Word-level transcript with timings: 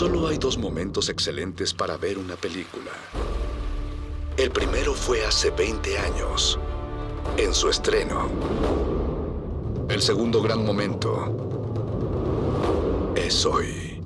Solo 0.00 0.28
hay 0.28 0.38
dos 0.38 0.56
momentos 0.56 1.10
excelentes 1.10 1.74
para 1.74 1.98
ver 1.98 2.16
una 2.16 2.34
película. 2.34 2.90
El 4.38 4.50
primero 4.50 4.94
fue 4.94 5.26
hace 5.26 5.50
20 5.50 5.98
años, 5.98 6.58
en 7.36 7.52
su 7.52 7.68
estreno. 7.68 8.30
El 9.90 10.00
segundo 10.00 10.40
gran 10.40 10.64
momento 10.64 11.36
es 13.14 13.44
hoy. 13.44 14.02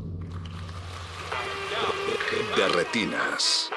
De 2.57 2.69
retinas. 2.71 3.71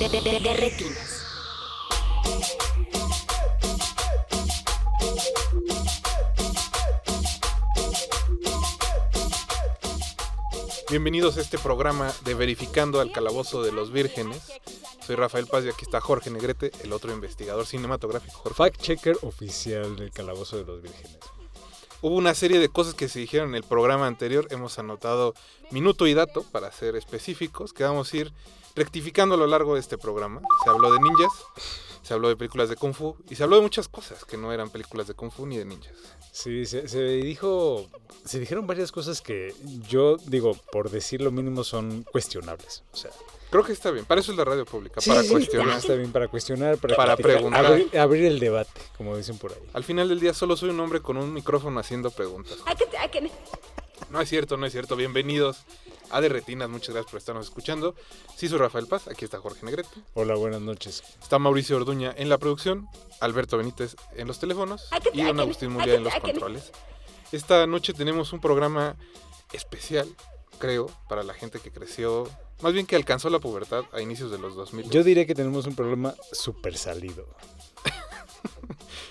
De. 0.00 1.18
Bienvenidos 10.98 11.36
a 11.36 11.42
este 11.42 11.58
programa 11.58 12.12
de 12.24 12.34
Verificando 12.34 13.00
al 13.00 13.12
Calabozo 13.12 13.62
de 13.62 13.70
los 13.70 13.92
Vírgenes. 13.92 14.50
Soy 15.06 15.14
Rafael 15.14 15.46
Paz 15.46 15.64
y 15.64 15.68
aquí 15.68 15.84
está 15.84 16.00
Jorge 16.00 16.28
Negrete, 16.28 16.72
el 16.82 16.92
otro 16.92 17.12
investigador 17.12 17.66
cinematográfico. 17.66 18.36
Jorge. 18.38 18.56
Fact 18.56 18.80
checker 18.82 19.16
oficial 19.22 19.94
del 19.94 20.10
Calabozo 20.10 20.56
de 20.56 20.64
los 20.64 20.82
Vírgenes. 20.82 21.16
Hubo 22.02 22.16
una 22.16 22.34
serie 22.34 22.58
de 22.58 22.68
cosas 22.68 22.94
que 22.94 23.08
se 23.08 23.20
dijeron 23.20 23.50
en 23.50 23.54
el 23.54 23.62
programa 23.62 24.08
anterior. 24.08 24.48
Hemos 24.50 24.80
anotado 24.80 25.34
minuto 25.70 26.08
y 26.08 26.14
dato 26.14 26.42
para 26.42 26.72
ser 26.72 26.96
específicos, 26.96 27.72
que 27.72 27.84
vamos 27.84 28.12
a 28.12 28.16
ir 28.16 28.32
rectificando 28.74 29.36
a 29.36 29.38
lo 29.38 29.46
largo 29.46 29.74
de 29.74 29.80
este 29.80 29.98
programa. 29.98 30.40
Se 30.64 30.70
habló 30.70 30.90
de 30.90 30.98
ninjas, 30.98 31.30
se 32.08 32.14
habló 32.14 32.30
de 32.30 32.36
películas 32.36 32.70
de 32.70 32.76
Kung 32.76 32.94
Fu 32.94 33.14
y 33.28 33.34
se 33.34 33.42
habló 33.42 33.56
de 33.56 33.62
muchas 33.62 33.86
cosas 33.86 34.24
que 34.24 34.38
no 34.38 34.50
eran 34.50 34.70
películas 34.70 35.06
de 35.08 35.12
Kung 35.12 35.30
Fu 35.30 35.44
ni 35.44 35.58
de 35.58 35.66
ninjas. 35.66 35.92
Sí, 36.32 36.64
se, 36.64 36.88
se 36.88 37.02
dijo, 37.02 37.86
se 38.24 38.40
dijeron 38.40 38.66
varias 38.66 38.92
cosas 38.92 39.20
que 39.20 39.54
yo 39.86 40.16
digo, 40.24 40.56
por 40.72 40.88
decir 40.88 41.20
lo 41.20 41.30
mínimo, 41.30 41.64
son 41.64 42.04
cuestionables. 42.10 42.82
O 42.92 42.96
sea, 42.96 43.10
Creo 43.50 43.62
que 43.62 43.72
está 43.72 43.90
bien, 43.90 44.06
para 44.06 44.22
eso 44.22 44.32
es 44.32 44.38
la 44.38 44.44
radio 44.44 44.64
pública, 44.64 45.02
sí, 45.02 45.10
para 45.10 45.22
sí, 45.22 45.28
cuestionar. 45.28 45.76
Está 45.78 45.94
bien 45.96 46.10
para 46.10 46.28
cuestionar, 46.28 46.78
para, 46.78 46.96
Para 46.96 47.14
criticar, 47.14 47.36
preguntar. 47.36 47.66
abrir, 47.66 47.98
abrir 47.98 48.24
el 48.24 48.38
debate, 48.38 48.80
como 48.96 49.14
dicen 49.14 49.36
por 49.36 49.52
ahí. 49.52 49.58
Al 49.74 49.84
final 49.84 50.08
del 50.08 50.18
día 50.18 50.32
solo 50.32 50.56
soy 50.56 50.70
un 50.70 50.80
hombre 50.80 51.00
con 51.02 51.18
un 51.18 51.34
micrófono 51.34 51.78
haciendo 51.78 52.10
preguntas. 52.10 52.56
I 52.60 52.74
can, 52.74 53.04
I 53.04 53.10
can. 53.10 53.30
No 54.10 54.20
es 54.22 54.30
cierto, 54.30 54.56
no 54.56 54.64
es 54.64 54.72
cierto. 54.72 54.96
Bienvenidos 54.96 55.58
a 56.10 56.20
De 56.20 56.28
Retinas. 56.28 56.68
Muchas 56.68 56.94
gracias 56.94 57.10
por 57.10 57.18
estarnos 57.18 57.46
escuchando. 57.46 57.94
Sí, 58.36 58.48
soy 58.48 58.58
Rafael 58.58 58.86
Paz. 58.86 59.08
Aquí 59.08 59.24
está 59.24 59.38
Jorge 59.38 59.64
Negrete. 59.64 59.88
Hola, 60.14 60.34
buenas 60.34 60.60
noches. 60.60 61.02
Está 61.22 61.38
Mauricio 61.38 61.76
Orduña 61.76 62.14
en 62.16 62.28
la 62.28 62.38
producción. 62.38 62.88
Alberto 63.20 63.58
Benítez 63.58 63.96
en 64.16 64.28
los 64.28 64.38
teléfonos. 64.38 64.88
Y 65.12 65.22
don 65.22 65.40
Agustín 65.40 65.72
Mulia 65.72 65.94
en 65.94 66.04
los 66.04 66.14
controles. 66.16 66.72
Esta 67.32 67.66
noche 67.66 67.92
tenemos 67.92 68.32
un 68.32 68.40
programa 68.40 68.96
especial, 69.52 70.08
creo, 70.58 70.90
para 71.08 71.22
la 71.22 71.34
gente 71.34 71.60
que 71.60 71.70
creció. 71.70 72.28
Más 72.62 72.72
bien 72.72 72.86
que 72.86 72.96
alcanzó 72.96 73.30
la 73.30 73.38
pubertad 73.38 73.84
a 73.92 74.00
inicios 74.00 74.30
de 74.30 74.38
los 74.38 74.56
2000. 74.56 74.90
Yo 74.90 75.04
diría 75.04 75.26
que 75.26 75.34
tenemos 75.34 75.66
un 75.66 75.74
problema 75.74 76.14
súper 76.32 76.76
salido. 76.76 77.26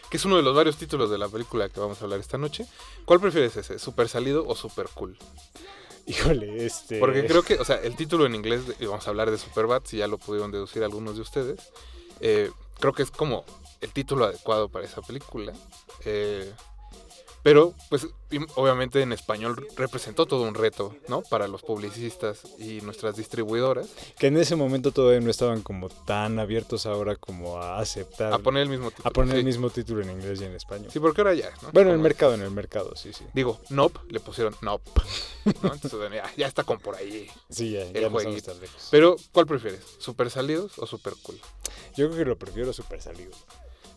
Que 0.09 0.15
es 0.15 0.23
uno 0.23 0.37
de 0.37 0.41
los 0.41 0.55
varios 0.55 0.77
títulos 0.77 1.09
de 1.09 1.17
la 1.17 1.27
película 1.27 1.67
que 1.67 1.81
vamos 1.81 1.99
a 1.99 2.05
hablar 2.05 2.21
esta 2.21 2.37
noche. 2.37 2.65
¿Cuál 3.03 3.19
prefieres 3.19 3.57
ese? 3.57 3.77
¿Super 3.77 4.07
salido 4.07 4.47
o 4.47 4.55
super 4.55 4.87
cool? 4.93 5.17
Híjole, 6.07 6.65
este... 6.65 6.99
Porque 6.99 7.25
creo 7.25 7.43
que, 7.43 7.55
o 7.55 7.65
sea, 7.65 7.75
el 7.77 7.95
título 7.95 8.25
en 8.25 8.33
inglés, 8.33 8.61
vamos 8.79 9.05
a 9.05 9.09
hablar 9.09 9.29
de 9.29 9.37
Superbad, 9.37 9.81
si 9.85 9.97
ya 9.97 10.07
lo 10.07 10.17
pudieron 10.17 10.51
deducir 10.51 10.83
algunos 10.83 11.15
de 11.15 11.21
ustedes, 11.21 11.59
eh, 12.21 12.49
creo 12.79 12.93
que 12.93 13.03
es 13.03 13.11
como 13.11 13.43
el 13.81 13.91
título 13.91 14.25
adecuado 14.25 14.69
para 14.69 14.85
esa 14.85 15.01
película. 15.01 15.53
eh, 16.05 16.51
pero, 17.47 17.73
pues, 17.87 18.05
obviamente 18.55 19.01
en 19.01 19.13
español 19.13 19.65
representó 19.77 20.25
todo 20.25 20.43
un 20.43 20.53
reto, 20.53 20.93
¿no? 21.07 21.21
Para 21.21 21.47
los 21.47 21.61
publicistas 21.61 22.41
y 22.59 22.81
nuestras 22.81 23.15
distribuidoras, 23.15 23.87
Que 24.19 24.27
en 24.27 24.35
ese 24.35 24.57
momento 24.57 24.91
todavía 24.91 25.21
no 25.21 25.31
estaban 25.31 25.61
como 25.61 25.87
tan 25.87 26.39
abiertos 26.39 26.85
ahora 26.85 27.15
como 27.15 27.61
a 27.61 27.79
aceptar... 27.79 28.33
a 28.33 28.39
poner 28.39 28.63
el 28.63 28.69
mismo 28.69 28.89
título. 28.91 29.07
a 29.07 29.11
poner 29.11 29.35
sí. 29.35 29.39
el 29.39 29.45
mismo 29.45 29.69
título 29.69 30.01
en 30.01 30.11
inglés 30.11 30.41
y 30.41 30.43
en 30.43 30.55
español. 30.55 30.91
Sí, 30.91 30.99
porque 30.99 31.21
ahora 31.21 31.35
ya, 31.35 31.49
¿no? 31.61 31.71
Bueno, 31.71 31.91
en 31.91 31.95
el 31.95 32.01
mercado, 32.01 32.33
en 32.33 32.41
el 32.41 32.51
mercado, 32.51 32.97
sí, 32.97 33.13
sí. 33.13 33.23
Digo, 33.33 33.61
Nope, 33.69 34.01
le 34.09 34.19
pusieron 34.19 34.53
Nope. 34.61 34.91
¿no? 35.63 35.73
Entonces, 35.73 36.11
ya, 36.13 36.29
ya 36.35 36.47
está 36.47 36.65
con 36.65 36.79
por 36.79 36.95
ahí. 36.95 37.29
Sí, 37.49 37.71
ya, 37.71 37.83
El 37.83 37.93
ya 37.93 38.09
no 38.09 38.19
lejos. 38.19 38.89
Pero, 38.91 39.15
¿cuál 39.31 39.45
prefieres? 39.47 39.79
¿Super 39.99 40.29
salidos 40.29 40.77
o 40.79 40.85
super 40.85 41.13
cool? 41.23 41.39
Yo 41.95 42.07
creo 42.07 42.17
que 42.17 42.25
lo 42.25 42.37
prefiero 42.37 42.73
súper 42.73 43.01
salido. 43.01 43.31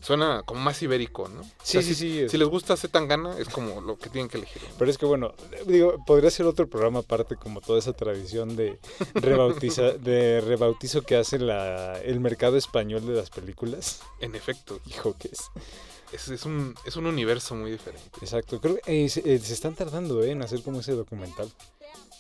Suena 0.00 0.42
como 0.44 0.60
más 0.60 0.82
ibérico, 0.82 1.28
¿no? 1.28 1.42
Sí, 1.44 1.50
O 1.52 1.64
sea, 1.64 1.82
sí, 1.82 1.88
si, 1.88 1.94
sí, 1.94 2.18
es- 2.20 2.30
Si 2.32 2.38
les 2.38 2.48
gusta 2.48 2.76
Zetangana, 2.76 3.36
es 3.38 3.48
como 3.48 3.80
lo 3.80 3.98
que 3.98 4.08
tienen 4.08 4.28
que 4.28 4.38
elegir. 4.38 4.62
Pero 4.78 4.90
es 4.90 4.96
que 4.98 5.06
bueno, 5.06 5.34
digo, 5.66 6.02
podría 6.06 6.30
ser 6.30 6.46
otro 6.46 6.68
programa 6.68 7.00
aparte 7.00 7.36
como 7.36 7.60
toda 7.60 7.78
esa 7.78 7.92
tradición 7.92 8.56
de, 8.56 8.78
rebautiza, 9.14 9.82
de 9.98 10.40
rebautizo 10.40 11.02
que 11.02 11.16
hace 11.16 11.38
la, 11.38 12.00
el 12.00 12.20
mercado 12.20 12.56
español 12.56 13.06
de 13.06 13.12
las 13.14 13.30
películas. 13.30 14.00
En 14.20 14.34
efecto, 14.34 14.80
Hijo, 14.86 15.14
que 15.18 15.28
es. 15.28 15.40
es, 16.12 16.28
es 16.28 16.44
un, 16.46 16.74
es 16.86 16.96
un 16.96 17.06
universo 17.06 17.54
muy 17.54 17.70
diferente. 17.70 18.08
Exacto, 18.22 18.60
creo 18.60 18.76
que 18.84 19.04
eh, 19.04 19.08
se, 19.08 19.20
eh, 19.20 19.38
se 19.38 19.52
están 19.52 19.74
tardando 19.74 20.22
eh, 20.22 20.30
en 20.30 20.42
hacer 20.42 20.62
como 20.62 20.80
ese 20.80 20.92
documental. 20.92 21.50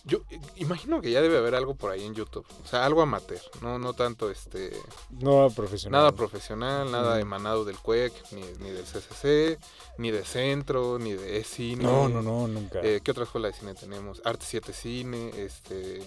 Yo 0.04 0.18
eh, 0.30 0.40
imagino 0.56 1.00
que 1.00 1.10
ya 1.10 1.20
debe 1.20 1.36
haber 1.38 1.54
algo 1.54 1.74
por 1.74 1.90
ahí 1.90 2.04
en 2.04 2.14
YouTube. 2.14 2.46
O 2.64 2.66
sea, 2.66 2.84
algo 2.86 3.02
amateur. 3.02 3.40
No, 3.60 3.78
no 3.78 3.92
tanto 3.92 4.30
este. 4.30 4.72
No 5.10 5.50
profesional. 5.54 6.00
Nada 6.00 6.12
profesional, 6.12 6.90
nada 6.90 7.16
Mm. 7.16 7.20
emanado 7.20 7.64
del 7.64 7.78
CUEC, 7.78 8.12
ni, 8.32 8.40
ni 8.60 8.70
del 8.70 8.84
CCC, 8.84 9.58
ni 9.98 10.10
de 10.10 10.24
Centro, 10.24 10.98
ni 10.98 11.12
de 11.12 11.38
ECine. 11.38 11.82
No, 11.84 12.08
no, 12.08 12.22
no, 12.22 12.48
nunca. 12.48 12.80
Eh, 12.82 13.00
¿Qué 13.04 13.10
otra 13.10 13.24
escuela 13.24 13.48
de 13.48 13.54
cine 13.54 13.74
tenemos? 13.74 14.22
Arte 14.24 14.44
7 14.48 14.72
Cine, 14.72 15.30
este. 15.36 16.02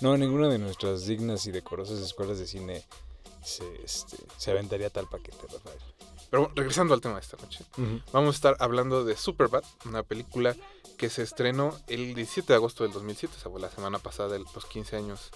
No, 0.00 0.16
ninguna 0.16 0.48
de 0.48 0.58
nuestras 0.58 1.06
dignas 1.06 1.46
y 1.46 1.52
decorosas 1.52 2.00
escuelas 2.00 2.38
de 2.38 2.46
cine 2.46 2.84
se, 3.44 3.64
este, 3.84 4.16
se 4.36 4.50
aventaría 4.50 4.90
tal 4.90 5.08
paquete, 5.08 5.38
Rafael. 5.52 5.78
Pero 6.28 6.42
bueno, 6.42 6.54
regresando 6.56 6.92
al 6.92 7.00
tema 7.00 7.14
de 7.14 7.20
esta 7.20 7.36
noche. 7.36 7.64
Vamos 8.12 8.34
a 8.34 8.36
estar 8.36 8.56
hablando 8.58 9.04
de 9.04 9.16
Superbad, 9.16 9.62
una 9.84 10.02
película 10.02 10.56
que 10.96 11.10
se 11.10 11.22
estrenó 11.22 11.76
el 11.86 12.14
17 12.14 12.52
de 12.52 12.54
agosto 12.54 12.84
del 12.84 12.92
2007, 12.92 13.34
o 13.36 13.40
sea, 13.40 13.60
la 13.60 13.70
semana 13.70 13.98
pasada 13.98 14.38
los 14.38 14.66
15 14.66 14.96
años 14.96 15.30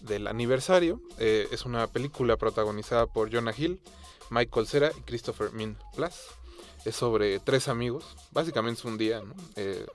del 0.00 0.26
aniversario. 0.26 1.00
Eh, 1.18 1.48
es 1.50 1.64
una 1.64 1.86
película 1.86 2.36
protagonizada 2.36 3.06
por 3.06 3.32
Jonah 3.32 3.54
Hill, 3.56 3.80
Michael 4.30 4.66
Cera 4.66 4.92
y 4.96 5.00
Christopher 5.02 5.52
Min 5.52 5.76
Plus. 5.94 6.14
Es 6.84 6.96
sobre 6.96 7.38
tres 7.38 7.68
amigos, 7.68 8.04
básicamente 8.32 8.80
es 8.80 8.84
un 8.84 8.98
día, 8.98 9.20
¿no? 9.20 9.34
Eh, 9.56 9.86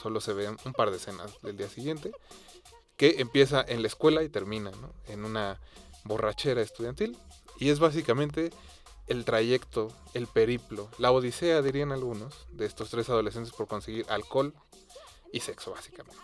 solo 0.00 0.20
se 0.20 0.32
ven 0.32 0.56
un 0.64 0.72
par 0.72 0.90
de 0.90 0.96
escenas 0.96 1.40
del 1.42 1.56
día 1.56 1.68
siguiente, 1.68 2.12
que 2.96 3.16
empieza 3.18 3.64
en 3.66 3.82
la 3.82 3.88
escuela 3.88 4.22
y 4.22 4.28
termina 4.28 4.70
en 5.08 5.24
una 5.24 5.60
borrachera 6.04 6.62
estudiantil. 6.62 7.16
Y 7.58 7.70
es 7.70 7.78
básicamente 7.78 8.50
el 9.06 9.24
trayecto, 9.24 9.88
el 10.14 10.26
periplo, 10.26 10.88
la 10.98 11.10
odisea, 11.10 11.62
dirían 11.62 11.92
algunos, 11.92 12.46
de 12.52 12.66
estos 12.66 12.90
tres 12.90 13.08
adolescentes 13.08 13.52
por 13.52 13.66
conseguir 13.66 14.06
alcohol 14.08 14.54
y 15.32 15.40
sexo, 15.40 15.72
básicamente. 15.72 16.20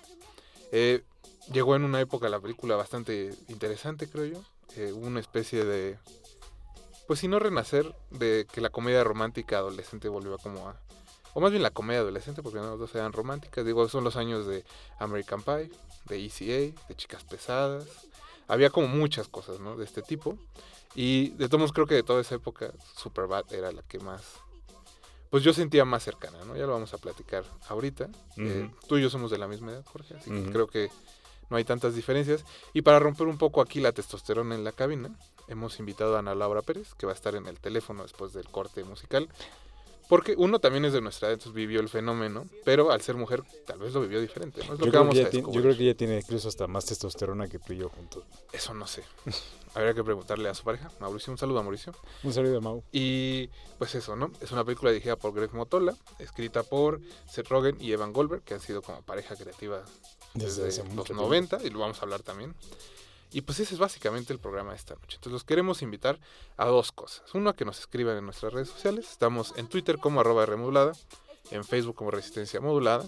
Eh, 0.72 1.04
llegó 1.53 1.76
en 1.76 1.84
una 1.84 2.00
época 2.00 2.28
la 2.28 2.41
película 2.41 2.76
bastante 2.76 3.34
interesante, 3.48 4.09
creo 4.09 4.25
yo. 4.25 4.44
Eh, 4.76 4.92
una 4.92 5.20
especie 5.20 5.64
de, 5.64 5.98
pues 7.06 7.20
si 7.20 7.28
no 7.28 7.38
renacer, 7.38 7.94
de 8.10 8.47
que 8.53 8.60
la 8.60 8.70
comedia 8.70 9.04
romántica 9.04 9.58
adolescente 9.58 10.08
volvió 10.08 10.38
como 10.38 10.69
a... 10.69 10.76
O 11.34 11.41
más 11.41 11.50
bien 11.50 11.62
la 11.62 11.70
comedia 11.70 12.00
adolescente, 12.00 12.43
porque 12.43 12.58
no 12.58 12.70
las 12.70 12.78
dos 12.78 12.94
eran 12.94 13.12
románticas. 13.12 13.64
Digo, 13.64 13.88
son 13.88 14.04
los 14.04 14.16
años 14.16 14.47
de 14.47 14.64
American 14.98 15.43
Pie, 15.43 15.70
de 16.06 16.25
ECA, 16.25 16.87
de 16.88 16.97
Chicas 16.97 17.25
Pesadas. 17.25 17.84
Había 18.48 18.70
como 18.70 18.88
muchas 18.88 19.28
cosas, 19.28 19.60
¿no? 19.60 19.76
De 19.76 19.84
este 19.84 20.03
tipo. 20.03 20.38
Y 20.95 21.31
de 21.31 21.49
todos 21.49 21.59
modos 21.61 21.73
creo 21.73 21.87
que 21.87 21.95
de 21.95 22.03
toda 22.03 22.21
esa 22.21 22.35
época 22.37 22.73
Superbad 22.97 23.53
era 23.53 23.73
la 23.73 23.83
que 23.83 23.99
más... 23.99 24.23
Pues 25.31 25.43
yo 25.43 25.53
sentía 25.53 25.85
más 25.85 26.05
cercana, 26.05 26.44
¿no? 26.44 26.56
Ya 26.56 26.67
lo 26.67 26.73
vamos 26.73 26.94
a 26.94 26.99
platicar 26.99 27.44
ahorita. 27.69 28.09
Eh, 28.37 28.69
Ujú. 28.71 28.87
tú 28.87 28.97
y 28.97 29.03
yo 29.03 29.11
somos 29.11 29.31
de 29.31 29.38
la 29.38 29.49
misma 29.49 29.73
edad, 29.73 29.85
Jorge, 29.85 30.15
así 30.15 30.31
que 30.31 30.50
creo 30.50 30.67
que 30.69 30.88
no 31.50 31.56
hay 31.56 31.65
tantas 31.65 31.94
diferencias. 31.94 32.44
Y 32.73 32.83
para 32.83 32.99
romper 33.00 33.27
un 33.27 33.37
poco 33.37 33.61
aquí 33.61 33.81
la 33.81 33.93
testosterona 33.93 34.55
en 34.55 34.65
la 34.65 34.73
cabina, 34.73 35.11
hemos 35.49 35.79
invitado 35.79 36.17
a 36.17 36.21
Ana 36.21 36.35
Laura 36.35 36.62
Pérez, 36.62 36.94
que 36.94 37.06
va 37.06 37.12
a 37.12 37.15
estar 37.15 37.35
en 37.35 37.47
el 37.47 37.59
teléfono 37.61 38.03
después 38.05 38.32
del 38.32 38.49
corte 38.49 38.85
musical. 38.85 39.29
Porque 40.08 40.35
uno 40.37 40.61
también 40.61 40.85
es 40.85 40.93
de 40.93 41.00
nuestra 41.00 41.29
edad, 41.29 41.35
entonces 41.35 41.55
vivió 41.55 41.81
el 41.81 41.88
fenómeno, 41.88 42.47
pero 42.64 42.93
al 42.93 43.00
ser 43.00 43.17
mujer 43.17 43.43
tal 43.67 43.79
vez 43.81 43.93
lo 43.93 44.00
vivió 44.00 44.20
diferente. 44.20 44.61
¿no? 44.64 44.75
Es 44.75 44.79
lo 44.79 44.79
Yo 44.79 44.85
que 44.85 44.91
creo 44.91 45.00
vamos 45.03 45.14
que, 45.17 45.25
a 45.25 45.31
tiene, 45.31 45.53
yo 45.53 45.61
creo 45.61 45.76
que 45.76 45.82
ella 45.82 45.97
tiene 45.97 46.19
incluso 46.19 46.49
hasta 46.49 46.67
más 46.69 46.85
testosterona 46.87 47.49
que 47.49 47.58
tú 47.58 47.73
y 47.73 47.79
yo 47.79 47.88
juntos. 47.88 48.25
Eso 48.53 48.73
no 48.73 48.87
sé. 48.87 49.03
Habría 49.75 49.93
que 49.94 50.05
preguntarle 50.05 50.49
a 50.49 50.55
su 50.55 50.64
pareja, 50.64 50.91
Mauricio. 51.00 51.32
Un 51.32 51.38
saludo 51.38 51.58
a 51.58 51.62
Mauricio. 51.62 51.93
Un 52.23 52.32
saludo 52.32 52.58
a 52.58 52.61
Mau. 52.61 52.82
Y 52.93 53.49
pues 53.79 53.94
eso, 53.94 54.17
¿no? 54.17 54.31
Es 54.41 54.53
una 54.53 54.64
película 54.64 54.91
dirigida 54.91 55.17
por 55.17 55.35
Greg 55.35 55.53
Motola, 55.53 55.94
escrita 56.19 56.62
por 56.62 57.00
Seth 57.29 57.49
Rogen 57.49 57.76
y 57.81 57.93
Evan 57.93 58.12
Goldberg, 58.12 58.43
que 58.43 58.55
han 58.55 58.61
sido 58.61 58.81
como 58.81 59.03
pareja 59.03 59.37
creativa 59.37 59.82
Desde 60.35 60.64
los 60.64 60.79
mucho 60.88 61.05
tiempo. 61.05 61.25
90, 61.25 61.58
y 61.64 61.70
lo 61.70 61.81
vamos 61.81 61.99
a 61.99 62.03
hablar 62.03 62.23
también. 62.23 62.55
Y 63.32 63.43
pues 63.43 63.61
ese 63.61 63.75
es 63.75 63.81
básicamente 63.81 64.32
el 64.32 64.38
programa 64.38 64.70
de 64.70 64.76
esta 64.76 64.94
noche. 64.94 65.17
Entonces 65.17 65.32
los 65.32 65.44
queremos 65.44 65.82
invitar 65.82 66.19
a 66.56 66.67
dos 66.67 66.93
cosas. 66.93 67.23
Uno, 67.34 67.50
a 67.50 67.56
que 67.56 67.64
nos 67.64 67.81
escriban 67.81 68.17
en 68.17 68.25
nuestras 68.25 68.52
redes 68.52 68.69
sociales. 68.69 69.11
Estamos 69.11 69.55
en 69.56 69.69
Twitter 69.69 69.99
como 69.99 70.20
arroba 70.20 70.46
remodulada, 70.46 70.93
en 71.50 71.64
Facebook 71.64 71.96
como 71.96 72.11
Resistencia 72.11 72.61
Modulada. 72.61 73.05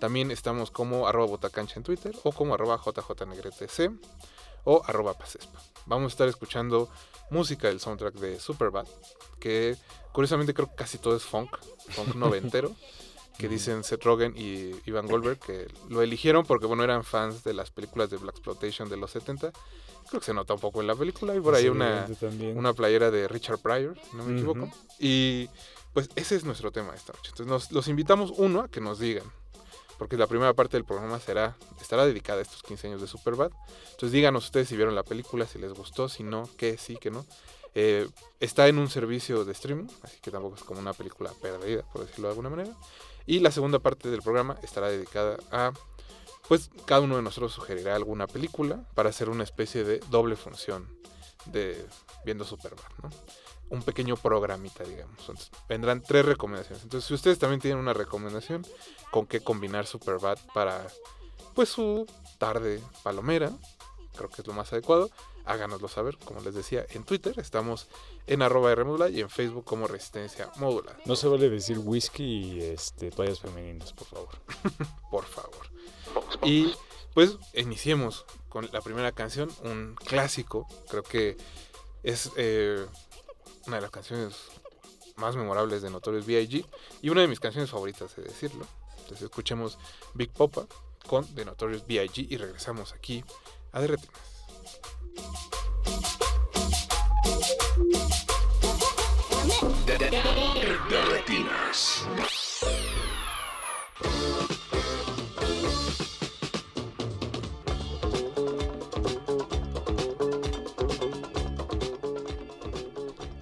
También 0.00 0.30
estamos 0.30 0.70
como 0.70 1.06
arroba 1.08 1.26
botacancha 1.26 1.74
en 1.76 1.82
Twitter 1.82 2.14
o 2.24 2.32
como 2.32 2.54
arroba 2.54 2.78
jjnegrtc 2.78 3.92
o 4.64 4.82
arroba 4.86 5.14
pasespa. 5.14 5.60
Vamos 5.86 6.12
a 6.12 6.14
estar 6.14 6.28
escuchando 6.28 6.88
música 7.30 7.68
del 7.68 7.80
soundtrack 7.80 8.14
de 8.14 8.40
Superbad, 8.40 8.86
que 9.38 9.76
curiosamente 10.12 10.54
creo 10.54 10.68
que 10.68 10.76
casi 10.76 10.98
todo 10.98 11.16
es 11.16 11.22
funk, 11.22 11.56
funk 11.90 12.14
noventero, 12.14 12.74
que 13.38 13.48
dicen 13.48 13.84
Seth 13.84 14.04
Rogen 14.04 14.34
y 14.36 14.70
Ivan 14.86 15.06
Goldberg 15.06 15.38
que 15.38 15.66
lo 15.88 16.02
eligieron 16.02 16.44
porque 16.44 16.66
bueno 16.66 16.84
eran 16.84 17.04
fans 17.04 17.42
de 17.44 17.54
las 17.54 17.70
películas 17.70 18.10
de 18.10 18.16
Black 18.16 18.36
Exploitation 18.36 18.88
de 18.88 18.96
los 18.96 19.10
70. 19.10 19.52
Creo 20.08 20.20
que 20.20 20.26
se 20.26 20.34
nota 20.34 20.54
un 20.54 20.60
poco 20.60 20.80
en 20.80 20.86
la 20.86 20.94
película 20.94 21.34
y 21.34 21.40
por 21.40 21.54
ahí 21.54 21.68
una, 21.68 22.06
una 22.54 22.72
playera 22.74 23.10
de 23.10 23.26
Richard 23.26 23.58
Pryor, 23.58 23.98
si 23.98 24.16
no 24.16 24.24
me 24.24 24.34
equivoco. 24.34 24.70
Y 24.98 25.48
pues 25.92 26.10
ese 26.14 26.36
es 26.36 26.44
nuestro 26.44 26.70
tema 26.72 26.94
esta 26.94 27.12
noche. 27.12 27.30
Entonces 27.30 27.46
nos, 27.46 27.72
los 27.72 27.88
invitamos 27.88 28.32
uno 28.36 28.60
a 28.60 28.68
que 28.68 28.80
nos 28.80 28.98
digan 28.98 29.24
porque 29.98 30.16
la 30.16 30.26
primera 30.26 30.52
parte 30.54 30.76
del 30.76 30.84
programa 30.84 31.18
será 31.20 31.56
estará 31.80 32.04
dedicada 32.06 32.40
a 32.40 32.42
estos 32.42 32.62
15 32.62 32.88
años 32.88 33.00
de 33.00 33.06
Superbad. 33.06 33.50
Entonces 33.92 34.12
díganos 34.12 34.44
ustedes 34.44 34.68
si 34.68 34.76
vieron 34.76 34.94
la 34.94 35.02
película, 35.02 35.46
si 35.46 35.58
les 35.58 35.72
gustó, 35.72 36.08
si 36.08 36.22
no, 36.22 36.48
qué, 36.56 36.76
sí, 36.76 36.96
qué 37.00 37.10
no. 37.10 37.24
Eh, 37.74 38.08
está 38.40 38.68
en 38.68 38.78
un 38.78 38.88
servicio 38.88 39.44
de 39.44 39.52
streaming, 39.52 39.88
así 40.02 40.18
que 40.20 40.30
tampoco 40.30 40.56
es 40.56 40.62
como 40.62 40.80
una 40.80 40.92
película 40.92 41.32
perdida, 41.40 41.82
por 41.92 42.06
decirlo 42.06 42.28
de 42.28 42.32
alguna 42.32 42.50
manera. 42.50 42.70
Y 43.26 43.40
la 43.40 43.50
segunda 43.50 43.78
parte 43.78 44.10
del 44.10 44.22
programa 44.22 44.56
estará 44.62 44.88
dedicada 44.88 45.38
a, 45.50 45.72
pues 46.48 46.70
cada 46.86 47.00
uno 47.00 47.16
de 47.16 47.22
nosotros 47.22 47.52
sugerirá 47.52 47.96
alguna 47.96 48.26
película 48.26 48.84
para 48.94 49.10
hacer 49.10 49.28
una 49.28 49.44
especie 49.44 49.84
de 49.84 50.00
doble 50.10 50.36
función 50.36 50.88
de 51.46 51.86
viendo 52.24 52.44
Superbad, 52.44 52.84
¿no? 53.02 53.10
un 53.70 53.82
pequeño 53.82 54.16
programita, 54.16 54.84
digamos. 54.84 55.16
vendrán 55.68 56.02
tres 56.02 56.24
recomendaciones. 56.24 56.82
Entonces, 56.84 57.08
si 57.08 57.14
ustedes 57.14 57.38
también 57.38 57.60
tienen 57.60 57.78
una 57.78 57.92
recomendación 57.92 58.66
con 59.10 59.26
qué 59.26 59.40
combinar 59.40 59.86
Superbad 59.86 60.38
para, 60.52 60.86
pues, 61.54 61.70
su 61.70 62.06
tarde 62.38 62.82
palomera, 63.02 63.50
creo 64.16 64.28
que 64.28 64.42
es 64.42 64.46
lo 64.46 64.52
más 64.52 64.72
adecuado, 64.72 65.10
háganoslo 65.44 65.88
saber. 65.88 66.18
Como 66.18 66.40
les 66.40 66.54
decía, 66.54 66.86
en 66.90 67.04
Twitter 67.04 67.34
estamos 67.38 67.88
en 68.26 68.42
arroba 68.42 68.74
y 69.10 69.20
en 69.20 69.30
Facebook 69.30 69.64
como 69.64 69.86
Resistencia 69.86 70.50
Módula. 70.56 70.96
No 71.04 71.16
se 71.16 71.28
vale 71.28 71.48
decir 71.50 71.78
whisky 71.78 72.24
y 72.24 72.62
este, 72.62 73.10
toallas 73.10 73.40
femeninas, 73.40 73.92
por 73.92 74.06
favor. 74.06 74.38
por 75.10 75.24
favor. 75.24 75.66
Y 76.42 76.74
pues 77.14 77.36
iniciemos 77.54 78.24
con 78.48 78.68
la 78.72 78.80
primera 78.80 79.12
canción, 79.12 79.50
un 79.62 79.94
clásico, 79.94 80.66
creo 80.88 81.02
que 81.02 81.36
es 82.02 82.30
eh, 82.36 82.84
una 83.66 83.76
de 83.76 83.82
las 83.82 83.90
canciones 83.90 84.34
más 85.16 85.36
memorables 85.36 85.82
de 85.82 85.90
Notorious 85.90 86.26
B.I.G. 86.26 86.66
y 87.02 87.08
una 87.08 87.20
de 87.20 87.28
mis 87.28 87.40
canciones 87.40 87.70
favoritas, 87.70 88.14
de 88.16 88.24
decirlo. 88.24 88.66
Entonces 88.98 89.22
escuchemos 89.22 89.78
Big 90.14 90.30
Popa 90.32 90.66
con 91.06 91.26
The 91.34 91.44
Notorious 91.44 91.86
B.I.G. 91.86 92.26
y 92.30 92.36
regresamos 92.36 92.92
aquí 92.92 93.24
a 93.72 93.80
Derretinas. 93.80 94.33
Derretinas. 100.88 102.06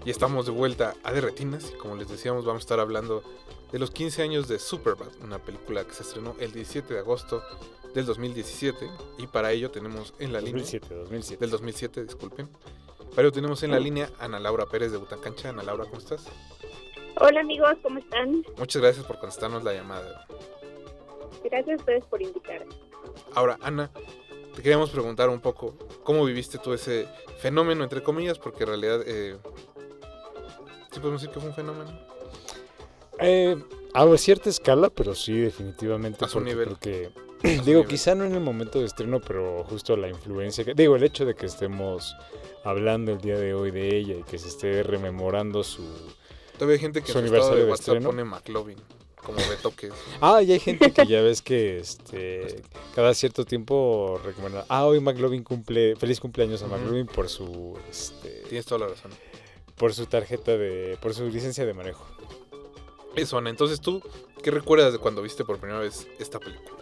Y 0.05 0.11
estamos 0.11 0.47
de 0.47 0.53
vuelta 0.53 0.95
a 1.05 1.13
Derretinas 1.13 1.71
y 1.73 1.79
como 1.79 1.97
les 1.97 2.09
decíamos 2.09 2.45
vamos 2.45 2.61
a 2.61 2.65
estar 2.65 2.81
hablando 2.81 3.23
de 3.73 3.79
los 3.79 3.91
15 3.91 4.23
años 4.23 4.49
de 4.49 4.59
Superbad, 4.59 5.09
una 5.23 5.39
película 5.39 5.85
que 5.85 5.95
se 5.95 6.03
estrenó 6.03 6.37
el 6.39 6.53
17 6.53 6.93
de 6.93 7.01
agosto 7.01 7.43
del 7.95 8.05
2017 8.05 8.89
y 9.19 9.27
para 9.27 9.53
ello 9.53 9.71
tenemos 9.71 10.15
en 10.19 10.33
la 10.33 10.41
2007, 10.41 10.87
línea 10.89 11.03
2007. 11.05 11.41
del 11.41 11.51
2007, 11.51 12.05
disculpen. 12.05 12.49
Para 13.11 13.23
ello 13.23 13.33
tenemos 13.33 13.63
en 13.63 13.71
la 13.71 13.81
línea 13.81 14.11
Ana 14.19 14.39
Laura 14.39 14.67
Pérez 14.67 14.93
de 14.93 14.99
Butacancha. 14.99 15.49
Ana 15.49 15.63
Laura, 15.63 15.85
¿cómo 15.85 15.99
estás? 15.99 16.27
Hola 17.17 17.41
amigos, 17.41 17.75
¿cómo 17.83 17.99
están? 17.99 18.45
Muchas 18.57 18.83
gracias 18.83 19.05
por 19.07 19.19
contestarnos 19.19 19.65
la 19.65 19.73
llamada. 19.73 20.27
Gracias 21.45 21.79
a 21.79 21.81
ustedes 21.81 22.05
por 22.05 22.23
invitar. 22.23 22.65
Ahora, 23.35 23.59
Ana, 23.63 23.91
te 24.55 24.63
queríamos 24.63 24.91
preguntar 24.91 25.29
un 25.29 25.41
poco 25.41 25.75
cómo 26.05 26.25
viviste 26.25 26.59
tú 26.59 26.73
ese 26.73 27.09
fenómeno, 27.39 27.85
entre 27.85 28.03
comillas, 28.03 28.39
porque 28.39 28.65
en 28.65 28.69
realidad 28.69 29.03
eh, 29.07 29.37
¿Sí 30.93 31.01
podemos 31.01 31.23
decir 31.23 31.33
que 31.33 31.41
fue 31.41 31.49
un 31.49 31.55
fenómeno? 31.55 32.12
Eh, 33.23 33.57
a 33.95 34.17
cierta 34.17 34.51
escala, 34.51 34.91
pero 34.91 35.15
sí, 35.15 35.33
definitivamente. 35.33 36.25
A 36.25 36.29
su 36.29 36.41
nivel. 36.41 36.69
Porque, 36.69 37.11
digo, 37.65 37.85
quizá 37.85 38.15
no 38.15 38.25
en 38.25 38.35
el 38.35 38.41
momento 38.41 38.81
de 38.81 38.87
estreno, 38.87 39.21
pero 39.21 39.65
justo 39.65 39.97
la 39.97 40.09
influencia. 40.09 40.65
Que, 40.65 40.75
digo, 40.75 40.97
el 40.97 41.03
hecho 41.03 41.25
de 41.25 41.35
que 41.35 41.47
estemos 41.47 42.17
hablando 42.65 43.13
el 43.13 43.21
día 43.21 43.39
de 43.39 43.55
hoy 43.55 43.71
de 43.71 43.97
ella 43.97 44.15
y 44.15 44.23
que 44.23 44.39
se 44.39 44.49
esté 44.49 44.83
rememorando 44.83 45.63
su. 45.63 45.83
Todavía 46.55 46.75
hay 46.75 46.81
gente 46.81 47.03
que 47.03 47.13
su 47.13 47.19
en 47.19 47.25
de, 47.27 47.31
WhatsApp 47.31 47.75
estreno. 47.75 48.11
pone 48.11 48.25
McLovin 48.25 48.79
como 49.23 49.39
retoques. 49.39 49.93
Ah, 50.21 50.43
y 50.43 50.53
hay 50.53 50.59
gente 50.59 50.93
que 50.93 51.07
ya 51.07 51.23
ves 51.23 51.43
que 51.43 51.79
este 51.79 52.63
cada 52.95 53.15
cierto 53.15 53.45
tiempo 53.45 54.21
recomienda, 54.25 54.65
ah, 54.69 54.85
hoy 54.85 55.01
McLovin 55.01 55.45
cumple, 55.45 55.97
feliz 55.97 56.21
cumpleaños 56.21 56.63
a 56.63 56.67
McLovin 56.67 57.07
por 57.07 57.29
su 57.29 57.79
este 57.89 58.43
Tienes 58.49 58.67
toda 58.67 58.81
la 58.81 58.89
razón 58.89 59.13
por 59.77 59.95
su 59.95 60.07
tarjeta 60.07 60.57
de, 60.57 60.97
por 61.01 61.13
su 61.13 61.29
licencia 61.29 61.67
de 61.67 61.75
manejo. 61.75 62.07
Eso, 63.17 63.39
Ana. 63.39 63.51
Entonces, 63.51 63.81
¿tú 63.81 64.03
qué 64.43 64.51
recuerdas 64.51 64.93
de 64.93 64.99
cuando 64.99 65.23
viste 65.23 65.45
por 65.45 65.59
primera 65.59 65.81
vez 65.81 66.09
esta 66.19 66.39
película? 66.39 66.79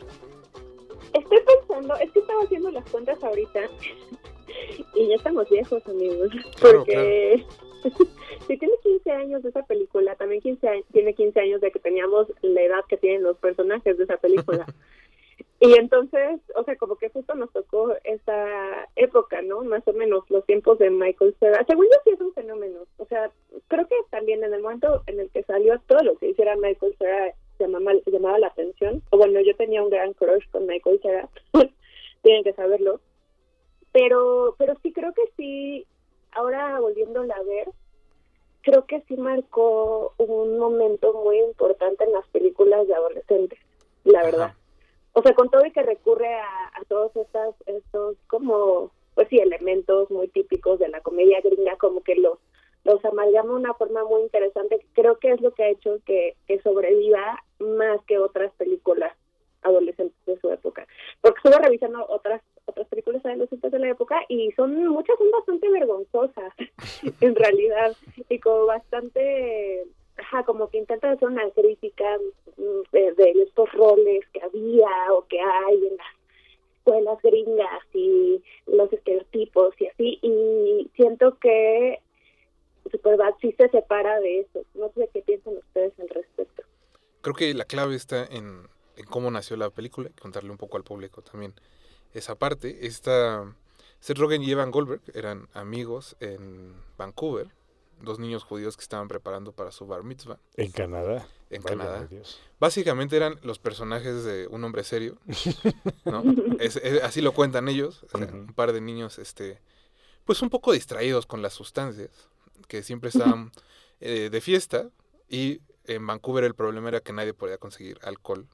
Estoy 1.13 1.39
pensando, 1.41 1.97
es 1.97 2.11
que 2.13 2.21
estaba 2.21 2.43
haciendo 2.45 2.71
las 2.71 2.89
cuentas 2.89 3.23
ahorita 3.23 3.61
y 4.95 5.09
ya 5.09 5.15
estamos 5.17 5.49
viejos, 5.51 5.87
amigos. 5.87 6.31
porque 6.61 7.45
si 8.47 8.57
tiene 8.59 8.75
15 8.83 9.11
años 9.11 9.43
de 9.43 9.49
esa 9.49 9.63
película, 9.65 10.15
también 10.17 10.41
15 10.41 10.85
tiene 10.93 11.15
15 11.15 11.41
años 11.41 11.61
de 11.61 11.73
que 11.73 11.79
teníamos 11.79 12.29
la 12.43 12.63
edad 12.63 12.85
que 12.89 12.97
tienen 12.97 13.23
los 13.23 13.37
personajes 13.39 13.99
de 13.99 14.05
esa 14.05 14.17
película. 14.19 14.67
Y 15.63 15.75
entonces, 15.75 16.41
o 16.57 16.65
sea, 16.65 16.75
como 16.77 16.97
que 16.97 17.11
justo 17.11 17.35
nos 17.35 17.53
tocó 17.53 17.95
esa 18.05 18.89
época, 18.97 19.43
¿no? 19.43 19.63
Más 19.63 19.87
o 19.87 19.93
menos 19.93 20.25
los 20.31 20.47
tiempos 20.47 20.79
de 20.79 20.89
Michael 20.89 21.37
Cera. 21.39 21.63
Según 21.67 21.85
yo 21.85 21.99
sí 22.03 22.11
es 22.13 22.21
un 22.21 22.33
fenómeno. 22.33 22.87
O 22.97 23.05
sea, 23.05 23.31
creo 23.69 23.87
que 23.87 23.97
también 24.09 24.43
en 24.43 24.55
el 24.55 24.63
momento 24.63 25.03
en 25.07 25.21
el 25.21 25.29
que 25.29 25.43
salió 25.43 25.79
todo 25.81 26.03
lo 26.03 26.17
que 26.17 26.31
hiciera 26.31 26.57
Michael 26.57 26.97
Cera 26.99 27.35
llamaba, 27.59 27.93
llamaba 28.07 28.39
la 28.39 28.47
atención. 28.47 29.03
O 29.11 29.19
bueno, 29.19 29.39
yo 29.41 29.55
tenía 29.55 29.83
un 29.83 29.91
gran 29.91 30.15
crush 30.15 30.49
con 30.51 30.67
Michael 30.67 30.99
Cera. 31.03 31.29
Tienen 32.23 32.43
que 32.43 32.55
saberlo. 32.55 33.01
Pero, 33.93 34.55
pero 34.57 34.79
sí 34.83 34.95
creo 34.95 35.13
que 35.13 35.25
sí, 35.37 35.87
ahora 36.33 36.81
volviéndola 36.81 37.35
a 37.35 37.43
ver, 37.43 37.69
creo 38.63 38.87
que 38.87 39.03
sí 39.03 39.17
marcó 39.19 40.15
un 40.17 40.59
momento 40.59 41.13
muy 41.23 41.39
importante 41.39 42.05
en 42.05 42.13
las 42.13 42.27
películas 42.29 42.87
de 42.87 42.95
adolescentes, 42.95 43.59
la 44.05 44.23
verdad 44.23 44.55
o 45.13 45.23
sea, 45.23 45.35
con 45.35 45.51
todo 45.51 45.65
y 45.67 45.73
que 45.73 45.83
recurre 45.83 46.35
a, 46.35 46.83
todos 46.89 47.15
estos, 47.17 47.55
estos 47.67 48.17
como, 48.27 48.91
pues 49.15 49.29
sí, 49.29 49.39
elementos 49.39 50.11
muy 50.11 50.29
típicos 50.29 50.79
de 50.79 50.89
la 50.89 51.01
comedia 51.01 51.41
gringa, 51.41 51.77
como 51.77 52.03
que 52.03 52.17
los, 52.17 52.39
los 52.85 53.05
amalgama 53.05 53.51
de 53.51 53.57
una 53.57 53.75
forma 53.75 54.05
muy 54.05 54.23
interesante, 54.23 54.85
creo 54.95 55.19
que 55.19 55.33
es 55.33 55.41
lo 55.41 55.53
que 55.53 55.65
ha 55.65 55.69
hecho 55.69 55.99
que, 56.07 56.37
que 56.47 56.61
sobreviva 56.63 57.39
más 57.59 58.03
que 58.07 58.19
otras 58.19 58.53
películas 58.55 59.15
adolescentes 59.63 60.19
de 60.27 60.41
su 60.41 60.51
época. 60.51 60.87
Porque 61.21 61.39
estuve 61.45 61.63
revisando 61.63 62.07
otras 62.09 62.41
otras 62.67 62.87
películas 62.89 63.25
adolescentes 63.25 63.73
de 63.73 63.79
la 63.79 63.91
época 63.91 64.21
y 64.29 64.53
son 64.53 64.87
muchas 64.89 65.19
son 65.19 65.31
bastante 65.33 65.69
vergonzosas 65.69 66.55
en 67.21 67.35
realidad 67.35 67.97
y 68.29 68.39
como 68.39 68.67
bastante 68.67 69.87
ajá, 70.21 70.45
como 70.45 70.69
que 70.71 70.79
intenta 70.79 71.11
hacer 71.11 71.29
una 71.29 71.49
crítica 71.51 72.05
mm, 72.57 72.93
de, 72.93 73.31
estos 73.43 73.71
roles 73.73 74.25
que 74.33 74.43
había 74.43 75.13
o 75.13 75.27
que 75.27 75.41
hay 75.41 75.77
en 75.77 75.97
las 75.97 76.07
escuelas 76.79 77.19
gringas 77.23 77.83
y 77.95 78.43
los 78.67 78.93
estereotipos 78.93 79.75
y 79.81 79.87
así, 79.87 80.19
y 80.23 80.91
siento 80.95 81.39
que 81.39 82.01
Superbad 82.91 83.35
sí 83.41 83.55
se 83.57 83.69
separa 83.69 84.19
de 84.21 84.41
eso. 84.41 84.65
No 84.75 84.91
sé 84.95 85.09
qué 85.13 85.23
piensan 85.23 85.57
ustedes 85.59 85.93
al 86.01 86.09
respecto. 86.09 86.63
Creo 87.21 87.35
que 87.35 87.53
la 87.55 87.65
clave 87.65 87.95
está 87.95 88.25
en, 88.25 88.67
cómo 89.09 89.31
nació 89.31 89.57
la 89.57 89.71
película, 89.71 90.11
contarle 90.21 90.51
un 90.51 90.57
poco 90.57 90.77
al 90.77 90.85
público 90.85 91.23
también 91.23 91.55
esa 92.15 92.37
parte. 92.37 92.87
Esta, 92.87 93.55
Seth 94.01 94.19
Rogen 94.19 94.43
y 94.43 94.51
Evan 94.51 94.71
Goldberg 94.71 95.03
eran 95.15 95.49
amigos 95.53 96.17
en 96.21 96.75
Vancouver 96.97 97.49
dos 98.03 98.19
niños 98.19 98.45
judíos 98.45 98.77
que 98.77 98.83
estaban 98.83 99.09
preparando 99.09 99.53
para 99.53 99.71
su 99.71 99.87
bar 99.87 100.03
mitzvah. 100.03 100.39
En 100.57 100.71
Canadá. 100.71 101.27
En 101.51 101.63
Canadá. 101.63 102.09
Básicamente 102.59 103.17
eran 103.17 103.39
los 103.43 103.59
personajes 103.59 104.25
de 104.25 104.47
un 104.47 104.63
hombre 104.65 104.85
serio, 104.85 105.19
¿no? 106.05 106.23
así 107.03 107.21
lo 107.21 107.33
cuentan 107.33 107.69
ellos, 107.69 108.07
un 108.15 108.53
par 108.55 108.73
de 108.73 108.81
niños, 108.81 109.19
este, 109.19 109.61
pues 110.25 110.43
un 110.43 110.51
poco 110.51 110.73
distraídos 110.73 111.27
con 111.27 111.43
las 111.43 111.55
sustancias, 111.55 112.11
que 112.69 112.83
siempre 112.83 113.11
estaban 113.11 113.51
eh, 114.01 114.29
de 114.31 114.41
fiesta 114.41 114.91
y 115.29 115.61
en 115.85 116.07
Vancouver 116.07 116.45
el 116.45 116.55
problema 116.55 116.89
era 116.89 117.01
que 117.01 117.13
nadie 117.13 117.35
podía 117.35 117.59
conseguir 117.59 117.99
alcohol 118.03 118.47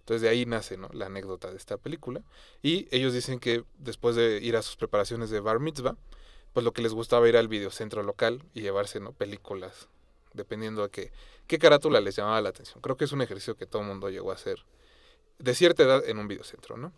Entonces 0.00 0.22
de 0.22 0.28
ahí 0.28 0.46
nace 0.46 0.76
¿no? 0.76 0.88
la 0.92 1.06
anécdota 1.06 1.50
de 1.50 1.56
esta 1.56 1.78
película. 1.78 2.22
Y 2.62 2.86
ellos 2.90 3.12
dicen 3.12 3.40
que 3.40 3.64
después 3.78 4.14
de 4.14 4.38
ir 4.38 4.56
a 4.56 4.62
sus 4.62 4.76
preparaciones 4.76 5.30
de 5.30 5.40
bar 5.40 5.60
mitzvah, 5.60 5.96
pues 6.54 6.64
lo 6.64 6.72
que 6.72 6.80
les 6.80 6.94
gustaba 6.94 7.28
ir 7.28 7.36
al 7.36 7.48
videocentro 7.48 8.02
local 8.02 8.42
y 8.54 8.62
llevarse 8.62 9.00
¿no? 9.00 9.12
películas, 9.12 9.88
dependiendo 10.32 10.84
de 10.84 10.88
qué, 10.88 11.12
qué 11.46 11.58
carátula 11.58 12.00
les 12.00 12.16
llamaba 12.16 12.40
la 12.40 12.48
atención. 12.48 12.80
Creo 12.80 12.96
que 12.96 13.04
es 13.04 13.12
un 13.12 13.20
ejercicio 13.20 13.56
que 13.56 13.66
todo 13.66 13.82
el 13.82 13.88
mundo 13.88 14.08
llegó 14.08 14.30
a 14.30 14.34
hacer 14.34 14.64
de 15.38 15.54
cierta 15.54 15.82
edad 15.82 16.08
en 16.08 16.18
un 16.18 16.28
videocentro, 16.28 16.76
¿no? 16.76 16.92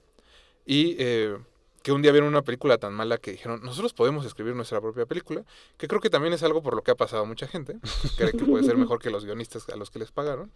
Y 0.66 0.96
eh, 0.98 1.38
que 1.82 1.92
un 1.92 2.02
día 2.02 2.12
vieron 2.12 2.28
una 2.28 2.42
película 2.42 2.76
tan 2.76 2.92
mala 2.92 3.16
que 3.16 3.30
dijeron, 3.30 3.62
nosotros 3.62 3.94
podemos 3.94 4.26
escribir 4.26 4.54
nuestra 4.54 4.80
propia 4.80 5.06
película, 5.06 5.44
que 5.78 5.88
creo 5.88 6.00
que 6.00 6.10
también 6.10 6.34
es 6.34 6.42
algo 6.42 6.62
por 6.62 6.74
lo 6.74 6.82
que 6.82 6.90
ha 6.90 6.96
pasado 6.96 7.22
a 7.22 7.24
mucha 7.24 7.46
gente, 7.46 7.78
cree 8.18 8.32
que 8.32 8.44
puede 8.44 8.64
ser 8.64 8.76
mejor 8.76 9.00
que 9.00 9.08
los 9.08 9.24
guionistas 9.24 9.68
a 9.70 9.76
los 9.76 9.90
que 9.90 10.00
les 10.00 10.12
pagaron, 10.12 10.52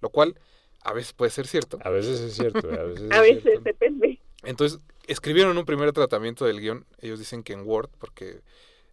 lo 0.00 0.10
cual 0.10 0.38
a 0.82 0.92
veces 0.92 1.14
puede 1.14 1.30
ser 1.32 1.48
cierto. 1.48 1.78
A 1.82 1.90
veces 1.90 2.20
es 2.20 2.34
cierto, 2.34 2.68
a 2.68 2.84
veces, 2.84 3.10
a 3.10 3.20
veces 3.20 3.64
depende. 3.64 4.20
Entonces, 4.42 4.80
escribieron 5.06 5.56
un 5.56 5.64
primer 5.64 5.92
tratamiento 5.92 6.44
del 6.44 6.60
guion, 6.60 6.86
ellos 7.00 7.18
dicen 7.18 7.42
que 7.42 7.52
en 7.52 7.66
Word, 7.66 7.90
porque 7.98 8.40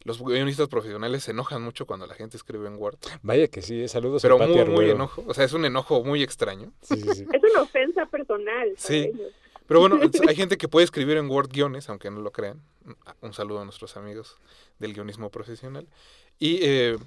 los 0.03 0.21
guionistas 0.21 0.67
profesionales 0.67 1.23
se 1.23 1.31
enojan 1.31 1.61
mucho 1.61 1.85
cuando 1.85 2.07
la 2.07 2.15
gente 2.15 2.37
escribe 2.37 2.67
en 2.67 2.75
Word. 2.77 2.97
Vaya 3.23 3.47
que 3.47 3.61
sí, 3.61 3.87
saludos 3.87 4.21
Pero 4.21 4.37
muy, 4.37 4.65
muy 4.65 4.89
enojo. 4.89 5.23
O 5.27 5.33
sea, 5.33 5.43
es 5.43 5.53
un 5.53 5.65
enojo 5.65 6.03
muy 6.03 6.23
extraño. 6.23 6.71
Sí, 6.81 6.95
sí, 6.95 7.09
sí. 7.13 7.25
Es 7.33 7.51
una 7.51 7.61
ofensa 7.61 8.05
personal. 8.05 8.73
Sí. 8.77 9.11
Pero 9.67 9.81
bueno, 9.81 9.99
hay 10.27 10.35
gente 10.35 10.57
que 10.57 10.67
puede 10.67 10.85
escribir 10.85 11.17
en 11.17 11.29
Word 11.29 11.49
guiones, 11.51 11.89
aunque 11.89 12.09
no 12.09 12.21
lo 12.21 12.31
crean. 12.31 12.61
Un 13.21 13.33
saludo 13.33 13.61
a 13.61 13.65
nuestros 13.65 13.97
amigos 13.97 14.37
del 14.79 14.93
guionismo 14.93 15.29
profesional. 15.29 15.87
Y 16.39 16.59
eh, 16.61 16.97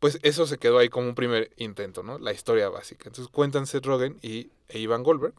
pues 0.00 0.18
eso 0.22 0.46
se 0.46 0.58
quedó 0.58 0.78
ahí 0.78 0.88
como 0.88 1.08
un 1.08 1.14
primer 1.14 1.50
intento, 1.56 2.02
¿no? 2.02 2.18
La 2.18 2.32
historia 2.32 2.68
básica. 2.68 3.08
Entonces 3.08 3.32
cuentan 3.32 3.66
Seth 3.66 3.86
Rogen 3.86 4.18
y 4.22 4.50
e 4.68 4.78
Ivan 4.78 5.02
Goldberg, 5.02 5.34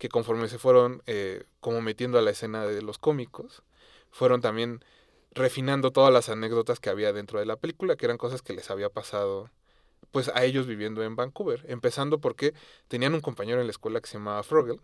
que 0.00 0.08
conforme 0.08 0.48
se 0.48 0.58
fueron 0.58 1.02
eh, 1.06 1.44
como 1.60 1.82
metiendo 1.82 2.18
a 2.18 2.22
la 2.22 2.30
escena 2.30 2.66
de 2.66 2.80
los 2.80 2.96
cómicos, 2.96 3.62
fueron 4.10 4.40
también 4.40 4.82
refinando 5.32 5.92
todas 5.92 6.10
las 6.10 6.30
anécdotas 6.30 6.80
que 6.80 6.88
había 6.88 7.12
dentro 7.12 7.38
de 7.38 7.44
la 7.44 7.56
película, 7.56 7.96
que 7.96 8.06
eran 8.06 8.16
cosas 8.16 8.40
que 8.40 8.54
les 8.54 8.70
había 8.70 8.88
pasado 8.88 9.50
pues 10.10 10.28
a 10.34 10.42
ellos 10.42 10.66
viviendo 10.66 11.04
en 11.04 11.16
Vancouver, 11.16 11.66
empezando 11.68 12.18
porque 12.18 12.54
tenían 12.88 13.12
un 13.12 13.20
compañero 13.20 13.60
en 13.60 13.66
la 13.66 13.72
escuela 13.72 14.00
que 14.00 14.08
se 14.08 14.16
llamaba 14.16 14.42
Frogel 14.42 14.80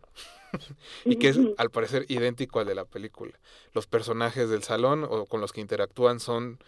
y 1.06 1.16
que 1.16 1.30
es 1.30 1.38
al 1.56 1.70
parecer 1.70 2.04
idéntico 2.08 2.60
al 2.60 2.66
de 2.66 2.74
la 2.74 2.84
película. 2.84 3.32
Los 3.72 3.86
personajes 3.86 4.50
del 4.50 4.64
salón 4.64 5.02
o 5.08 5.24
con 5.24 5.40
los 5.40 5.54
que 5.54 5.62
interactúan 5.62 6.20
son, 6.20 6.58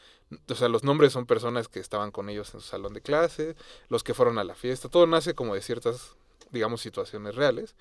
o 0.48 0.54
sea, 0.54 0.68
los 0.68 0.84
nombres 0.84 1.12
son 1.12 1.26
personas 1.26 1.68
que 1.68 1.80
estaban 1.80 2.12
con 2.12 2.30
ellos 2.30 2.54
en 2.54 2.60
su 2.60 2.66
salón 2.66 2.94
de 2.94 3.02
clase, 3.02 3.56
los 3.90 4.02
que 4.02 4.14
fueron 4.14 4.38
a 4.38 4.44
la 4.44 4.54
fiesta, 4.54 4.88
todo 4.88 5.06
nace 5.06 5.34
como 5.34 5.54
de 5.54 5.60
ciertas, 5.60 6.16
digamos, 6.50 6.80
situaciones 6.80 7.34
reales 7.34 7.76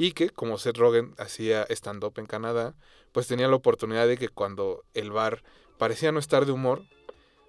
y 0.00 0.12
que 0.12 0.30
como 0.30 0.56
Seth 0.56 0.78
Rogen 0.78 1.14
hacía 1.18 1.66
stand-up 1.68 2.14
en 2.16 2.24
Canadá, 2.24 2.74
pues 3.12 3.26
tenía 3.26 3.48
la 3.48 3.56
oportunidad 3.56 4.08
de 4.08 4.16
que 4.16 4.30
cuando 4.30 4.82
el 4.94 5.12
bar 5.12 5.42
parecía 5.76 6.10
no 6.10 6.18
estar 6.18 6.46
de 6.46 6.52
humor, 6.52 6.82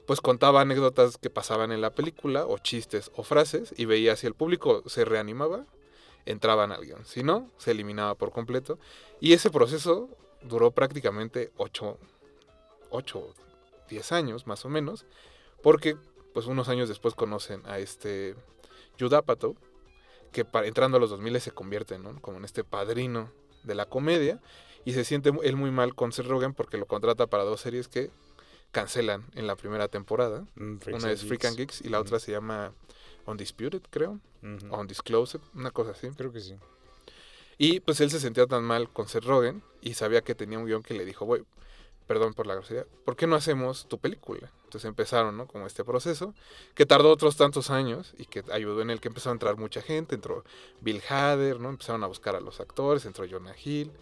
pues 0.05 0.19
contaba 0.19 0.59
anécdotas 0.59 1.17
que 1.17 1.29
pasaban 1.29 1.71
en 1.71 1.79
la 1.79 1.91
película 1.91 2.45
o 2.45 2.57
chistes 2.57 3.09
o 3.15 3.23
frases 3.23 3.73
y 3.77 3.85
veía 3.85 4.17
si 4.17 4.27
el 4.27 4.33
público 4.33 4.83
se 4.87 5.05
reanimaba, 5.05 5.65
entraban 6.25 6.73
al 6.73 6.83
guion, 6.83 7.05
si 7.05 7.23
no, 7.23 7.49
se 7.57 7.71
eliminaba 7.71 8.15
por 8.15 8.33
completo. 8.33 8.77
Y 9.21 9.31
ese 9.31 9.49
proceso 9.49 10.09
duró 10.41 10.71
prácticamente 10.71 11.51
8, 11.55 11.97
8 12.89 13.33
10 13.89 14.11
años 14.11 14.45
más 14.45 14.65
o 14.65 14.69
menos, 14.69 15.05
porque 15.63 15.95
pues 16.33 16.47
unos 16.47 16.67
años 16.67 16.89
después 16.89 17.15
conocen 17.15 17.61
a 17.65 17.79
este 17.79 18.35
Judapato, 18.99 19.55
que 20.31 20.45
entrando 20.63 20.97
a 20.97 20.99
los 20.99 21.09
2000 21.09 21.41
se 21.41 21.51
convierte 21.51 21.97
¿no? 21.99 22.19
como 22.21 22.37
en 22.37 22.45
este 22.45 22.63
padrino 22.63 23.31
de 23.63 23.75
la 23.75 23.85
comedia 23.85 24.39
y 24.85 24.93
se 24.93 25.03
siente 25.03 25.31
él 25.43 25.55
muy 25.55 25.71
mal 25.71 25.93
con 25.95 26.11
Seth 26.11 26.27
Rogen 26.27 26.53
porque 26.53 26.77
lo 26.77 26.85
contrata 26.87 27.27
para 27.27 27.43
dos 27.43 27.61
series 27.61 27.87
que 27.87 28.09
cancelan 28.71 29.25
en 29.35 29.47
la 29.47 29.55
primera 29.55 29.87
temporada. 29.87 30.45
Mm, 30.55 30.77
una 30.93 31.11
es 31.11 31.23
Freak 31.25 31.45
and 31.45 31.57
Geeks 31.57 31.81
y 31.81 31.89
la 31.89 31.99
otra 31.99 32.19
se 32.19 32.31
llama 32.31 32.73
Undisputed, 33.25 33.81
creo. 33.89 34.19
o 34.69 34.79
Undisclosed, 34.79 35.41
una 35.53 35.71
cosa 35.71 35.91
así. 35.91 36.09
Creo 36.09 36.31
que 36.31 36.39
sí. 36.39 36.55
Y 37.57 37.79
pues 37.81 38.01
él 38.01 38.09
se 38.09 38.19
sentía 38.19 38.47
tan 38.47 38.63
mal 38.63 38.89
con 38.89 39.07
Seth 39.07 39.25
Rogen 39.25 39.61
y 39.81 39.93
sabía 39.93 40.21
que 40.21 40.33
tenía 40.33 40.57
un 40.57 40.65
guion 40.65 40.81
que 40.81 40.95
le 40.95 41.05
dijo, 41.05 41.25
voy, 41.25 41.43
perdón 42.11 42.33
por 42.33 42.45
la 42.45 42.55
grosería, 42.55 42.85
¿por 43.05 43.15
qué 43.15 43.25
no 43.25 43.37
hacemos 43.37 43.87
tu 43.87 43.97
película? 43.97 44.51
Entonces 44.65 44.85
empezaron, 44.85 45.37
¿no? 45.37 45.47
Como 45.47 45.65
este 45.65 45.85
proceso, 45.85 46.33
que 46.75 46.85
tardó 46.85 47.09
otros 47.09 47.37
tantos 47.37 47.69
años 47.69 48.13
y 48.17 48.25
que 48.25 48.43
ayudó 48.51 48.81
en 48.81 48.89
el 48.89 48.99
que 48.99 49.07
empezó 49.07 49.29
a 49.29 49.31
entrar 49.31 49.55
mucha 49.55 49.81
gente, 49.81 50.15
entró 50.15 50.43
Bill 50.81 51.01
Hader, 51.07 51.61
¿no? 51.61 51.69
Empezaron 51.69 52.03
a 52.03 52.07
buscar 52.07 52.35
a 52.35 52.41
los 52.41 52.59
actores, 52.59 53.05
entró 53.05 53.25
Jonah 53.31 53.55
Hill, 53.63 53.93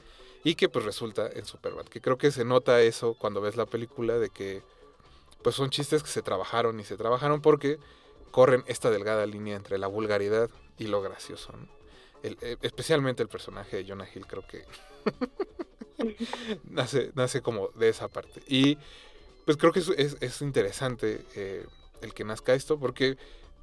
y 0.43 0.55
que 0.55 0.69
pues 0.69 0.85
resulta 0.85 1.29
en 1.31 1.45
Superbad, 1.45 1.85
que 1.85 2.01
creo 2.01 2.17
que 2.17 2.31
se 2.31 2.45
nota 2.45 2.81
eso 2.81 3.13
cuando 3.13 3.41
ves 3.41 3.55
la 3.55 3.67
película 3.67 4.17
de 4.17 4.31
que 4.31 4.63
pues 5.43 5.55
son 5.55 5.69
chistes 5.69 6.01
que 6.01 6.09
se 6.09 6.23
trabajaron 6.23 6.79
y 6.79 6.85
se 6.85 6.97
trabajaron 6.97 7.43
porque 7.43 7.77
corren 8.31 8.63
esta 8.65 8.89
delgada 8.89 9.27
línea 9.27 9.55
entre 9.55 9.77
la 9.77 9.85
vulgaridad 9.85 10.49
y 10.79 10.87
lo 10.87 11.03
gracioso, 11.03 11.51
¿no? 11.51 11.67
Eh, 12.23 12.57
especialmente 12.63 13.21
el 13.21 13.29
personaje 13.29 13.77
de 13.77 13.87
Jonah 13.87 14.09
Hill 14.11 14.25
creo 14.25 14.47
que 14.47 14.65
nace, 16.69 17.11
nace 17.15 17.41
como 17.41 17.69
de 17.69 17.89
esa 17.89 18.07
parte. 18.07 18.41
Y 18.47 18.77
pues 19.45 19.57
creo 19.57 19.71
que 19.71 19.79
es, 19.79 19.89
es, 19.89 20.41
interesante 20.41 21.25
eh, 21.35 21.65
el 22.01 22.13
que 22.13 22.23
nazca 22.23 22.53
esto, 22.53 22.79
porque 22.79 23.17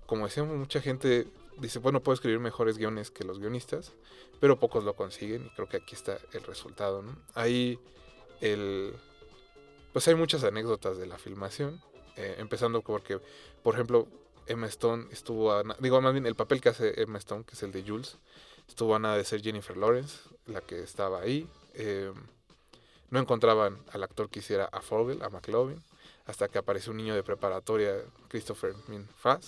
como 0.06 0.26
decíamos, 0.26 0.56
mucha 0.56 0.80
gente 0.80 1.26
dice, 1.58 1.78
bueno, 1.78 2.02
puedo 2.02 2.14
escribir 2.14 2.38
mejores 2.38 2.78
guiones 2.78 3.10
que 3.10 3.24
los 3.24 3.38
guionistas, 3.38 3.92
pero 4.40 4.58
pocos 4.58 4.84
lo 4.84 4.94
consiguen 4.94 5.46
y 5.46 5.50
creo 5.50 5.68
que 5.68 5.78
aquí 5.78 5.94
está 5.94 6.18
el 6.32 6.42
resultado, 6.42 7.02
¿no? 7.02 7.16
Ahí 7.34 7.78
el... 8.40 8.94
Pues 9.92 10.06
hay 10.08 10.14
muchas 10.14 10.44
anécdotas 10.44 10.98
de 10.98 11.06
la 11.06 11.18
filmación, 11.18 11.80
eh, 12.16 12.36
empezando 12.38 12.82
porque, 12.82 13.18
por 13.62 13.74
ejemplo, 13.74 14.06
Emma 14.46 14.66
Stone 14.66 15.06
estuvo, 15.10 15.52
a, 15.52 15.62
digo 15.80 16.00
más 16.00 16.12
bien 16.12 16.26
el 16.26 16.34
papel 16.34 16.60
que 16.60 16.68
hace 16.68 17.00
Emma 17.00 17.18
Stone, 17.18 17.44
que 17.44 17.54
es 17.54 17.62
el 17.62 17.72
de 17.72 17.82
Jules, 17.82 18.18
estuvo 18.68 18.94
a 18.94 18.98
nada 18.98 19.16
de 19.16 19.24
ser 19.24 19.42
Jennifer 19.42 19.76
Lawrence, 19.76 20.18
la 20.46 20.60
que 20.60 20.82
estaba 20.82 21.20
ahí. 21.20 21.48
Eh, 21.76 22.12
no 23.10 23.20
encontraban 23.20 23.78
al 23.92 24.02
actor 24.02 24.28
que 24.28 24.40
hiciera 24.40 24.64
a 24.66 24.80
Fogel, 24.80 25.22
a 25.22 25.28
McLovin, 25.28 25.82
hasta 26.26 26.48
que 26.48 26.58
apareció 26.58 26.90
un 26.90 26.98
niño 26.98 27.14
de 27.14 27.22
preparatoria, 27.22 27.94
Christopher 28.28 28.74
Min 28.88 29.06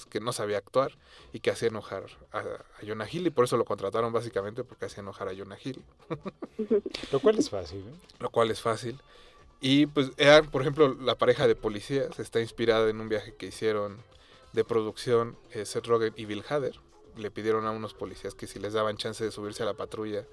que 0.09 0.21
no 0.21 0.33
sabía 0.33 0.59
actuar 0.59 0.93
y 1.33 1.41
que 1.41 1.51
hacía 1.51 1.69
enojar 1.69 2.05
a, 2.33 2.45
Jonah 2.87 3.09
Hill 3.11 3.27
y 3.27 3.31
por 3.31 3.45
eso 3.45 3.57
lo 3.57 3.65
contrataron 3.65 4.13
básicamente 4.13 4.63
porque 4.63 4.87
hacía 4.87 5.01
enojar 5.01 5.29
a 5.29 5.37
Jonah 5.37 5.59
Hill. 5.63 5.83
lo 7.13 7.21
cual 7.21 7.39
es 7.39 7.51
fácil. 7.51 7.81
¿eh? 7.81 8.09
Lo 8.21 8.31
cual 8.31 8.51
es 8.51 8.61
fácil. 8.61 9.01
Y 9.61 9.87
pues 9.87 10.13
era, 10.19 10.43
por 10.43 10.63
ejemplo, 10.63 10.95
la 10.95 11.19
pareja 11.19 11.49
de 11.49 11.57
policías 11.57 12.21
está 12.21 12.41
inspirada 12.41 12.89
en 12.89 13.01
un 13.01 13.09
viaje 13.09 13.35
que 13.35 13.47
hicieron 13.47 13.99
de 14.53 14.65
producción 14.65 15.37
eh, 15.51 15.65
Seth 15.65 15.87
Rogen 15.87 16.15
y 16.17 16.27
Bill 16.27 16.45
Hader. 16.49 16.79
Le 17.17 17.33
pidieron 17.33 17.67
a 17.67 17.73
unos 17.73 17.95
policías 17.95 18.37
que 18.37 18.47
si 18.47 18.61
les 18.61 18.73
daban 18.73 18.97
chance 18.97 19.25
de 19.25 19.33
subirse 19.33 19.65
a 19.65 19.67
la 19.67 19.75
patrulla 19.75 20.25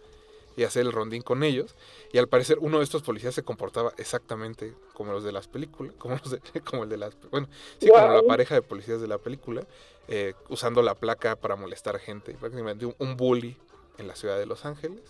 y 0.55 0.63
hacer 0.63 0.85
el 0.85 0.91
rondín 0.91 1.21
con 1.21 1.43
ellos. 1.43 1.75
Y 2.11 2.17
al 2.17 2.27
parecer 2.27 2.57
uno 2.59 2.79
de 2.79 2.83
estos 2.83 3.01
policías 3.01 3.35
se 3.35 3.43
comportaba 3.43 3.93
exactamente 3.97 4.73
como 4.93 5.11
los 5.11 5.23
de 5.23 5.31
las 5.31 5.47
películas, 5.47 5.93
como, 5.97 6.15
los 6.15 6.31
de, 6.31 6.41
como 6.61 6.83
el 6.83 6.89
de 6.89 6.97
las, 6.97 7.17
bueno, 7.31 7.47
sí, 7.79 7.89
como 7.89 8.13
la 8.13 8.23
pareja 8.23 8.55
de 8.55 8.61
policías 8.61 9.01
de 9.01 9.07
la 9.07 9.17
película, 9.17 9.65
eh, 10.07 10.33
usando 10.49 10.81
la 10.81 10.95
placa 10.95 11.35
para 11.35 11.55
molestar 11.55 11.99
gente, 11.99 12.33
prácticamente 12.33 12.85
un, 12.85 13.17
bully 13.17 13.57
en 13.97 14.07
la 14.07 14.15
ciudad 14.15 14.37
de 14.37 14.45
Los 14.45 14.65
Ángeles. 14.65 15.01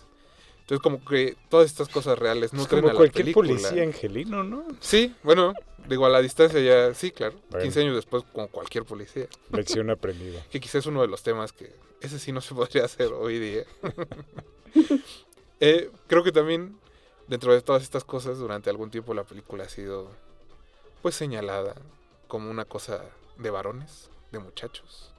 Entonces 0.60 0.82
como 0.82 1.04
que 1.04 1.36
todas 1.48 1.66
estas 1.66 1.88
cosas 1.88 2.18
reales 2.18 2.52
nutren 2.52 2.80
como 2.80 2.90
a 2.90 2.92
la 2.94 2.96
cualquier 2.96 3.32
policía 3.32 3.84
angelino, 3.84 4.42
¿no? 4.42 4.66
Sí, 4.80 5.14
bueno, 5.22 5.54
digo, 5.88 6.06
a 6.06 6.08
la 6.08 6.20
distancia 6.20 6.58
ya, 6.60 6.92
sí, 6.92 7.12
claro. 7.12 7.36
15 7.60 7.82
años 7.82 7.94
después, 7.94 8.24
como 8.32 8.48
cualquier 8.48 8.84
policía. 8.84 9.28
Lección 9.52 9.90
aprendida. 9.90 10.44
que 10.50 10.58
quizás 10.58 10.76
es 10.76 10.86
uno 10.86 11.02
de 11.02 11.08
los 11.08 11.22
temas 11.22 11.52
que 11.52 11.72
ese 12.00 12.18
sí 12.18 12.32
no 12.32 12.40
se 12.40 12.52
podría 12.52 12.84
hacer 12.84 13.12
hoy 13.12 13.38
día. 13.38 13.64
Eh, 15.60 15.90
creo 16.06 16.22
que 16.22 16.32
también 16.32 16.78
dentro 17.28 17.52
de 17.52 17.62
todas 17.62 17.82
estas 17.82 18.04
cosas, 18.04 18.38
durante 18.38 18.70
algún 18.70 18.90
tiempo 18.90 19.14
la 19.14 19.24
película 19.24 19.64
ha 19.64 19.68
sido 19.68 20.10
pues 21.02 21.14
señalada 21.14 21.74
como 22.28 22.50
una 22.50 22.64
cosa 22.64 23.04
de 23.38 23.50
varones, 23.50 24.10
de 24.32 24.38
muchachos. 24.38 25.12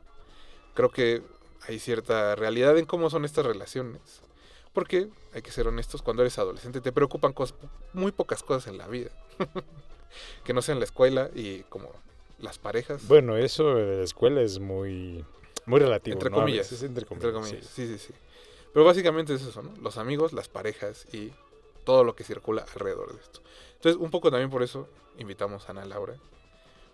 Creo 0.73 0.89
que 0.89 1.21
hay 1.67 1.79
cierta 1.79 2.35
realidad 2.35 2.77
en 2.77 2.85
cómo 2.85 3.09
son 3.09 3.25
estas 3.25 3.45
relaciones. 3.45 4.21
Porque, 4.73 5.09
hay 5.33 5.41
que 5.41 5.51
ser 5.51 5.67
honestos, 5.67 6.03
cuando 6.03 6.21
eres 6.21 6.37
adolescente 6.37 6.81
te 6.81 6.91
preocupan 6.91 7.33
cosas, 7.33 7.57
muy 7.93 8.11
pocas 8.11 8.43
cosas 8.43 8.67
en 8.67 8.77
la 8.77 8.87
vida. 8.87 9.09
que 10.43 10.53
no 10.53 10.61
sean 10.61 10.79
la 10.79 10.85
escuela 10.85 11.29
y 11.33 11.63
como 11.63 11.91
las 12.39 12.59
parejas. 12.59 13.07
Bueno, 13.07 13.37
eso 13.37 13.75
de 13.75 13.97
la 13.97 14.03
escuela 14.03 14.41
es 14.41 14.59
muy, 14.59 15.25
muy 15.65 15.79
relativo. 15.79 16.13
Entre 16.13 16.29
comillas. 16.29 16.83
entre 16.83 17.05
comillas. 17.05 17.65
sí, 17.65 17.87
sí. 17.87 17.97
sí. 17.97 18.13
Pero 18.73 18.85
básicamente 18.85 19.33
es 19.33 19.41
eso, 19.41 19.61
¿no? 19.61 19.71
Los 19.81 19.97
amigos, 19.97 20.33
las 20.33 20.49
parejas 20.49 21.05
y 21.13 21.31
todo 21.83 22.03
lo 22.03 22.15
que 22.15 22.23
circula 22.23 22.65
alrededor 22.73 23.13
de 23.13 23.19
esto. 23.21 23.39
Entonces, 23.75 24.01
un 24.01 24.11
poco 24.11 24.29
también 24.29 24.49
por 24.49 24.63
eso 24.63 24.87
invitamos 25.17 25.67
a 25.67 25.71
Ana 25.71 25.85
Laura, 25.85 26.15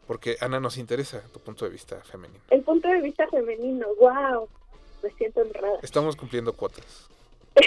porque 0.08 0.38
Ana 0.40 0.60
nos 0.60 0.78
interesa 0.78 1.24
tu 1.34 1.40
punto 1.40 1.66
de 1.66 1.72
vista 1.72 2.02
femenino. 2.04 2.40
El 2.50 2.62
punto 2.62 2.88
de 2.88 3.02
vista 3.02 3.28
femenino, 3.28 3.88
wow, 4.00 4.48
me 5.02 5.10
siento 5.12 5.42
honrada. 5.42 5.80
Estamos 5.82 6.16
cumpliendo 6.16 6.54
cuotas. 6.54 7.10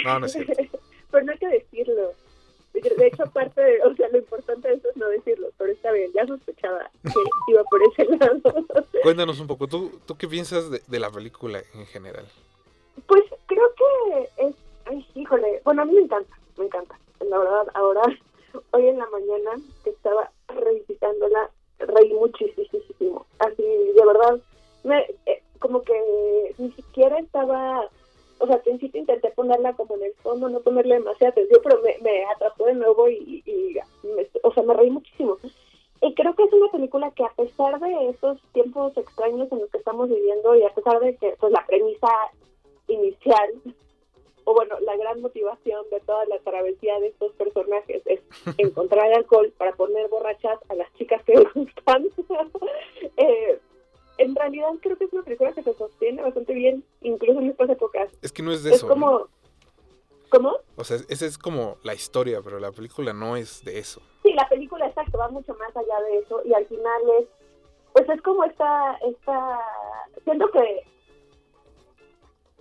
No, 0.03 0.19
no 0.19 0.25
es 0.25 0.33
cierto. 0.33 0.53
pero 1.11 1.25
no 1.25 1.31
hay 1.31 1.37
que 1.37 1.47
decirlo. 1.47 2.13
De 2.73 3.07
hecho, 3.07 3.23
aparte, 3.23 3.59
de, 3.59 3.81
o 3.83 3.95
sea, 3.95 4.07
lo 4.09 4.19
importante 4.19 4.67
de 4.67 4.75
eso 4.75 4.89
es 4.89 4.97
no 4.97 5.09
decirlo, 5.09 5.49
pero 5.57 5.71
está 5.71 5.91
bien, 5.91 6.11
ya 6.13 6.27
sospechaba 6.27 6.91
que 7.01 7.51
iba 7.51 7.63
por 7.63 7.81
ese 7.83 8.05
lado. 8.17 8.65
Cuéntanos 9.01 9.39
un 9.39 9.47
poco, 9.47 9.67
¿tú, 9.67 9.99
tú 10.05 10.15
qué 10.15 10.27
piensas 10.27 10.69
de, 10.69 10.83
de 10.85 10.99
la 10.99 11.09
película 11.09 11.63
en 11.73 11.87
general? 11.87 12.27
Pues 13.07 13.23
ay, 14.89 15.05
híjole, 15.15 15.61
bueno, 15.63 15.81
a 15.81 15.85
mí 15.85 15.93
me 15.93 16.01
encanta, 16.01 16.35
me 16.57 16.65
encanta. 16.65 16.97
La 17.21 17.37
verdad, 17.37 17.67
ahora, 17.73 18.01
hoy 18.71 18.87
en 18.87 18.97
la 18.97 19.07
mañana 19.07 19.51
que 19.83 19.91
estaba 19.91 20.31
revisitándola, 20.47 21.49
reí 21.79 22.13
muchísimo. 22.13 23.25
Así, 23.39 23.63
de 23.63 24.05
verdad, 24.05 24.39
me, 24.83 24.99
eh, 25.25 25.41
como 25.59 25.81
que 25.81 26.55
ni 26.57 26.71
siquiera 26.71 27.19
estaba 27.19 27.89
o 28.39 28.45
sea, 28.45 28.55
al 28.55 28.61
principio 28.61 29.01
intenté 29.01 29.31
ponerla 29.31 29.73
como 29.73 29.95
en 29.95 30.03
el 30.03 30.13
fondo, 30.15 30.49
no 30.49 30.59
ponerle 30.59 30.95
demasiada 30.95 31.31
atención, 31.31 31.59
pero 31.63 31.81
me, 31.81 31.97
me 32.01 32.25
atrapó 32.25 32.65
de 32.65 32.75
nuevo 32.75 33.09
y, 33.09 33.43
o 34.43 34.53
sea, 34.53 34.63
me 34.63 34.73
reí 34.73 34.89
muchísimo. 34.89 35.37
Y 36.01 36.13
creo 36.13 36.35
que 36.35 36.43
es 36.43 36.53
una 36.53 36.71
película 36.71 37.11
que 37.11 37.23
a 37.25 37.33
pesar 37.35 37.79
de 37.79 38.09
estos 38.09 38.39
tiempos 38.53 38.95
extraños 38.95 39.51
en 39.51 39.59
los 39.59 39.69
que 39.71 39.79
estamos 39.79 40.09
viviendo 40.09 40.55
y 40.55 40.63
a 40.63 40.73
pesar 40.73 40.99
de 40.99 41.15
que 41.15 41.35
pues 41.39 41.51
la 41.51 41.65
premisa 41.65 42.07
inicial 42.87 43.53
o 44.49 44.53
bueno, 44.53 44.79
la 44.79 44.95
gran 44.95 45.19
motivación 45.19 45.85
de 45.91 45.99
toda 45.99 46.25
la 46.27 46.39
travesía 46.39 46.97
de 47.01 47.07
estos 47.07 47.33
personajes 47.33 48.01
es 48.05 48.21
encontrar 48.57 49.11
alcohol 49.11 49.53
para 49.57 49.73
poner 49.73 50.07
borrachas 50.07 50.57
a 50.69 50.75
las 50.75 50.91
chicas 50.93 51.21
que 51.23 51.33
gustan. 51.53 52.07
eh, 53.17 53.59
en 54.19 54.35
realidad 54.35 54.69
creo 54.81 54.97
que 54.97 55.03
es 55.03 55.11
una 55.11 55.23
película 55.23 55.51
que 55.51 55.63
se 55.63 55.73
sostiene 55.73 56.21
bastante 56.21 56.53
bien, 56.53 56.81
incluso 57.01 57.41
en 57.41 57.49
estas 57.49 57.71
épocas. 57.71 58.09
Es 58.21 58.31
que 58.31 58.41
no 58.41 58.53
es 58.53 58.63
de 58.63 58.69
eso. 58.69 58.85
Es 58.85 58.89
como... 58.89 59.27
¿Cómo? 60.29 60.55
O 60.77 60.83
sea, 60.85 60.97
esa 61.09 61.25
es 61.25 61.37
como 61.37 61.77
la 61.83 61.93
historia, 61.93 62.41
pero 62.41 62.57
la 62.59 62.71
película 62.71 63.11
no 63.11 63.35
es 63.35 63.65
de 63.65 63.79
eso. 63.79 64.01
Sí, 64.23 64.31
la 64.31 64.47
película 64.47 64.87
exacto 64.87 65.17
va 65.17 65.27
mucho 65.27 65.55
más 65.55 65.75
allá 65.75 66.01
de 66.09 66.19
eso 66.19 66.41
y 66.45 66.53
al 66.53 66.65
final 66.67 67.01
es, 67.19 67.27
pues 67.93 68.07
es 68.09 68.21
como 68.21 68.45
esta, 68.45 68.97
esta, 69.05 69.59
siento 70.23 70.49
que 70.51 70.83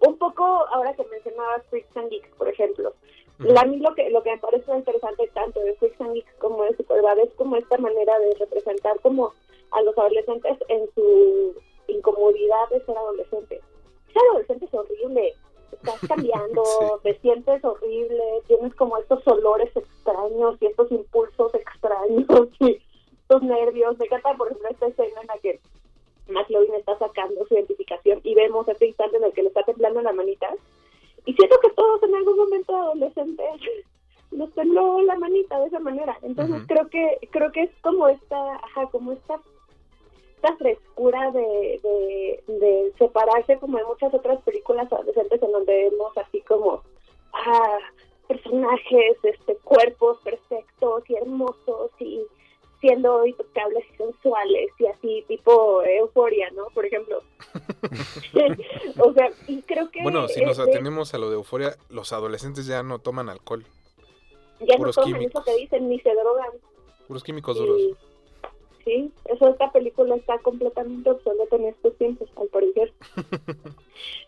un 0.06 0.18
poco 0.18 0.44
ahora 0.44 0.94
que 0.94 1.04
mencionabas 1.04 1.64
Freaks 1.70 1.96
and 1.96 2.10
Geeks, 2.10 2.28
por 2.36 2.48
ejemplo, 2.48 2.92
a 3.38 3.64
mí 3.64 3.78
lo 3.78 3.94
que, 3.94 4.08
lo 4.10 4.22
que 4.22 4.30
me 4.30 4.38
parece 4.38 4.74
interesante 4.74 5.28
tanto 5.34 5.60
de 5.60 5.74
Freaks 5.74 6.00
and 6.00 6.14
Geeks 6.14 6.32
como 6.38 6.64
de 6.64 6.76
Superbad 6.76 7.18
es 7.18 7.32
como 7.34 7.56
esta 7.56 7.76
manera 7.78 8.18
de 8.18 8.34
representar 8.38 8.98
como 9.00 9.32
a 9.72 9.82
los 9.82 9.96
adolescentes 9.98 10.56
en 10.68 10.88
su 10.94 11.54
incomodidad 11.88 12.68
de 12.70 12.84
ser 12.84 12.96
adolescente. 12.96 13.60
Ser 14.12 14.22
adolescente 14.30 14.64
es 14.64 14.74
horrible, 14.74 15.34
estás 15.72 16.00
cambiando, 16.08 16.62
te 17.02 17.18
sientes 17.20 17.64
horrible, 17.64 18.42
tienes 18.46 18.74
como 18.74 18.96
estos 18.98 19.26
olores 19.26 19.74
extraños 19.76 20.56
y 20.60 20.66
estos 20.66 20.90
impulsos 20.90 21.54
extraños 21.54 22.48
y 22.60 22.80
estos 23.20 23.42
nervios. 23.42 23.98
Me 23.98 24.06
encanta, 24.06 24.34
por 24.34 24.48
ejemplo, 24.48 24.68
esta 24.70 24.86
escena 24.86 25.20
en 25.20 25.26
la 25.26 25.38
que 25.38 25.60
McLovin 26.28 26.74
está 26.74 26.98
sacando 26.98 27.46
su 27.46 27.54
identificación 27.54 28.20
y 28.24 28.34
vemos 28.34 28.68
este 28.68 28.86
instante 28.86 29.16
en 29.16 29.24
el 29.24 29.32
que 29.32 29.42
le 29.42 29.48
está 29.48 29.62
temblando 29.62 30.02
la 30.02 30.12
manita. 30.12 30.48
Y 31.24 31.32
siento 31.34 31.58
que 31.60 31.70
todos 31.70 32.02
en 32.02 32.14
algún 32.14 32.36
momento 32.36 32.76
adolescentes 32.76 33.46
nos 34.30 34.52
tembló 34.52 35.02
la 35.02 35.16
manita 35.16 35.60
de 35.60 35.66
esa 35.66 35.78
manera. 35.78 36.18
Entonces 36.22 36.62
creo 36.66 36.88
que 36.88 37.28
creo 37.30 37.52
que 37.52 37.62
es 37.62 37.70
como 37.82 38.08
esta, 38.08 38.56
ajá, 38.56 38.86
como 38.90 39.12
esta 39.12 39.40
esta 40.36 40.54
frescura 40.56 41.30
de, 41.30 41.80
de, 42.46 42.92
separarse 42.98 43.58
como 43.58 43.78
en 43.78 43.86
muchas 43.86 44.12
otras 44.12 44.40
películas 44.42 44.92
adolescentes 44.92 45.42
en 45.42 45.50
donde 45.50 45.90
vemos 45.90 46.16
así 46.18 46.42
como 46.42 46.82
ah, 47.32 47.78
personajes, 48.28 49.16
este 49.22 49.56
cuerpos 49.56 50.18
perfectos 50.22 51.04
y 51.08 51.14
hermosos 51.14 51.90
y 52.00 52.20
siendo 52.86 53.26
intocables 53.26 53.84
y 53.92 53.96
sensuales 53.96 54.70
y 54.78 54.86
así 54.86 55.24
tipo 55.26 55.82
euforia, 55.82 56.50
¿no? 56.50 56.66
Por 56.72 56.86
ejemplo. 56.86 57.20
o 58.98 59.12
sea, 59.12 59.30
y 59.48 59.60
creo 59.62 59.90
que... 59.90 60.02
Bueno, 60.02 60.28
si 60.28 60.44
nos 60.44 60.60
atenemos 60.60 61.12
a 61.14 61.18
lo 61.18 61.28
de 61.30 61.36
euforia, 61.36 61.76
los 61.88 62.12
adolescentes 62.12 62.66
ya 62.66 62.84
no 62.84 63.00
toman 63.00 63.28
alcohol. 63.28 63.64
Ya 64.60 64.78
no 64.78 64.90
toman 64.92 65.22
eso 65.22 65.42
que 65.44 65.56
dicen, 65.56 65.88
ni 65.88 65.98
se 66.00 66.14
drogan. 66.14 66.50
Puros 67.08 67.24
químicos 67.24 67.56
duros 67.56 67.96
sí, 68.86 69.12
eso 69.24 69.48
esta 69.48 69.70
película 69.72 70.14
está 70.14 70.38
completamente 70.38 71.10
obsoleta 71.10 71.56
en 71.56 71.66
estos 71.66 71.94
tiempos, 71.98 72.30
al 72.36 72.46
parecer. 72.48 72.92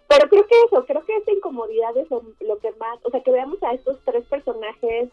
Pero 0.09 0.29
creo 0.29 0.47
que 0.47 0.55
eso, 0.66 0.85
creo 0.85 1.05
que 1.05 1.16
esta 1.16 1.33
incomodidad 1.33 1.97
es 1.97 2.09
lo 2.11 2.59
que 2.59 2.73
más, 2.73 2.99
o 3.05 3.11
sea, 3.11 3.23
que 3.23 3.31
veamos 3.31 3.62
a 3.62 3.73
estos 3.73 3.99
tres 4.05 4.27
personajes 4.27 5.11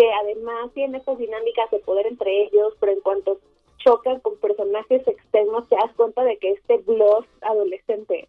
que 0.00 0.10
además 0.14 0.72
tienen 0.72 0.94
estas 0.94 1.18
dinámicas 1.18 1.70
de 1.70 1.78
poder 1.80 2.06
entre 2.06 2.44
ellos, 2.44 2.72
pero 2.80 2.92
en 2.92 3.00
cuanto 3.00 3.38
chocan 3.76 4.18
con 4.20 4.38
personajes 4.38 5.06
externos 5.06 5.68
te 5.68 5.76
das 5.76 5.92
cuenta 5.94 6.24
de 6.24 6.38
que 6.38 6.52
este 6.52 6.78
gloss 6.78 7.26
adolescente, 7.42 8.26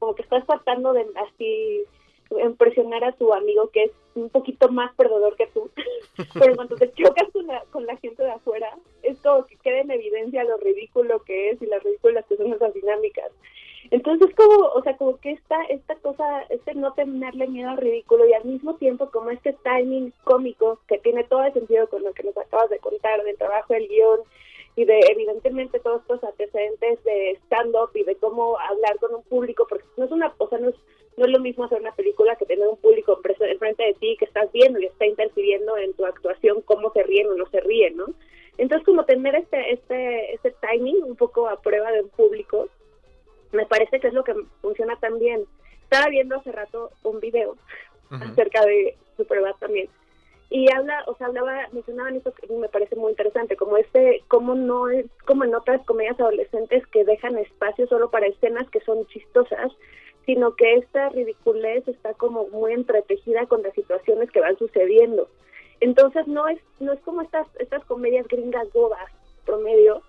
como 0.00 0.16
que 0.16 0.22
estás 0.22 0.44
tratando 0.44 0.92
de 0.92 1.06
así 1.28 1.84
impresionar 2.42 3.04
a 3.04 3.12
tu 3.12 3.32
amigo 3.32 3.68
que 3.68 3.84
es 3.84 3.90
un 4.16 4.28
poquito 4.28 4.68
más 4.70 4.92
perdedor 4.96 5.36
que 5.36 5.46
tú, 5.46 5.70
pero 6.34 6.56
cuando 6.56 6.74
te 6.74 6.92
chocas 6.94 7.28
con 7.32 7.46
la, 7.46 7.64
con 7.70 7.86
la 7.86 7.96
gente 7.98 8.24
de 8.24 8.32
afuera, 8.32 8.76
es 9.04 9.16
como 9.18 9.46
que 9.46 9.56
queda 9.58 9.82
en 9.82 9.92
evidencia 9.92 10.42
lo 10.42 10.56
ridículo 10.56 11.22
que 11.22 11.50
es 11.50 11.62
y 11.62 11.66
las 11.66 11.84
ridículas 11.84 12.24
que 12.26 12.36
son 12.36 12.52
esas 12.52 12.74
dinámicas. 12.74 13.30
Entonces 13.90 14.34
como, 14.34 14.66
o 14.68 14.82
sea, 14.82 14.96
como 14.96 15.18
que 15.18 15.32
esta, 15.32 15.62
esta 15.64 15.94
cosa, 15.96 16.42
este 16.48 16.74
no 16.74 16.92
tenerle 16.94 17.46
miedo 17.48 17.70
al 17.70 17.76
ridículo 17.76 18.26
y 18.26 18.32
al 18.32 18.44
mismo 18.44 18.74
tiempo 18.76 19.10
como 19.10 19.30
este 19.30 19.54
timing 19.62 20.12
cómico 20.24 20.80
que 20.88 20.98
tiene 20.98 21.24
todo 21.24 21.44
el 21.44 21.52
sentido 21.52 21.88
con 21.88 22.02
lo 22.02 22.12
que 22.12 22.22
nos 22.22 22.36
acabas 22.36 22.70
de 22.70 22.78
contar 22.78 23.22
del 23.22 23.36
trabajo 23.36 23.74
del 23.74 23.88
guion 23.88 24.20
y 24.76 24.84
de 24.84 25.00
evidentemente 25.10 25.78
todos 25.80 26.00
estos 26.02 26.24
antecedentes 26.24 27.02
de 27.04 27.38
stand-up 27.44 27.90
y 27.94 28.04
de 28.04 28.16
cómo 28.16 28.58
hablar 28.58 28.98
con 28.98 29.14
un 29.14 29.22
público, 29.22 29.66
porque 29.68 29.84
no 29.96 30.04
es 30.04 30.10
una, 30.10 30.34
o 30.38 30.48
sea, 30.48 30.58
no 30.58 30.70
es, 30.70 30.74
no 31.16 31.26
es 31.26 31.30
lo 31.30 31.38
mismo 31.38 31.64
hacer 31.64 31.80
una 31.80 31.94
película 31.94 32.34
que 32.36 32.46
tener 32.46 32.66
un 32.66 32.76
público 32.78 33.20
enfrente 33.40 33.84
de 33.84 33.94
ti 33.94 34.16
que 34.18 34.24
estás 34.24 34.50
viendo 34.50 34.80
y 34.80 34.86
está 34.86 35.06
interfiriendo 35.06 35.76
en 35.76 35.92
tu 35.92 36.04
actuación 36.04 36.60
cómo 36.62 36.92
se 36.92 37.04
ríen 37.04 37.28
o 37.28 37.34
no 37.34 37.46
se 37.50 37.60
ríen, 37.60 37.96
¿no? 37.96 38.06
Entonces 38.58 38.84
como 38.84 39.04
tener 39.04 39.34
este, 39.36 39.72
este, 39.72 40.34
este 40.34 40.54
timing 40.60 41.02
un 41.04 41.16
poco 41.16 41.48
a 41.48 41.60
prueba 41.60 41.92
de 41.92 42.02
un 42.02 42.08
público, 42.08 42.68
me 43.54 43.66
parece 43.66 44.00
que 44.00 44.08
es 44.08 44.14
lo 44.14 44.24
que 44.24 44.34
funciona 44.60 44.96
tan 44.96 45.18
bien. 45.18 45.44
Estaba 45.82 46.08
viendo 46.08 46.36
hace 46.36 46.52
rato 46.52 46.90
un 47.02 47.20
video 47.20 47.56
acerca 48.10 48.64
de 48.64 48.96
Superbad 49.16 49.54
también 49.58 49.88
y 50.50 50.70
habla, 50.72 51.02
o 51.06 51.16
sea, 51.16 51.26
hablaba, 51.26 51.68
mencionaban 51.72 52.14
eso 52.14 52.32
que 52.32 52.46
me 52.52 52.68
parece 52.68 52.94
muy 52.94 53.10
interesante, 53.10 53.56
como 53.56 53.76
este, 53.76 54.22
como 54.28 54.54
no 54.54 54.88
es, 54.88 55.06
como 55.26 55.42
en 55.42 55.52
otras 55.52 55.84
comedias 55.84 56.20
adolescentes 56.20 56.86
que 56.88 57.04
dejan 57.04 57.36
espacio 57.38 57.88
solo 57.88 58.10
para 58.10 58.28
escenas 58.28 58.70
que 58.70 58.80
son 58.80 59.04
chistosas, 59.06 59.72
sino 60.26 60.54
que 60.54 60.74
esta 60.74 61.08
ridiculez 61.08 61.88
está 61.88 62.14
como 62.14 62.46
muy 62.48 62.72
entretejida 62.72 63.46
con 63.46 63.62
las 63.62 63.74
situaciones 63.74 64.30
que 64.30 64.40
van 64.40 64.56
sucediendo. 64.56 65.28
Entonces 65.80 66.26
no 66.28 66.46
es, 66.46 66.60
no 66.78 66.92
es 66.92 67.00
como 67.00 67.22
estas, 67.22 67.48
estas 67.58 67.84
comedias 67.86 68.28
gringas 68.28 68.72
bodas 68.72 69.10
promedio, 69.44 70.02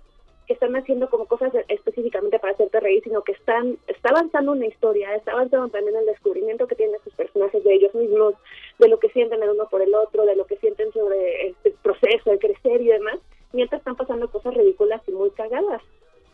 que 0.45 0.53
están 0.53 0.75
haciendo 0.75 1.09
como 1.09 1.25
cosas 1.25 1.51
específicamente 1.67 2.39
para 2.39 2.53
hacerte 2.53 2.79
reír, 2.79 3.03
sino 3.03 3.23
que 3.23 3.33
están, 3.33 3.77
está 3.87 4.09
avanzando 4.09 4.51
una 4.51 4.65
historia, 4.65 5.15
está 5.15 5.31
avanzando 5.31 5.69
también 5.69 5.95
el 5.95 6.05
descubrimiento 6.05 6.67
que 6.67 6.75
tienen 6.75 6.99
sus 7.03 7.13
personajes 7.13 7.63
de 7.63 7.73
ellos 7.73 7.93
mismos, 7.95 8.35
de 8.79 8.87
lo 8.87 8.99
que 8.99 9.09
sienten 9.09 9.41
el 9.41 9.49
uno 9.49 9.67
por 9.69 9.81
el 9.81 9.93
otro, 9.93 10.25
de 10.25 10.35
lo 10.35 10.45
que 10.45 10.57
sienten 10.57 10.91
sobre 10.93 11.47
este 11.47 11.75
proceso 11.81 12.31
de 12.31 12.39
crecer 12.39 12.81
y 12.81 12.87
demás, 12.87 13.19
mientras 13.53 13.79
están 13.79 13.95
pasando 13.95 14.29
cosas 14.29 14.53
ridículas 14.53 15.01
y 15.07 15.11
muy 15.11 15.31
cagadas, 15.31 15.81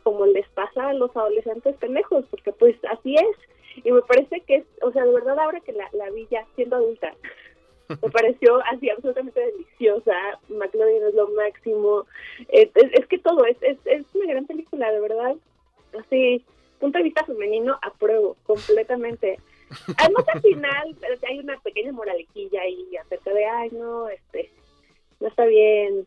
como 0.03 0.25
les 0.25 0.47
pasa 0.49 0.89
a 0.89 0.93
los 0.93 1.15
adolescentes 1.15 1.75
pendejos, 1.77 2.25
porque 2.29 2.51
pues 2.51 2.75
así 2.89 3.15
es. 3.15 3.83
Y 3.85 3.91
me 3.91 4.01
parece 4.01 4.41
que 4.41 4.55
es, 4.57 4.65
o 4.81 4.91
sea, 4.91 5.05
de 5.05 5.13
verdad 5.13 5.39
ahora 5.39 5.61
que 5.61 5.71
la, 5.71 5.87
la 5.93 6.09
vi 6.09 6.27
ya 6.29 6.45
siendo 6.55 6.75
adulta, 6.75 7.13
me 8.01 8.09
pareció 8.09 8.61
así 8.65 8.89
absolutamente 8.89 9.39
deliciosa. 9.39 10.13
McLovin 10.49 11.03
es 11.07 11.13
lo 11.13 11.29
máximo. 11.29 12.05
Es, 12.49 12.69
es, 12.75 13.05
que 13.07 13.19
todo, 13.19 13.45
es, 13.45 13.57
es, 13.61 13.77
es 13.85 14.05
una 14.13 14.31
gran 14.31 14.45
película, 14.45 14.91
de 14.91 14.99
verdad. 14.99 15.35
Así, 15.99 16.43
punto 16.79 16.97
de 16.97 17.03
vista 17.05 17.25
femenino, 17.25 17.77
apruebo 17.81 18.35
completamente. 18.45 19.39
Además, 19.97 20.25
al 20.33 20.41
final 20.41 20.95
hay 21.27 21.39
una 21.39 21.57
pequeña 21.59 21.91
moralequilla 21.91 22.61
ahí 22.61 22.95
acerca 22.97 23.33
de, 23.33 23.45
ay, 23.45 23.69
no, 23.71 24.09
este, 24.09 24.49
no 25.19 25.27
está 25.27 25.45
bien 25.45 26.05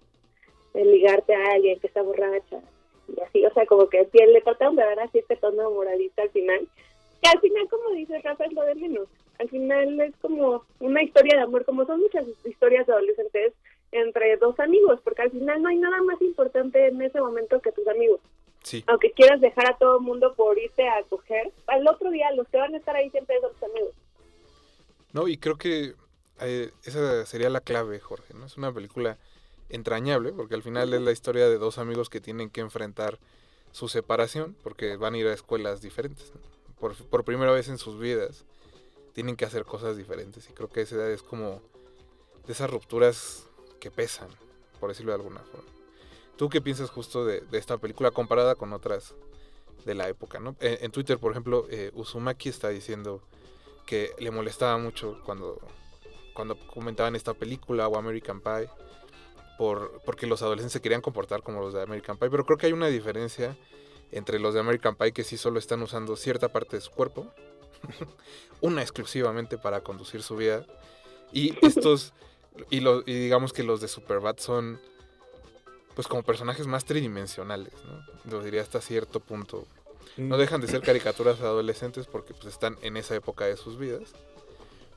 ligarte 0.75 1.35
a 1.35 1.53
alguien 1.53 1.81
que 1.81 1.87
está 1.87 2.03
borracha. 2.03 2.61
Y 3.09 3.21
así, 3.21 3.45
o 3.45 3.53
sea, 3.53 3.67
como 3.67 3.89
que 3.89 4.09
le 4.13 4.41
trataron 4.41 4.77
de 4.77 4.85
dar 4.85 5.01
así 5.01 5.19
este 5.19 5.37
tono 5.37 5.71
moralista 5.71 6.23
al 6.23 6.31
final. 6.31 6.67
Que 7.23 7.29
al 7.29 7.41
final, 7.41 7.69
como 7.69 7.91
dice 7.91 8.21
Rafa, 8.21 8.45
es 8.45 8.53
lo 8.53 8.63
de 8.63 8.75
menos 8.75 9.09
al 9.39 9.49
final 9.49 10.01
es 10.01 10.15
como 10.21 10.65
una 10.81 11.03
historia 11.03 11.37
de 11.37 11.43
amor, 11.43 11.65
como 11.65 11.85
son 11.87 12.01
muchas 12.01 12.27
historias 12.45 12.87
de 12.87 12.93
adolescentes 12.93 13.53
entre 13.93 14.37
dos 14.37 14.59
amigos, 14.59 15.01
porque 15.05 15.23
al 15.23 15.31
final 15.31 15.63
no 15.63 15.69
hay 15.69 15.77
nada 15.77 16.03
más 16.03 16.21
importante 16.21 16.89
en 16.89 17.01
ese 17.01 17.21
momento 17.21 17.61
que 17.61 17.73
tus 17.73 17.87
amigos. 17.87 18.21
Sí. 18.63 18.83
Aunque 18.87 19.13
quieras 19.13 19.41
dejar 19.41 19.71
a 19.71 19.77
todo 19.77 19.99
el 19.99 20.05
mundo 20.05 20.35
por 20.35 20.59
irte 20.59 20.89
a 20.89 21.03
coger, 21.09 21.53
al 21.67 21.87
otro 21.87 22.11
día 22.11 22.33
los 22.33 22.49
que 22.49 22.57
van 22.57 22.75
a 22.75 22.79
estar 22.79 22.97
ahí 22.97 23.11
siempre 23.11 23.41
son 23.41 23.53
tus 23.53 23.63
amigos. 23.63 23.93
No, 25.13 25.29
y 25.29 25.37
creo 25.37 25.57
que 25.57 25.95
eh, 26.41 26.71
esa 26.85 27.25
sería 27.27 27.51
la 27.51 27.61
clave, 27.61 28.01
Jorge, 28.01 28.35
¿no? 28.35 28.47
Es 28.47 28.57
una 28.57 28.73
película 28.73 29.19
entrañable, 29.69 30.33
porque 30.33 30.55
al 30.55 30.63
final 30.63 30.93
es 30.93 31.01
la 31.01 31.13
historia 31.13 31.49
de 31.49 31.59
dos 31.59 31.79
amigos 31.79 32.09
que 32.09 32.21
tienen 32.21 32.51
que 32.51 32.61
enfrentar 32.61 33.19
su 33.71 33.89
separación, 33.89 34.57
porque 34.63 34.97
van 34.97 35.15
a 35.15 35.19
ir 35.19 35.27
a 35.27 35.35
escuelas 35.35 35.81
diferentes. 35.81 36.33
Por, 36.79 36.97
por, 36.97 37.25
primera 37.25 37.53
vez 37.53 37.69
en 37.69 37.79
sus 37.79 37.99
vidas 37.99 38.45
tienen 39.15 39.37
que 39.37 39.47
hacer 39.47 39.65
cosas 39.65 39.97
diferentes. 39.97 40.51
Y 40.51 40.53
creo 40.53 40.69
que 40.69 40.83
esa 40.83 41.09
es 41.09 41.23
como 41.23 41.63
de 42.47 42.53
esas 42.53 42.69
rupturas 42.69 43.47
que 43.81 43.91
pesan, 43.91 44.29
por 44.81 44.91
decirlo 44.91 45.13
de 45.13 45.17
alguna 45.17 45.41
forma. 45.41 45.71
¿Tú 46.37 46.49
qué 46.49 46.61
piensas 46.61 46.91
justo 46.91 47.25
de, 47.25 47.41
de 47.41 47.59
esta 47.59 47.79
película 47.79 48.11
comparada 48.11 48.57
con 48.57 48.73
otras 48.73 49.15
de 49.85 49.95
la 49.95 50.09
época? 50.09 50.41
¿no? 50.41 50.57
En, 50.61 50.91
Twitter, 50.91 51.19
por 51.19 51.31
ejemplo, 51.31 51.67
eh, 51.71 51.91
Uzumaki 51.95 52.49
está 52.49 52.69
diciendo 52.69 53.23
que 53.87 54.11
le 54.19 54.31
molestaba 54.31 54.77
mucho 54.79 55.21
cuando, 55.25 55.61
cuando 56.35 56.59
comentaban 56.67 57.15
esta 57.15 57.35
película 57.35 57.87
o 57.87 57.97
American 57.97 58.41
Pie 58.41 58.69
por, 59.59 60.01
porque 60.05 60.27
los 60.27 60.43
adolescentes 60.43 60.73
se 60.73 60.81
querían 60.81 61.01
comportar 61.01 61.43
como 61.43 61.61
los 61.61 61.73
de 61.73 61.83
American 61.83 62.19
Pie, 62.19 62.31
pero 62.31 62.45
creo 62.45 62.59
que 62.59 62.67
hay 62.67 62.73
una 62.73 62.89
diferencia 62.89 63.57
entre 64.11 64.41
los 64.41 64.55
de 64.55 64.61
American 64.61 64.97
Pie 64.97 65.13
que 65.13 65.23
sí 65.23 65.37
solo 65.37 65.59
están 65.59 65.83
usando 65.83 66.17
cierta 66.17 66.49
parte 66.49 66.77
de 66.77 66.81
su 66.81 66.91
cuerpo, 66.91 67.33
una 68.61 68.83
exclusivamente 68.83 69.59
para 69.59 69.81
conducir 69.81 70.23
su 70.23 70.37
vida, 70.37 70.65
y 71.33 71.55
estos, 71.67 72.13
y, 72.71 72.81
lo, 72.81 73.01
y 73.01 73.15
digamos 73.15 73.53
que 73.53 73.63
los 73.63 73.81
de 73.81 73.89
Superbad 73.89 74.37
son 74.39 74.81
pues 75.95 76.09
como 76.09 76.23
personajes 76.25 76.67
más 76.67 76.85
tridimensionales, 76.85 77.73
¿no? 77.85 78.31
Lo 78.31 78.43
diría 78.43 78.63
hasta 78.63 78.81
cierto 78.81 79.21
punto. 79.21 79.65
No 80.17 80.37
mm. 80.37 80.39
dejan 80.39 80.61
de 80.61 80.67
ser 80.67 80.81
caricaturas 80.81 81.41
adolescentes 81.41 82.07
porque 82.07 82.35
pues 82.35 82.47
están 82.47 82.77
en 82.83 82.97
esa 82.97 83.15
época 83.15 83.45
de 83.45 83.57
sus 83.57 83.79
vidas 83.79 84.13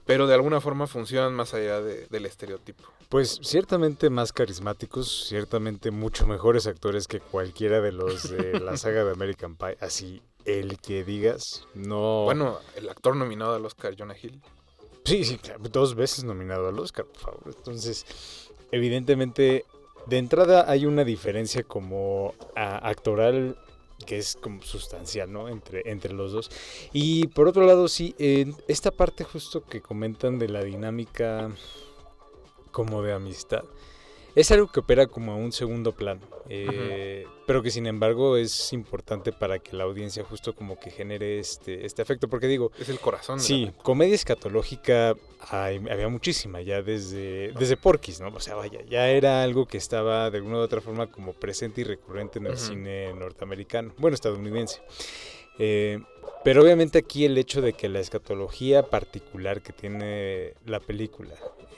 pero 0.08 0.26
de 0.26 0.34
alguna 0.34 0.60
forma 0.62 0.88
funcionan 0.88 1.36
más 1.36 1.54
allá 1.54 1.82
del 1.82 2.26
estereotipo. 2.26 2.84
Pues 3.10 3.40
ciertamente 3.44 4.10
más 4.10 4.34
carismáticos, 4.34 5.28
ciertamente 5.28 5.92
mucho 5.92 6.26
mejores 6.26 6.66
actores 6.66 7.08
que 7.08 7.20
cualquiera 7.20 7.82
de 7.82 7.92
los 7.92 8.30
de 8.30 8.60
la 8.60 8.78
saga 8.78 9.04
de 9.04 9.12
American 9.12 9.56
Pie. 9.56 9.78
Así, 9.82 10.22
el 10.48 10.80
que 10.80 11.04
digas, 11.04 11.68
no... 11.76 12.24
Bueno, 12.24 12.58
el 12.76 12.90
actor 12.90 13.16
nominado 13.16 13.54
al 13.54 13.66
Oscar, 13.66 13.96
Jonah 13.98 14.16
Hill. 14.20 14.42
Sí, 15.04 15.24
sí, 15.24 15.40
dos 15.72 15.94
veces 15.94 16.24
nominado 16.24 16.70
al 16.70 16.80
Oscar, 16.80 17.06
por 17.06 17.18
favor. 17.22 17.42
Entonces, 17.46 18.06
evidentemente, 18.72 19.66
de 20.08 20.18
entrada 20.18 20.70
hay 20.70 20.86
una 20.86 21.04
diferencia 21.04 21.64
como 21.64 22.34
actoral 22.56 23.58
que 24.06 24.18
es 24.18 24.36
como 24.36 24.62
sustancial, 24.62 25.32
¿no? 25.32 25.50
Entre, 25.50 25.90
entre 25.90 26.14
los 26.14 26.32
dos. 26.32 26.50
Y 26.94 27.28
por 27.28 27.48
otro 27.48 27.66
lado, 27.66 27.88
sí, 27.88 28.16
en 28.18 28.56
esta 28.68 28.92
parte 28.92 29.24
justo 29.24 29.64
que 29.64 29.82
comentan 29.82 30.40
de 30.40 30.50
la 30.50 30.64
dinámica 30.64 31.52
como 32.72 33.02
de 33.02 33.14
amistad, 33.14 33.64
es 34.38 34.52
algo 34.52 34.68
que 34.68 34.82
opera 34.82 35.08
como 35.08 35.32
a 35.32 35.36
un 35.36 35.52
segundo 35.52 35.94
plano, 35.94 36.22
eh, 36.48 37.26
pero 37.48 37.64
que 37.64 37.72
sin 37.72 37.88
embargo 37.88 38.38
es 38.38 38.72
importante 38.72 39.32
para 39.32 39.58
que 39.58 39.76
la 39.76 39.86
audiencia 39.86 40.24
justo 40.24 40.54
como 40.54 40.80
que 40.80 40.92
genere 40.92 41.40
este, 41.40 41.88
este 41.88 42.04
efecto, 42.04 42.28
porque 42.28 42.46
digo... 42.46 42.72
Es 42.80 42.88
el 42.90 43.00
corazón. 43.00 43.40
Sí, 43.40 43.72
comedia 43.82 44.14
escatológica 44.14 45.16
había 45.50 46.08
muchísima 46.08 46.62
ya 46.62 46.84
desde, 46.84 47.52
desde 47.54 47.78
Porky's, 47.78 48.22
¿no? 48.22 48.28
O 48.28 48.40
sea, 48.40 48.54
vaya, 48.54 48.80
ya 48.88 49.10
era 49.10 49.42
algo 49.42 49.66
que 49.66 49.78
estaba 49.78 50.30
de 50.30 50.38
alguna 50.38 50.58
u 50.58 50.60
otra 50.60 50.82
forma 50.82 51.08
como 51.08 51.34
presente 51.34 51.82
y 51.82 51.86
recurrente 51.86 52.38
en 52.38 52.46
el 52.46 52.60
cine 52.60 53.12
norteamericano, 53.16 53.96
bueno, 53.98 54.14
estadounidense. 54.14 54.84
Eh, 55.60 56.00
pero 56.44 56.62
obviamente 56.62 57.00
aquí 57.00 57.26
el 57.26 57.38
hecho 57.38 57.62
de 57.62 57.74
que 57.74 57.90
la 57.90 58.00
escatología 58.00 58.84
particular 58.84 59.62
que 59.62 59.74
tiene 59.74 60.54
la 60.66 60.80
película 60.80 61.34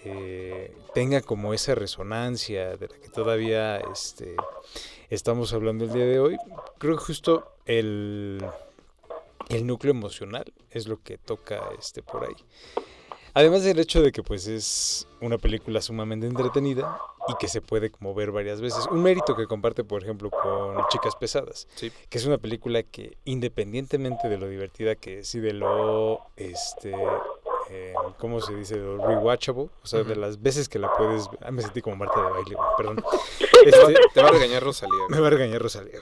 eh, 0.05 0.75
tenga 0.93 1.21
como 1.21 1.53
esa 1.53 1.75
resonancia 1.75 2.77
de 2.77 2.87
la 2.87 2.95
que 2.97 3.09
todavía 3.09 3.77
este, 3.91 4.35
estamos 5.09 5.53
hablando 5.53 5.85
el 5.85 5.93
día 5.93 6.05
de 6.05 6.19
hoy, 6.19 6.37
creo 6.77 6.97
que 6.97 7.03
justo 7.03 7.51
el, 7.65 8.45
el 9.49 9.65
núcleo 9.65 9.91
emocional 9.91 10.45
es 10.71 10.87
lo 10.87 11.01
que 11.01 11.17
toca 11.17 11.61
este, 11.77 12.03
por 12.03 12.25
ahí. 12.25 12.35
Además 13.33 13.63
del 13.63 13.79
hecho 13.79 14.01
de 14.01 14.11
que 14.11 14.23
pues 14.23 14.47
es 14.47 15.07
una 15.21 15.37
película 15.37 15.81
sumamente 15.81 16.27
entretenida 16.27 16.99
y 17.27 17.33
que 17.39 17.47
se 17.47 17.61
puede 17.61 17.91
como 17.91 18.13
ver 18.13 18.31
varias 18.31 18.61
veces. 18.61 18.87
Un 18.91 19.03
mérito 19.03 19.35
que 19.35 19.45
comparte, 19.45 19.83
por 19.83 20.03
ejemplo, 20.03 20.29
con 20.29 20.77
Chicas 20.89 21.15
Pesadas, 21.15 21.67
que 21.77 22.17
es 22.17 22.25
una 22.25 22.37
película 22.37 22.83
que 22.83 23.17
independientemente 23.25 24.29
de 24.29 24.37
lo 24.37 24.47
divertida 24.47 24.95
que 24.95 25.19
es 25.19 25.35
y 25.35 25.39
de 25.39 25.53
lo 25.53 26.21
este 26.37 26.93
eh, 27.71 27.93
¿cómo 28.17 28.41
se 28.41 28.55
dice? 28.55 28.75
Rewatchable, 28.75 29.69
o 29.83 29.87
sea, 29.87 30.03
de 30.03 30.15
las 30.15 30.41
veces 30.41 30.67
que 30.67 30.79
la 30.79 30.91
puedes. 30.95 31.29
Ah, 31.41 31.51
me 31.51 31.61
sentí 31.61 31.81
como 31.81 31.95
Marta 31.97 32.19
de 32.19 32.31
baile, 32.31 32.57
perdón. 32.77 33.03
Este, 33.65 33.93
te 34.13 34.21
va 34.21 34.29
a 34.29 34.31
regañar 34.31 34.63
Rosalía. 34.63 35.03
Me 35.09 35.19
va 35.19 35.27
a 35.27 35.29
regañar 35.31 35.61
Rosalía. 35.61 35.99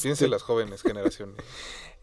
Piense 0.00 0.28
las 0.28 0.42
jóvenes 0.42 0.80
generaciones. 0.80 1.36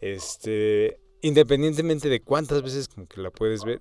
Este, 0.00 1.00
independientemente 1.24 2.10
de 2.10 2.20
cuántas 2.20 2.62
veces 2.62 2.86
como 2.86 3.06
que 3.08 3.18
la 3.18 3.30
puedes 3.30 3.64
ver, 3.64 3.80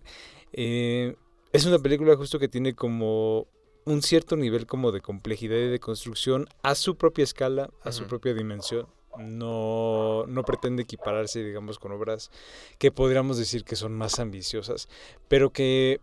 eh, 0.54 1.14
es 1.52 1.66
una 1.66 1.78
película 1.78 2.16
justo 2.16 2.40
que 2.40 2.48
tiene 2.48 2.74
como 2.74 3.48
un 3.84 4.02
cierto 4.02 4.38
nivel 4.38 4.66
como 4.66 4.94
de 4.94 5.02
complejidad 5.02 5.58
y 5.58 5.68
de 5.68 5.80
construcción 5.82 6.48
a 6.62 6.74
su 6.74 6.96
propia 6.96 7.24
escala, 7.24 7.70
a 7.84 7.92
su 7.92 8.06
propia 8.06 8.34
dimensión. 8.34 8.88
No, 9.20 10.26
no 10.26 10.44
pretende 10.44 10.84
equipararse, 10.84 11.44
digamos, 11.44 11.80
con 11.80 11.92
obras 11.92 12.32
que 12.80 12.92
podríamos 12.92 13.38
decir 13.38 13.66
que 13.66 13.76
son 13.76 13.94
más 13.94 14.20
ambiciosas, 14.20 14.88
pero 15.28 15.52
que 15.52 16.00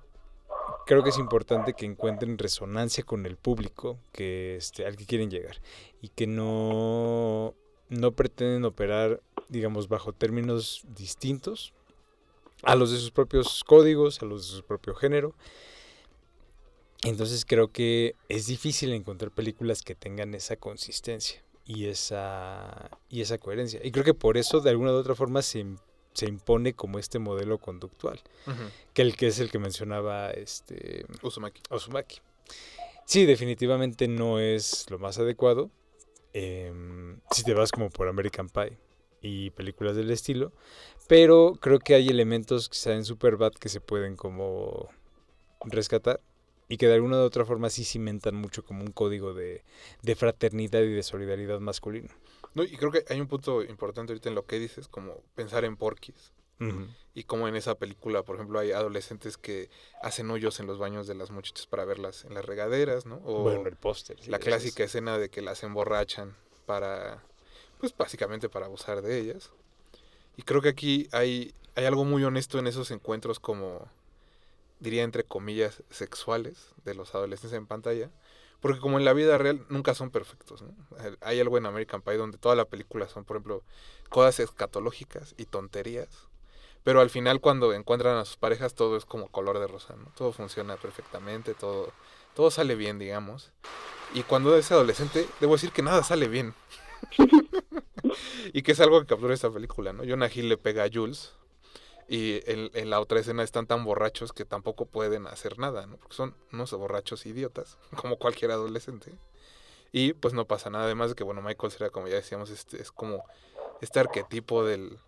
creo 0.87 1.03
que 1.03 1.09
es 1.09 1.18
importante 1.18 1.72
que 1.72 1.87
encuentren 1.87 2.37
resonancia 2.37 3.03
con 3.03 3.24
el 3.24 3.37
público 3.37 3.98
que, 4.12 4.57
este, 4.57 4.85
al 4.85 4.96
que 4.96 5.07
quieren 5.07 5.31
llegar 5.31 5.57
y 6.03 6.11
que 6.11 6.26
no, 6.26 7.55
no 7.88 8.12
pretenden 8.12 8.64
operar, 8.64 9.20
digamos, 9.50 9.88
bajo 9.88 10.12
términos 10.12 10.82
distintos 10.96 11.72
a 12.62 12.74
los 12.74 12.92
de 12.92 12.98
sus 12.98 13.10
propios 13.10 13.64
códigos, 13.64 14.22
a 14.22 14.26
los 14.26 14.50
de 14.50 14.56
su 14.58 14.64
propio 14.64 14.94
género. 14.94 15.34
Entonces 17.02 17.44
creo 17.46 17.72
que 17.72 18.14
es 18.28 18.46
difícil 18.46 18.92
encontrar 18.92 19.30
películas 19.30 19.82
que 19.82 19.94
tengan 19.94 20.34
esa 20.34 20.56
consistencia 20.56 21.42
y 21.64 21.86
esa, 21.86 22.90
y 23.08 23.22
esa 23.22 23.38
coherencia. 23.38 23.80
Y 23.82 23.90
creo 23.90 24.04
que 24.04 24.14
por 24.14 24.36
eso 24.36 24.60
de 24.60 24.70
alguna 24.70 24.92
u 24.92 24.96
otra 24.96 25.14
forma 25.14 25.40
se, 25.40 25.64
se 26.12 26.26
impone 26.26 26.74
como 26.74 26.98
este 26.98 27.18
modelo 27.18 27.58
conductual, 27.58 28.20
que 28.92 29.02
el 29.02 29.16
que 29.16 29.28
es 29.28 29.38
el 29.40 29.50
que 29.50 29.58
mencionaba 29.58 30.30
este 30.30 31.06
Uzumaki. 31.22 31.62
Uzumaki. 31.70 32.18
Sí, 33.06 33.24
definitivamente 33.24 34.06
no 34.06 34.38
es 34.38 34.86
lo 34.90 34.98
más 34.98 35.18
adecuado. 35.18 35.70
Em, 36.32 37.18
si 37.32 37.42
te 37.42 37.54
vas 37.54 37.72
como 37.72 37.90
por 37.90 38.06
American 38.06 38.48
Pie 38.48 38.78
y 39.22 39.50
películas 39.50 39.96
del 39.96 40.11
estilo, 40.11 40.52
pero 41.09 41.59
creo 41.61 41.78
que 41.78 41.94
hay 41.94 42.09
elementos 42.09 42.68
quizá 42.68 42.94
en 42.94 43.04
Superbad 43.04 43.52
que 43.52 43.68
se 43.68 43.80
pueden 43.80 44.16
como 44.16 44.88
rescatar 45.64 46.20
y 46.68 46.76
que 46.76 46.87
de 46.87 46.94
alguna 46.94 47.16
u 47.16 47.22
otra 47.22 47.44
forma 47.44 47.68
sí 47.68 47.85
cimentan 47.85 48.37
mucho 48.37 48.64
como 48.64 48.83
un 48.83 48.92
código 48.92 49.35
de, 49.35 49.64
fraternidad 50.16 50.80
y 50.83 50.92
de 50.92 51.02
solidaridad 51.02 51.59
masculino. 51.59 52.09
No, 52.54 52.62
y 52.62 52.76
creo 52.76 52.92
que 52.92 53.04
hay 53.09 53.20
un 53.20 53.26
punto 53.26 53.62
importante 53.64 54.12
ahorita 54.12 54.28
en 54.28 54.37
lo 54.37 54.46
que 54.46 54.61
dices, 54.61 54.87
como 54.87 55.20
pensar 55.35 55.64
en 55.64 55.76
porquis. 55.76 56.33
Y 57.14 57.24
como 57.24 57.48
en 57.48 57.56
esa 57.56 57.74
película, 57.76 58.22
por 58.22 58.37
ejemplo, 58.37 58.59
hay 58.59 58.72
adolescentes 58.72 59.38
que 59.38 59.70
hacen 60.02 60.30
hoyos 60.30 60.61
en 60.61 60.66
los 60.66 60.78
baños 60.78 61.06
de 61.06 61.14
las 61.14 61.30
muchachas 61.30 61.66
para 61.66 61.87
verlas 61.87 62.26
en 62.26 62.35
las 62.35 62.44
regaderas, 62.44 63.06
¿no? 63.06 63.20
O 63.24 63.42
bueno, 63.42 63.66
el 63.66 63.76
póster. 63.76 64.18
la 64.28 64.38
clásica 64.38 64.85
escena 64.85 65.16
de 65.16 65.30
que 65.30 65.40
las 65.40 65.62
emborrachan 65.62 66.37
para, 66.66 67.24
pues 67.80 67.96
básicamente 67.96 68.48
para 68.48 68.66
abusar 68.66 69.02
de 69.02 69.18
ellas. 69.18 69.50
Y 70.36 70.42
creo 70.42 70.62
que 70.62 70.68
aquí 70.68 71.08
hay, 71.12 71.54
hay 71.74 71.86
algo 71.86 72.04
muy 72.04 72.22
honesto 72.22 72.58
en 72.58 72.66
esos 72.66 72.90
encuentros 72.90 73.40
como 73.40 73.88
diría 74.80 75.02
entre 75.02 75.24
comillas, 75.24 75.82
sexuales 75.90 76.72
de 76.84 76.94
los 76.94 77.14
adolescentes 77.14 77.56
en 77.56 77.66
pantalla. 77.66 78.10
Porque 78.60 78.80
como 78.80 78.98
en 78.98 79.04
la 79.06 79.14
vida 79.14 79.38
real 79.38 79.64
nunca 79.70 79.94
son 79.94 80.10
perfectos. 80.10 80.62
Eh, 80.98 81.16
hay 81.22 81.40
algo 81.40 81.56
en 81.56 81.66
American 81.66 82.02
Pie 82.02 82.16
donde 82.16 82.36
toda 82.36 82.54
la 82.54 82.66
película 82.66 83.08
son, 83.08 83.24
por 83.24 83.36
ejemplo, 83.36 83.62
cosas 84.10 84.40
escatológicas 84.40 85.34
y 85.38 85.46
tonterías. 85.46 86.08
Pero 86.84 87.00
al 87.00 87.10
final 87.10 87.40
cuando 87.40 87.72
encuentran 87.72 88.16
a 88.16 88.24
sus 88.24 88.36
parejas 88.36 88.74
todo 88.74 88.96
es 88.96 89.04
como 89.04 89.28
color 89.28 89.58
de 89.58 89.66
rosa. 89.66 89.94
Todo 90.14 90.32
funciona 90.32 90.76
perfectamente, 90.76 91.54
todo, 91.54 91.92
todo 92.34 92.50
sale 92.50 92.74
bien, 92.74 92.98
digamos. 92.98 93.50
Y 94.12 94.24
cuando 94.24 94.54
es 94.56 94.70
adolescente, 94.72 95.26
debo 95.40 95.54
decir 95.54 95.72
que 95.72 95.82
nada 95.82 96.02
sale 96.02 96.28
bien. 96.28 96.54
y 98.52 98.62
que 98.62 98.72
es 98.72 98.80
algo 98.80 99.00
que 99.00 99.06
captura 99.06 99.34
esta 99.34 99.50
película, 99.50 99.92
¿no? 99.92 100.04
Jonah 100.04 100.30
Hill 100.32 100.48
le 100.48 100.56
pega 100.56 100.84
a 100.84 100.90
Jules, 100.92 101.32
y 102.10 102.42
en, 102.50 102.90
la 102.90 102.98
otra 102.98 103.20
escena 103.20 103.44
están 103.44 103.68
tan 103.68 103.84
borrachos 103.84 104.32
que 104.32 104.44
tampoco 104.44 104.84
pueden 104.84 105.28
hacer 105.28 105.60
nada, 105.60 105.86
¿no? 105.86 105.96
Porque 105.96 106.16
son 106.16 106.34
unos 106.52 106.72
borrachos 106.72 107.24
idiotas, 107.24 107.78
como 107.96 108.18
cualquier 108.18 108.50
adolescente. 108.50 109.14
Y 109.92 110.12
pues 110.14 110.34
no 110.34 110.44
pasa 110.44 110.70
nada, 110.70 110.86
además 110.86 111.10
de 111.10 111.14
que, 111.14 111.22
bueno, 111.22 111.40
Michael 111.40 111.70
será, 111.70 111.90
como 111.90 112.08
ya 112.08 112.16
decíamos, 112.16 112.50
este, 112.50 112.82
es 112.82 112.90
como 112.90 113.24
este 113.80 114.00
arquetipo 114.00 114.64
del, 114.64 114.98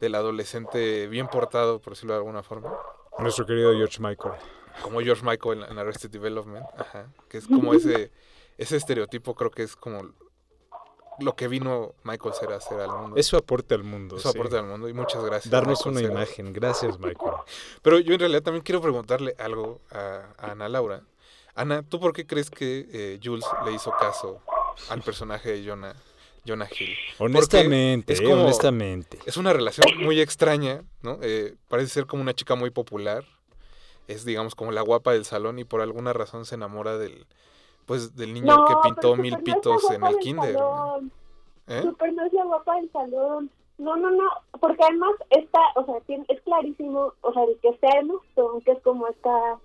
del 0.00 0.14
adolescente 0.14 1.08
bien 1.08 1.26
portado, 1.26 1.80
por 1.80 1.94
decirlo 1.94 2.12
de 2.12 2.18
alguna 2.18 2.44
forma. 2.44 2.72
Nuestro 3.18 3.44
querido 3.44 3.72
George 3.72 4.00
Michael. 4.00 4.34
Como 4.82 5.00
George 5.00 5.24
Michael 5.24 5.64
en, 5.68 5.78
Arrested 5.78 6.10
Development, 6.10 6.64
ajá, 6.78 7.12
que 7.28 7.38
es 7.38 7.48
como 7.48 7.74
ese, 7.74 8.12
ese 8.56 8.76
estereotipo, 8.76 9.34
creo 9.34 9.50
que 9.50 9.64
es 9.64 9.74
como 9.74 10.12
lo 11.18 11.34
que 11.34 11.48
vino 11.48 11.94
Michael 12.04 12.34
Cera 12.34 12.54
a 12.54 12.58
hacer 12.58 12.80
al 12.80 12.90
mundo. 12.90 13.16
Eso 13.16 13.36
aporte 13.36 13.74
al 13.74 13.84
mundo. 13.84 14.16
Eso 14.16 14.28
aporte 14.28 14.56
al 14.56 14.66
mundo 14.66 14.88
y 14.88 14.92
muchas 14.92 15.24
gracias. 15.24 15.50
Darnos 15.50 15.84
una 15.86 16.00
imagen. 16.00 16.52
Gracias, 16.52 16.98
Michael. 16.98 17.34
Pero 17.82 17.98
yo 17.98 18.14
en 18.14 18.20
realidad 18.20 18.42
también 18.42 18.62
quiero 18.62 18.80
preguntarle 18.80 19.34
algo 19.38 19.80
a, 19.90 20.34
Ana 20.38 20.68
Laura. 20.68 21.02
Ana, 21.54 21.82
¿tú 21.82 21.98
por 21.98 22.12
qué 22.12 22.26
crees 22.26 22.50
que 22.50 22.86
eh, 22.92 23.20
Jules 23.22 23.46
le 23.64 23.72
hizo 23.72 23.90
caso 23.92 24.42
al 24.90 25.00
personaje 25.00 25.52
de 25.52 25.66
Jonah, 25.66 25.96
Jonah 26.46 26.68
Hill? 26.70 26.94
Honestamente, 27.18 28.12
es 28.12 28.20
eh, 28.20 28.32
honestamente. 28.32 29.18
Es 29.24 29.38
una 29.38 29.52
relación 29.52 29.86
muy 30.02 30.20
extraña, 30.20 30.84
¿no? 31.00 31.18
Eh, 31.22 31.54
parece 31.68 31.88
ser 31.88 32.06
como 32.06 32.22
una 32.22 32.34
chica 32.34 32.54
muy 32.56 32.70
popular. 32.70 33.24
Es, 34.06 34.24
digamos, 34.24 34.54
como 34.54 34.70
la 34.70 34.82
guapa 34.82 35.14
del 35.14 35.24
salón 35.24 35.58
y 35.58 35.64
por 35.64 35.80
alguna 35.80 36.12
razón 36.12 36.44
se 36.44 36.54
enamora 36.54 36.98
del, 36.98 37.26
pues 37.86 38.14
del 38.16 38.34
niño 38.34 38.64
que 38.66 38.74
pintó 38.82 39.16
mil 39.16 39.38
pitos 39.38 39.90
en 39.90 40.04
el 40.04 40.16
kinder. 40.18 40.56
¿Eh? 41.68 41.82
Super 41.82 42.12
no 42.12 42.24
es 42.26 42.32
la 42.32 42.44
guapa 42.44 42.76
del 42.76 42.92
salón. 42.92 43.50
No, 43.78 43.94
no, 43.96 44.10
no, 44.10 44.24
porque 44.58 44.82
además 44.82 45.12
está, 45.30 45.60
o 45.74 45.84
sea, 45.84 45.96
es 46.06 46.40
clarísimo, 46.42 47.12
o 47.20 47.32
sea, 47.32 47.44
el 47.44 47.58
que 47.60 47.76
sea 47.78 48.00
Emma 48.00 48.14
que 48.64 48.72
es 48.72 48.82
como 48.82 49.06
esta, 49.06 49.58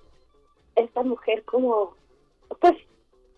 esta 0.75 1.03
mujer 1.03 1.45
como, 1.45 1.95
pues, 2.59 2.73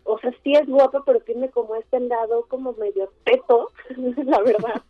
o 0.06 0.20
sea, 0.20 0.32
sí 0.44 0.54
es 0.54 0.68
guapa, 0.68 1.04
pero 1.06 1.20
tiene 1.22 1.50
como 1.50 1.76
este 1.76 2.00
lado 2.00 2.46
como 2.48 2.74
medio 2.74 3.10
teto, 3.24 3.70
la 4.26 4.40
verdad. 4.42 4.82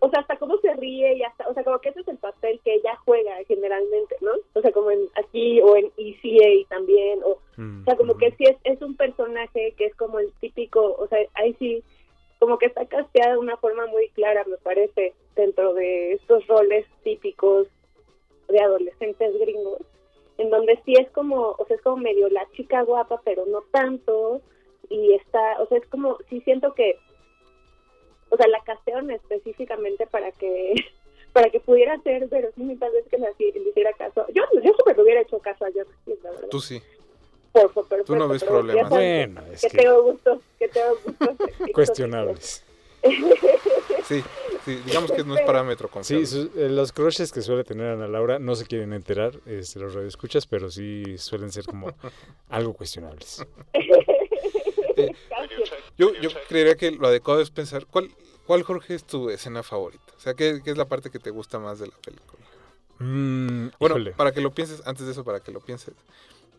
O 0.00 0.10
sea, 0.10 0.20
hasta 0.20 0.36
cómo 0.38 0.58
se 0.58 0.74
ríe 0.74 1.14
y 1.14 1.22
hasta, 1.22 1.48
o 1.48 1.54
sea, 1.54 1.62
como 1.62 1.78
que 1.78 1.90
ese 1.90 2.00
es 2.00 2.08
el 2.08 2.18
papel 2.18 2.60
que 2.64 2.74
ella 2.74 2.96
juega 3.04 3.36
generalmente, 3.46 4.16
¿no? 4.20 4.32
O 4.54 4.60
sea, 4.60 4.72
como 4.72 4.90
en 4.90 5.08
aquí 5.14 5.60
o 5.60 5.76
en 5.76 5.92
ECA 5.96 6.68
también, 6.68 7.20
o, 7.22 7.30
o 7.30 7.84
sea, 7.84 7.96
como 7.96 8.16
que 8.16 8.32
sí 8.32 8.44
es, 8.44 8.56
es 8.64 8.82
un 8.82 8.96
personaje 8.96 9.72
que 9.76 9.86
es 9.86 9.94
como 9.94 10.18
el 10.18 10.32
típico, 10.40 10.94
o 10.98 11.06
sea, 11.08 11.18
ahí 11.34 11.54
sí, 11.58 11.84
como 12.38 12.58
que 12.58 12.66
está 12.66 12.86
casteada 12.86 13.32
de 13.32 13.38
una 13.38 13.56
forma 13.56 13.86
muy 13.86 14.08
clara, 14.10 14.44
me 14.46 14.56
parece, 14.58 15.14
dentro 15.36 15.74
de 15.74 16.14
estos 16.14 16.46
roles 16.48 16.86
típicos 17.02 17.68
de 18.48 18.60
adolescentes 18.60 19.38
gringos 19.38 19.80
en 20.38 20.50
donde 20.50 20.80
sí 20.84 20.94
es 20.98 21.10
como, 21.10 21.54
o 21.58 21.64
sea, 21.66 21.76
es 21.76 21.82
como 21.82 21.96
medio 21.98 22.28
la 22.28 22.46
chica 22.52 22.82
guapa, 22.82 23.20
pero 23.24 23.46
no 23.46 23.62
tanto, 23.70 24.40
y 24.90 25.14
está, 25.14 25.60
o 25.60 25.66
sea, 25.66 25.78
es 25.78 25.86
como, 25.86 26.18
sí 26.28 26.40
siento 26.40 26.74
que, 26.74 26.98
o 28.30 28.36
sea, 28.36 28.46
la 28.48 28.62
castearon 28.64 29.10
específicamente 29.10 30.06
para 30.06 30.32
que 30.32 30.74
para 31.32 31.50
que 31.50 31.60
pudiera 31.60 32.00
ser 32.02 32.28
verosímil 32.28 32.78
tal 32.78 32.92
vez 32.92 33.04
que 33.10 33.18
le 33.18 33.68
hiciera 33.68 33.92
caso. 33.92 34.24
Yo, 34.28 34.42
yo 34.54 34.72
siempre 34.72 34.94
le 34.96 35.02
hubiera 35.02 35.20
hecho 35.20 35.38
caso 35.38 35.66
a 35.66 35.68
John 35.74 35.84
la 36.22 36.30
verdad. 36.30 36.48
Tú 36.50 36.60
sí. 36.60 36.80
Por, 37.52 37.70
por, 37.72 38.04
Tú 38.04 38.16
no 38.16 38.26
ves 38.26 38.42
problemas. 38.42 38.88
Bueno, 38.88 39.42
es 39.52 39.60
que, 39.60 39.68
que, 39.68 39.76
tengo 39.76 40.02
gustos, 40.02 40.40
que 40.58 40.68
tengo 40.68 40.96
gustos 41.04 41.36
cuestionables. 41.74 42.64
sí, 44.04 44.22
sí, 44.64 44.76
digamos 44.86 45.12
que 45.12 45.24
no 45.24 45.36
es 45.36 45.42
parámetro 45.42 45.88
confiable. 45.88 46.26
Sí, 46.26 46.50
eh, 46.56 46.68
los 46.70 46.92
crushes 46.92 47.30
que 47.32 47.42
suele 47.42 47.64
tener 47.64 47.88
Ana 47.88 48.08
Laura 48.08 48.38
no 48.38 48.54
se 48.54 48.64
quieren 48.64 48.92
enterar, 48.92 49.38
este, 49.46 49.78
los 49.78 49.94
radioescuchas, 49.94 50.46
pero 50.46 50.70
sí 50.70 51.18
suelen 51.18 51.52
ser 51.52 51.66
como 51.66 51.92
algo 52.48 52.72
cuestionables. 52.72 53.44
Yo, 55.96 56.12
yo 56.14 56.30
creería 56.48 56.76
que 56.76 56.90
lo 56.90 57.08
adecuado 57.08 57.40
es 57.40 57.50
pensar, 57.50 57.86
¿cuál, 57.86 58.10
¿cuál 58.46 58.62
Jorge 58.62 58.94
es 58.94 59.04
tu 59.04 59.30
escena 59.30 59.62
favorita? 59.62 60.12
O 60.16 60.20
sea, 60.20 60.34
¿qué, 60.34 60.60
qué 60.64 60.70
es 60.70 60.76
la 60.76 60.86
parte 60.86 61.10
que 61.10 61.18
te 61.18 61.30
gusta 61.30 61.58
más 61.58 61.78
de 61.78 61.88
la 61.88 61.96
película? 61.96 62.44
Mm, 62.98 63.68
bueno, 63.78 63.96
para 64.16 64.32
que 64.32 64.40
lo 64.40 64.52
pienses, 64.52 64.82
antes 64.86 65.06
de 65.06 65.12
eso, 65.12 65.24
para 65.24 65.40
que 65.40 65.52
lo 65.52 65.60
pienses, 65.60 65.94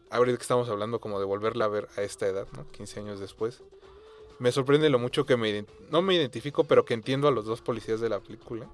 ahorita 0.10 0.38
que 0.38 0.43
estamos 0.43 0.69
hablando 0.69 1.00
como 1.00 1.19
de 1.19 1.26
volverla 1.26 1.65
a 1.65 1.69
ver 1.69 1.88
a 1.97 2.02
esta 2.02 2.28
edad, 2.28 2.47
¿no? 2.56 2.69
15 2.71 3.00
años 3.00 3.19
después, 3.19 3.63
me 4.39 4.52
sorprende 4.52 4.89
lo 4.89 5.00
mucho 5.00 5.26
que 5.26 5.36
me, 5.36 5.65
no 5.89 6.02
me 6.02 6.15
identifico, 6.15 6.63
pero 6.63 6.86
que 6.86 6.93
entiendo 6.93 7.28
a 7.28 7.32
los 7.32 7.45
dos 7.45 7.62
policías 7.62 8.00
de 8.00 8.10
la 8.10 8.19
película. 8.19 8.67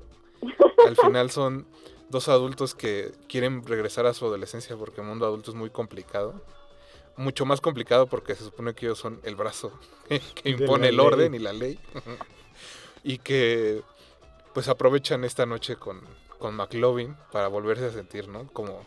Al 0.86 0.97
final 0.97 1.32
son 1.32 1.65
dos 2.10 2.28
adultos 2.28 2.76
que 2.76 3.12
quieren 3.30 3.65
regresar 3.65 4.06
a 4.06 4.13
su 4.13 4.26
adolescencia 4.26 4.76
porque 4.76 5.02
el 5.02 5.08
mundo 5.08 5.26
adulto 5.26 5.52
es 5.52 5.56
muy 5.56 5.69
complicado 5.69 6.41
mucho 7.15 7.45
más 7.45 7.62
complicado 7.62 8.08
porque 8.08 8.36
se 8.36 8.43
supone 8.43 8.73
que 8.73 8.88
ellos 8.88 8.99
son 8.99 9.19
el 9.23 9.36
brazo 9.36 9.71
que 10.10 10.49
impone 10.49 10.89
el 10.89 10.99
orden 10.99 11.34
y 11.34 11.39
la 11.39 11.54
ley. 11.54 11.80
y 13.04 13.17
que 13.17 13.82
pues 14.54 14.67
aprovechan 14.67 15.23
esta 15.23 15.45
noche 15.45 15.76
con, 15.76 16.02
con 16.39 16.56
McLovin 16.56 17.15
para 17.32 17.47
volverse 17.47 17.86
a 17.86 17.91
sentir, 17.91 18.28
¿no? 18.28 18.47
Como, 18.54 18.86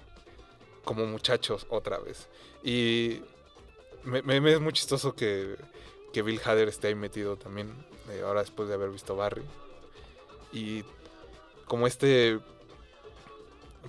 como 0.85 1.07
muchachos 1.07 1.67
otra 1.69 1.99
vez. 1.99 2.29
Y 2.63 3.21
me, 4.05 4.23
me, 4.23 4.53
es 4.53 4.61
muy 4.61 4.73
chistoso 4.73 5.15
que, 5.15 5.57
que, 6.13 6.23
Bill 6.23 6.41
Hader 6.45 6.69
esté 6.69 6.89
ahí 6.89 6.95
metido 6.95 7.37
también, 7.37 7.75
eh, 8.11 8.23
ahora 8.25 8.41
después 8.41 8.69
de 8.69 8.75
haber 8.75 8.91
visto 8.91 9.17
Barry. 9.17 9.43
Y 10.53 10.85
como 11.67 11.87
este, 11.87 12.39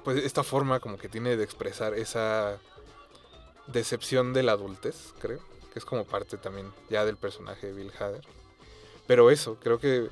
pues 0.04 0.24
esta 0.24 0.44
forma 0.44 0.80
como 0.80 0.98
que 0.98 1.10
tiene 1.10 1.38
de 1.38 1.44
expresar 1.44 1.94
esa 1.94 2.60
decepción 3.68 4.34
de 4.34 4.44
la 4.44 4.54
adultez, 4.54 5.14
creo, 5.20 5.40
que 5.74 5.80
es 5.80 5.86
como 5.86 6.06
parte 6.06 6.38
también 6.38 6.72
ya 6.90 7.06
del 7.06 7.18
personaje 7.18 7.68
de 7.68 7.74
Bill 7.74 7.92
Hader. 8.00 8.26
Pero 9.06 9.30
eso, 9.30 9.58
creo 9.62 9.80
que 9.80 10.10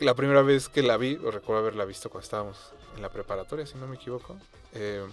la 0.00 0.14
primera 0.14 0.42
vez 0.42 0.68
que 0.68 0.82
la 0.82 0.96
vi, 0.96 1.16
o 1.16 1.30
recuerdo 1.30 1.62
haberla 1.62 1.84
visto 1.84 2.10
cuando 2.10 2.24
estábamos 2.24 2.72
en 2.96 3.02
la 3.02 3.10
preparatoria, 3.10 3.66
si 3.66 3.76
no 3.76 3.86
me 3.86 3.96
equivoco, 3.96 4.36
eh, 4.72 5.04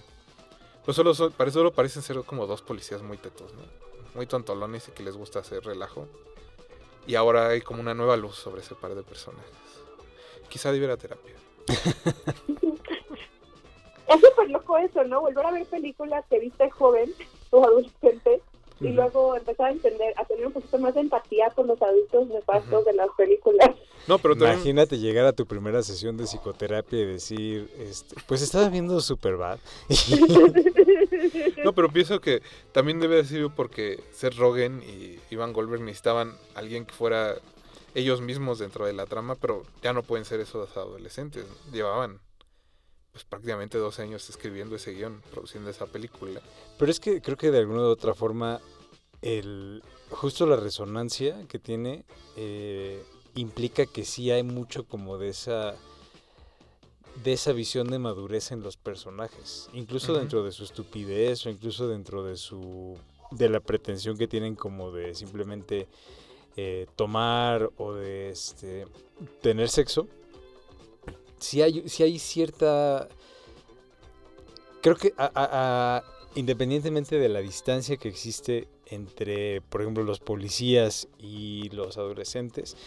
pues 0.83 0.95
solo, 0.95 1.13
solo 1.13 1.71
parecen 1.73 2.01
ser 2.01 2.23
como 2.23 2.47
dos 2.47 2.61
policías 2.61 3.01
muy 3.01 3.17
tetos, 3.17 3.53
¿no? 3.53 3.61
muy 4.15 4.25
tontolones 4.25 4.87
y 4.87 4.91
que 4.91 5.03
les 5.03 5.15
gusta 5.15 5.39
hacer 5.39 5.63
relajo. 5.63 6.07
Y 7.07 7.15
ahora 7.15 7.49
hay 7.49 7.61
como 7.61 7.81
una 7.81 7.93
nueva 7.93 8.17
luz 8.17 8.35
sobre 8.35 8.61
ese 8.61 8.75
par 8.75 8.95
de 8.95 9.03
personajes. 9.03 9.51
Quizá 10.49 10.71
debiera 10.71 10.97
terapia. 10.97 11.35
es 14.07 14.21
súper 14.21 14.49
loco 14.49 14.77
eso, 14.77 15.03
¿no? 15.03 15.21
Volver 15.21 15.45
a 15.45 15.51
ver 15.51 15.65
películas 15.67 16.25
que 16.29 16.39
viste 16.39 16.69
joven 16.69 17.13
o 17.51 17.63
adolescente 17.63 18.41
y 18.81 18.89
luego 18.89 19.35
empezar 19.35 19.67
a 19.67 19.71
entender, 19.71 20.13
a 20.17 20.23
tener 20.25 20.47
un 20.47 20.53
poquito 20.53 20.77
más 20.77 20.93
de 20.93 21.01
empatía 21.01 21.49
por 21.49 21.65
los 21.65 21.81
adultos 21.81 22.27
nefastos 22.27 22.85
de 22.85 22.93
las 22.93 23.09
películas. 23.17 23.71
No, 24.07 24.17
pero 24.19 24.35
Imagínate 24.35 24.97
llegar 24.97 25.25
a 25.25 25.33
tu 25.33 25.45
primera 25.45 25.83
sesión 25.83 26.15
de 26.17 26.25
psicoterapia 26.25 26.99
y 26.99 27.05
decir, 27.05 27.69
este, 27.77 28.15
pues 28.25 28.41
estaba 28.41 28.69
viendo 28.69 29.01
Superbad. 29.01 29.59
no, 31.63 31.73
pero 31.73 31.89
pienso 31.89 32.21
que 32.21 32.41
también 32.71 32.99
debe 32.99 33.15
haber 33.15 33.25
sido 33.25 33.53
porque 33.53 33.99
Seth 34.11 34.35
Rogen 34.35 34.81
y 34.83 35.19
Ivan 35.29 35.53
Goldberg 35.53 35.81
necesitaban 35.81 36.35
alguien 36.55 36.85
que 36.85 36.93
fuera 36.93 37.35
ellos 37.95 38.21
mismos 38.21 38.59
dentro 38.59 38.85
de 38.85 38.93
la 38.93 39.05
trama, 39.05 39.35
pero 39.35 39.63
ya 39.81 39.93
no 39.93 40.03
pueden 40.03 40.25
ser 40.25 40.39
esos 40.39 40.75
adolescentes. 40.77 41.45
Llevaban 41.71 42.19
pues 43.11 43.23
prácticamente 43.23 43.77
12 43.77 44.01
años 44.03 44.29
escribiendo 44.29 44.75
ese 44.75 44.93
guion, 44.93 45.21
produciendo 45.31 45.69
esa 45.69 45.87
película. 45.87 46.41
Pero 46.77 46.91
es 46.91 46.99
que 46.99 47.21
creo 47.21 47.37
que 47.37 47.51
de 47.51 47.59
alguna 47.59 47.81
u 47.81 47.85
otra 47.85 48.13
forma, 48.13 48.59
el, 49.21 49.83
justo 50.11 50.45
la 50.45 50.55
resonancia 50.55 51.47
que 51.47 51.59
tiene 51.59 52.05
eh, 52.35 53.03
implica 53.35 53.85
que 53.85 54.05
sí 54.05 54.31
hay 54.31 54.43
mucho 54.43 54.85
como 54.85 55.17
de 55.17 55.29
esa 55.29 55.75
de 57.23 57.33
esa 57.33 57.51
visión 57.51 57.87
de 57.87 57.99
madurez 57.99 58.51
en 58.51 58.61
los 58.61 58.77
personajes, 58.77 59.69
incluso 59.73 60.13
dentro 60.13 60.43
de 60.43 60.53
su 60.53 60.63
estupidez 60.63 61.45
o 61.45 61.49
incluso 61.49 61.87
dentro 61.89 62.23
de 62.23 62.37
su 62.37 62.97
de 63.31 63.49
la 63.49 63.59
pretensión 63.59 64.17
que 64.17 64.27
tienen 64.27 64.55
como 64.55 64.91
de 64.91 65.13
simplemente 65.15 65.89
eh, 66.55 66.87
tomar 66.95 67.69
o 67.77 67.93
de 67.93 68.29
este, 68.29 68.87
tener 69.41 69.69
sexo 69.69 70.07
si 71.39 71.61
hay, 71.61 71.87
si 71.87 72.03
hay 72.03 72.19
cierta... 72.19 73.07
Creo 74.81 74.95
que 74.95 75.13
independientemente 76.35 77.19
de 77.19 77.29
la 77.29 77.41
distancia 77.41 77.97
que 77.97 78.07
existe 78.07 78.67
entre, 78.85 79.61
por 79.61 79.81
ejemplo, 79.81 80.03
los 80.03 80.19
policías 80.19 81.07
y 81.17 81.69
los 81.69 81.97
adolescentes, 81.97 82.77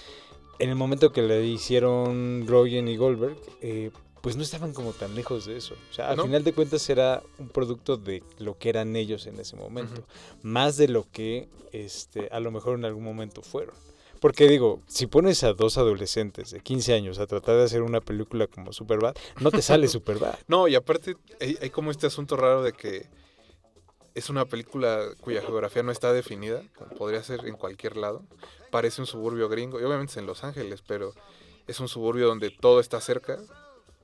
en 0.59 0.71
el 0.71 0.77
momento 0.77 1.13
que 1.13 1.23
le 1.23 1.45
hicieron 1.45 2.47
Rogen 2.47 2.89
y 2.89 2.97
Goldberg, 2.97 3.37
eh, 3.61 3.91
pues 4.23 4.37
no 4.37 4.43
estaban 4.43 4.73
como 4.73 4.93
tan 4.93 5.15
lejos 5.15 5.47
de 5.47 5.57
eso. 5.57 5.75
O 5.91 5.93
sea, 5.93 6.11
al 6.11 6.21
final 6.21 6.45
de 6.45 6.53
cuentas 6.53 6.89
era 6.89 7.23
un 7.39 7.49
producto 7.49 7.97
de 7.97 8.23
lo 8.39 8.57
que 8.57 8.69
eran 8.69 8.95
ellos 8.95 9.27
en 9.27 9.39
ese 9.41 9.57
momento, 9.57 10.05
más 10.43 10.77
de 10.77 10.89
lo 10.89 11.07
que 11.11 11.49
este, 11.73 12.29
a 12.31 12.39
lo 12.39 12.53
mejor 12.53 12.79
en 12.79 12.85
algún 12.85 13.05
momento 13.05 13.43
fueron. 13.43 13.75
Porque 14.23 14.47
digo, 14.47 14.81
si 14.87 15.09
pones 15.09 15.43
a 15.43 15.53
dos 15.53 15.79
adolescentes 15.79 16.53
de 16.53 16.61
15 16.61 16.95
años 16.95 17.19
a 17.19 17.27
tratar 17.27 17.57
de 17.57 17.65
hacer 17.65 17.83
una 17.83 18.01
película 18.01 18.47
como 18.47 18.73
Superbad, 18.73 19.17
no 19.41 19.51
te 19.51 19.63
sale 19.63 19.89
Superbad. 19.89 20.39
no, 20.47 20.69
y 20.69 20.77
aparte 20.77 21.17
hay, 21.41 21.71
como 21.71 21.91
este 21.91 22.07
asunto 22.07 22.37
raro 22.37 22.63
de 22.63 22.73
que 22.73 23.09
es 24.15 24.31
una 24.31 24.45
película 24.45 25.09
cuya 25.21 25.41
geografía 25.41 25.83
no 25.83 25.91
está 25.91 26.13
definida, 26.13 26.63
como 26.77 26.91
podría 26.93 27.21
ser 27.25 27.49
en 27.49 27.57
cualquier 27.57 27.97
lado. 27.97 28.23
Parece 28.71 29.01
un 29.01 29.09
suburbio 29.09 29.49
gringo, 29.49 29.81
y 29.81 29.83
obviamente 29.83 30.13
es 30.13 30.17
en 30.19 30.27
Los 30.27 30.45
Ángeles, 30.45 30.85
pero 30.87 31.15
es 31.67 31.81
un 31.81 31.89
suburbio 31.89 32.29
donde 32.29 32.51
todo 32.51 32.79
está 32.79 33.01
cerca, 33.01 33.41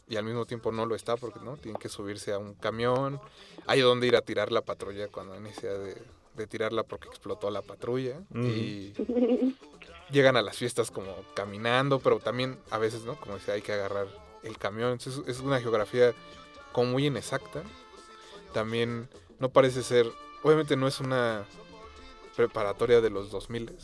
y 0.09 0.16
al 0.16 0.24
mismo 0.24 0.46
tiempo 0.46 0.72
no 0.72 0.85
lo 0.85 0.96
está 0.96 1.16
porque 1.16 1.38
no 1.44 1.59
tienen 1.59 1.81
que 1.81 1.88
subirse 1.88 2.33
a 2.33 2.38
un 2.38 2.54
camión. 2.54 3.20
Hay 3.68 3.83
donde 3.83 4.09
ir 4.09 4.16
a 4.16 4.22
tirar 4.22 4.50
la 4.50 4.62
patrulla 4.62 5.07
cuando 5.07 5.35
hay 5.35 5.40
necesidad 5.40 5.78
de, 5.78 5.94
de 6.38 6.46
tirarla 6.46 6.83
porque 6.83 7.09
explotó 7.09 7.50
la 7.50 7.62
patrulla. 7.62 8.20
Y 8.35 8.94
llegan 10.10 10.36
a 10.36 10.42
las 10.42 10.56
fiestas 10.56 10.90
como 10.90 11.14
caminando, 11.34 12.00
pero 12.00 12.18
también 12.20 12.58
a 12.70 12.78
veces, 12.78 13.02
¿no? 13.04 13.18
Como 13.20 13.34
decía, 13.34 13.54
hay 13.54 13.62
que 13.62 13.72
agarrar 13.72 14.06
el 14.42 14.58
camión. 14.58 14.92
Entonces 14.92 15.22
es 15.26 15.40
una 15.40 15.60
geografía 15.60 16.14
como 16.72 16.92
muy 16.92 17.06
inexacta. 17.06 17.62
También 18.52 19.08
no 19.38 19.50
parece 19.50 19.82
ser, 19.82 20.10
obviamente 20.42 20.76
no 20.76 20.88
es 20.88 21.00
una 21.00 21.44
preparatoria 22.36 23.00
de 23.00 23.10
los 23.10 23.30
2000 23.30 23.76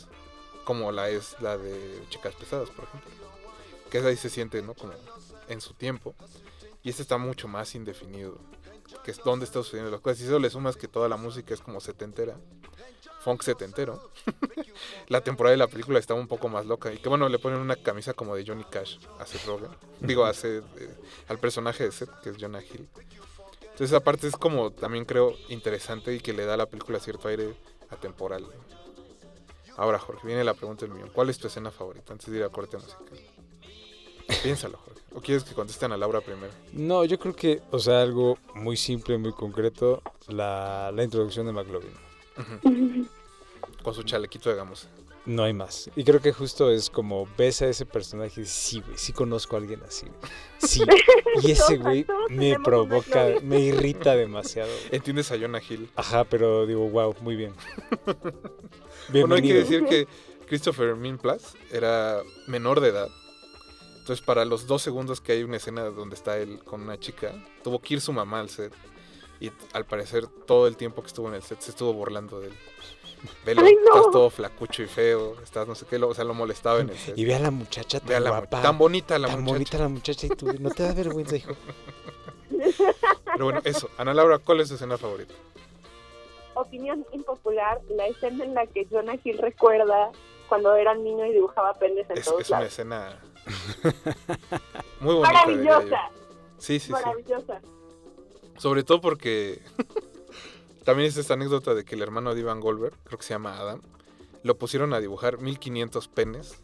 como 0.65 0.91
la 0.91 1.09
es 1.09 1.39
la 1.39 1.57
de 1.57 2.03
Chicas 2.09 2.33
Pesadas, 2.35 2.69
por 2.71 2.85
ejemplo. 2.85 3.11
Que 3.89 3.99
ahí 3.99 4.17
se 4.17 4.29
siente, 4.29 4.61
¿no? 4.61 4.73
Como 4.73 4.93
en 5.47 5.61
su 5.61 5.73
tiempo. 5.73 6.15
Y 6.83 6.89
este 6.89 7.03
está 7.03 7.17
mucho 7.17 7.47
más 7.47 7.75
indefinido. 7.75 8.39
Que 9.03 9.11
es 9.11 9.23
donde 9.23 9.45
está 9.45 9.59
sucediendo 9.59 9.91
las 9.91 10.01
cosas. 10.01 10.19
Y 10.21 10.25
eso 10.25 10.39
le 10.39 10.49
sumas 10.49 10.75
que 10.75 10.87
toda 10.87 11.07
la 11.07 11.17
música 11.17 11.53
es 11.53 11.61
como 11.61 11.79
setentera. 11.79 12.35
Funk 13.25 13.41
setentero. 13.41 14.11
la 15.07 15.21
temporada 15.21 15.51
de 15.51 15.57
la 15.57 15.67
película 15.67 15.97
estaba 15.97 16.19
un 16.19 16.27
poco 16.27 16.47
más 16.47 16.67
loca. 16.67 16.93
Y 16.93 16.99
que 16.99 17.09
bueno, 17.09 17.27
le 17.27 17.39
ponen 17.39 17.59
una 17.59 17.75
camisa 17.75 18.13
como 18.13 18.35
de 18.35 18.45
Johnny 18.45 18.63
Cash 18.65 18.99
a 19.19 19.25
Seth 19.25 19.45
Rogen. 19.47 19.69
Digo, 19.99 20.25
hace 20.25 20.57
eh, 20.57 20.95
al 21.27 21.39
personaje 21.39 21.85
de 21.85 21.91
Seth, 21.91 22.11
que 22.21 22.29
es 22.29 22.37
Jonah 22.39 22.61
Hill. 22.61 22.87
Entonces 23.61 23.89
esa 23.89 23.99
parte 23.99 24.27
es 24.27 24.35
como 24.35 24.69
también 24.69 25.05
creo 25.05 25.33
interesante 25.49 26.13
y 26.13 26.19
que 26.19 26.33
le 26.33 26.45
da 26.45 26.53
a 26.53 26.57
la 26.57 26.67
película 26.67 26.99
cierto 26.99 27.27
aire 27.27 27.55
atemporal. 27.89 28.45
Ahora, 29.75 29.97
Jorge, 29.97 30.27
viene 30.27 30.43
la 30.43 30.53
pregunta 30.53 30.85
del 30.85 30.93
mío. 30.93 31.09
¿Cuál 31.11 31.31
es 31.31 31.39
tu 31.39 31.47
escena 31.47 31.71
favorita 31.71 32.13
antes 32.13 32.29
de 32.29 32.37
ir 32.37 32.43
a 32.43 32.49
corte 32.49 32.77
musical? 32.77 33.19
Piénsalo, 34.43 34.77
Jorge. 34.77 35.01
¿O 35.15 35.19
quieres 35.19 35.43
que 35.43 35.55
contesten 35.55 35.91
a 35.91 35.97
Laura 35.97 36.21
primero? 36.21 36.53
No, 36.73 37.03
yo 37.05 37.17
creo 37.17 37.35
que, 37.35 37.63
o 37.71 37.79
sea, 37.79 38.03
algo 38.03 38.37
muy 38.53 38.77
simple, 38.77 39.17
muy 39.17 39.33
concreto, 39.33 40.03
la, 40.27 40.91
la 40.93 41.03
introducción 41.03 41.47
de 41.47 41.53
McLovin. 41.53 42.04
Con 43.83 43.93
su 43.93 44.03
chalequito 44.03 44.49
de 44.49 44.55
gamuza. 44.55 44.87
No 45.25 45.43
hay 45.43 45.53
más. 45.53 45.89
Y 45.95 46.03
creo 46.03 46.21
que 46.21 46.31
justo 46.31 46.69
es 46.69 46.89
como 46.89 47.27
ves 47.35 47.61
a 47.63 47.67
ese 47.67 47.85
personaje 47.85 48.33
y 48.37 48.43
dices, 48.43 48.55
sí, 48.55 48.81
güey, 48.81 48.97
sí 48.97 49.11
conozco 49.11 49.55
a 49.55 49.59
alguien 49.59 49.81
así. 49.87 50.07
Sí. 50.57 50.83
Y 51.43 51.51
ese 51.51 51.75
güey 51.75 52.05
me 52.29 52.57
provoca, 52.57 53.27
me 53.43 53.59
irrita 53.59 54.15
demasiado. 54.15 54.71
¿Entiendes 54.89 55.33
a 55.33 55.37
Jonah 55.37 55.59
Hill? 55.67 55.89
Ajá, 55.97 56.23
pero 56.23 56.65
digo, 56.65 56.89
wow, 56.89 57.13
muy 57.19 57.35
bien. 57.35 57.53
bueno, 59.09 59.35
hay 59.35 59.41
que 59.41 59.53
decir 59.53 59.83
que 59.83 60.07
Christopher 60.47 60.95
Mintz 60.95 61.55
era 61.71 62.21
menor 62.47 62.79
de 62.79 62.89
edad. 62.89 63.09
Entonces, 63.99 64.23
para 64.23 64.45
los 64.45 64.65
dos 64.65 64.81
segundos 64.81 65.19
que 65.19 65.33
hay 65.33 65.43
una 65.43 65.57
escena 65.57 65.83
donde 65.85 66.15
está 66.15 66.37
él 66.37 66.59
con 66.63 66.81
una 66.81 66.97
chica, 66.97 67.33
tuvo 67.63 67.81
que 67.81 67.95
ir 67.95 68.01
su 68.01 68.13
mamá 68.13 68.39
al 68.39 68.49
set. 68.49 68.71
Y 69.39 69.51
al 69.73 69.85
parecer, 69.85 70.27
todo 70.27 70.67
el 70.67 70.77
tiempo 70.77 71.01
que 71.01 71.07
estuvo 71.07 71.27
en 71.27 71.35
el 71.35 71.41
set 71.43 71.59
se 71.59 71.71
estuvo 71.71 71.93
burlando 71.93 72.39
de 72.39 72.47
él. 72.47 72.53
Velo, 73.45 73.65
estás 73.65 74.11
todo 74.11 74.29
flacucho 74.29 74.83
y 74.83 74.87
feo, 74.87 75.35
estás 75.43 75.67
no 75.67 75.73
sé 75.73 75.85
qué, 75.87 75.97
o 75.97 76.13
sea, 76.13 76.23
lo 76.23 76.33
molestaba 76.35 76.79
en 76.79 76.89
el 76.91 76.97
set. 76.97 77.17
Y 77.17 77.25
ve 77.25 77.35
a 77.35 77.39
la 77.39 77.49
muchacha 77.51 77.99
tan 77.99 78.23
guapa, 78.23 78.61
tan 78.61 78.77
bonita 78.77 79.17
la 79.17 79.27
tan 79.27 79.39
muchacha. 79.41 79.53
bonita 79.53 79.77
la 79.79 79.87
muchacha 79.89 80.27
y 80.27 80.29
tú, 80.29 80.53
no 80.59 80.69
te 80.69 80.83
da 80.83 80.93
vergüenza, 80.93 81.35
hijo. 81.35 81.53
Pero 82.49 83.45
bueno, 83.45 83.61
eso. 83.63 83.89
Ana 83.97 84.13
Laura, 84.13 84.37
¿cuál 84.39 84.61
es 84.61 84.69
tu 84.69 84.75
escena 84.75 84.97
favorita? 84.97 85.33
Opinión 86.53 87.05
impopular, 87.11 87.81
la 87.89 88.05
escena 88.07 88.43
en 88.45 88.53
la 88.53 88.65
que 88.67 88.85
Jonah 88.89 89.17
Hill 89.23 89.39
recuerda 89.39 90.11
cuando 90.47 90.75
era 90.75 90.93
niño 90.93 91.25
y 91.25 91.33
dibujaba 91.33 91.73
penes 91.73 92.09
en 92.09 92.17
Es, 92.19 92.25
todos 92.25 92.41
es 92.41 92.49
una 92.49 92.59
lados. 92.59 92.71
escena 92.73 93.19
muy 95.01 95.15
bonita. 95.15 95.33
Maravillosa, 95.33 96.09
Sí, 96.57 96.79
sí, 96.79 96.93
sí. 96.93 96.93
Sobre 98.57 98.83
todo 98.83 99.01
porque 99.01 99.61
también 100.83 101.09
es 101.09 101.17
esta 101.17 101.33
anécdota 101.33 101.73
de 101.73 101.83
que 101.83 101.95
el 101.95 102.01
hermano 102.01 102.33
de 102.33 102.41
Ivan 102.41 102.59
Goldberg, 102.59 102.95
creo 103.03 103.17
que 103.17 103.25
se 103.25 103.33
llama 103.33 103.57
Adam, 103.57 103.81
lo 104.43 104.57
pusieron 104.57 104.93
a 104.93 104.99
dibujar 104.99 105.39
1500 105.39 106.07
penes 106.07 106.59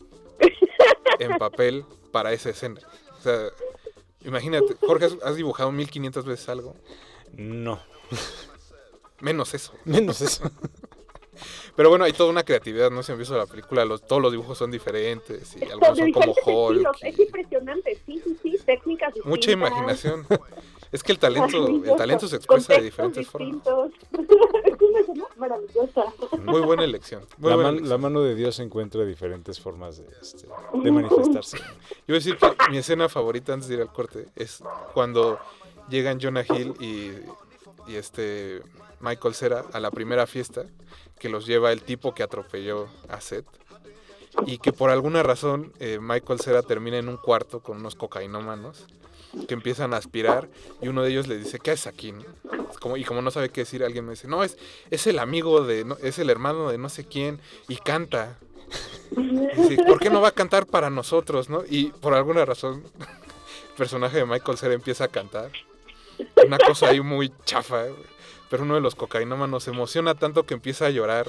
en 1.19 1.37
papel 1.37 1.85
para 2.11 2.31
esa 2.33 2.49
escena. 2.49 2.79
O 3.17 3.21
sea, 3.21 3.49
imagínate, 4.23 4.75
Jorge, 4.79 5.09
¿has, 5.23 5.35
dibujado 5.35 5.71
1500 5.71 6.25
veces 6.25 6.49
algo? 6.49 6.75
No, 7.33 7.81
Menos 9.21 9.53
eso. 9.53 9.73
menos 9.85 10.21
eso. 10.21 10.49
Pero 11.75 11.89
bueno, 11.89 12.05
hay 12.05 12.13
toda 12.13 12.29
una 12.29 12.43
creatividad, 12.43 12.91
¿no? 12.91 13.01
Si 13.01 13.11
han 13.11 13.17
visto 13.17 13.35
la 13.37 13.45
película, 13.45 13.85
los, 13.85 14.05
todos 14.05 14.21
los 14.21 14.31
dibujos 14.31 14.57
son 14.57 14.69
diferentes 14.69 15.55
y 15.55 15.63
algunos 15.63 15.97
son 15.97 16.11
como 16.11 16.35
Hulk. 16.45 16.87
y 17.03 17.07
Es 17.07 17.19
impresionante, 17.19 17.97
sí, 18.05 18.21
sí, 18.23 18.37
sí, 18.41 18.57
técnicas 18.65 19.13
distintas. 19.13 19.29
mucha 19.29 19.51
imaginación. 19.51 20.27
Es 20.91 21.03
que 21.03 21.11
el 21.13 21.19
talento, 21.19 21.67
el 21.67 21.95
talento 21.95 22.27
se 22.27 22.35
expresa 22.35 22.73
de 22.73 22.81
diferentes 22.81 23.27
formas. 23.27 23.63
formas. 23.63 23.91
es 24.11 24.81
una 24.81 24.99
escena 24.99 25.25
maravillosa. 25.37 26.03
Muy 26.43 26.61
buena 26.61 26.83
elección. 26.83 27.25
Muy 27.37 27.49
La, 27.49 27.55
buena 27.55 27.69
man- 27.69 27.77
elección. 27.77 27.89
la 27.89 27.97
mano 27.97 28.21
de 28.21 28.35
Dios 28.35 28.59
encuentra 28.59 29.05
diferentes 29.05 29.59
formas 29.59 29.97
de, 29.97 30.05
este, 30.21 30.47
de 30.73 30.91
manifestarse. 30.91 31.57
Yo 31.59 31.63
voy 32.07 32.15
a 32.15 32.19
decir 32.19 32.37
que 32.37 32.47
mi 32.69 32.77
escena 32.77 33.07
favorita 33.07 33.53
antes 33.53 33.69
de 33.69 33.75
ir 33.75 33.81
al 33.81 33.91
corte 33.93 34.27
es 34.35 34.61
cuando 34.93 35.39
llegan 35.89 36.19
Jonah 36.19 36.43
Hill 36.47 36.73
y, 36.79 37.11
y 37.89 37.95
este 37.95 38.61
Michael 38.99 39.33
Cera 39.33 39.63
a 39.71 39.79
la 39.79 39.91
primera 39.91 40.27
fiesta 40.27 40.65
que 41.19 41.29
los 41.29 41.45
lleva 41.45 41.71
el 41.71 41.83
tipo 41.83 42.13
que 42.13 42.23
atropelló 42.23 42.87
a 43.07 43.21
Seth 43.21 43.45
y 44.45 44.57
que 44.59 44.73
por 44.73 44.89
alguna 44.89 45.23
razón 45.23 45.71
eh, 45.79 45.99
Michael 46.01 46.39
Cera 46.39 46.61
termina 46.63 46.97
en 46.97 47.09
un 47.09 47.17
cuarto 47.17 47.61
con 47.61 47.77
unos 47.77 47.95
cocainómanos 47.95 48.85
que 49.47 49.53
empiezan 49.53 49.93
a 49.93 49.97
aspirar 49.97 50.49
y 50.81 50.87
uno 50.87 51.03
de 51.03 51.11
ellos 51.11 51.27
le 51.27 51.37
dice, 51.37 51.59
¿qué 51.59 51.71
haces 51.71 51.87
aquí? 51.87 52.11
no?". 52.11 52.23
Como, 52.79 52.97
y 52.97 53.03
como 53.03 53.21
no 53.21 53.29
sabe 53.31 53.49
qué 53.49 53.61
decir, 53.61 53.83
alguien 53.83 54.05
me 54.05 54.11
dice, 54.11 54.27
no, 54.27 54.43
es, 54.43 54.57
es 54.89 55.05
el 55.07 55.19
amigo 55.19 55.63
de, 55.63 55.85
no- 55.85 55.97
es 56.01 56.17
el 56.19 56.29
hermano 56.29 56.69
de 56.71 56.77
no 56.77 56.89
sé 56.89 57.05
quién 57.05 57.39
y 57.67 57.75
canta. 57.77 58.37
Sí, 59.67 59.77
¿Por 59.85 59.99
qué 59.99 60.09
no 60.09 60.21
va 60.21 60.29
a 60.29 60.33
cantar 60.33 60.65
para 60.65 60.89
nosotros, 60.89 61.49
no? 61.49 61.63
Y 61.69 61.87
por 61.91 62.13
alguna 62.13 62.45
razón, 62.45 62.83
el 62.99 63.75
personaje 63.77 64.17
de 64.17 64.25
Michael 64.25 64.57
Cera 64.57 64.73
empieza 64.73 65.03
a 65.05 65.07
cantar. 65.09 65.51
Una 66.45 66.57
cosa 66.57 66.87
ahí 66.89 67.01
muy 67.01 67.31
chafa, 67.45 67.83
güey. 67.83 68.03
pero 68.49 68.63
uno 68.63 68.75
de 68.75 68.81
los 68.81 68.95
cocainómanos 68.95 69.63
se 69.65 69.71
emociona 69.71 70.15
tanto 70.15 70.45
que 70.45 70.53
empieza 70.53 70.85
a 70.85 70.89
llorar 70.89 71.27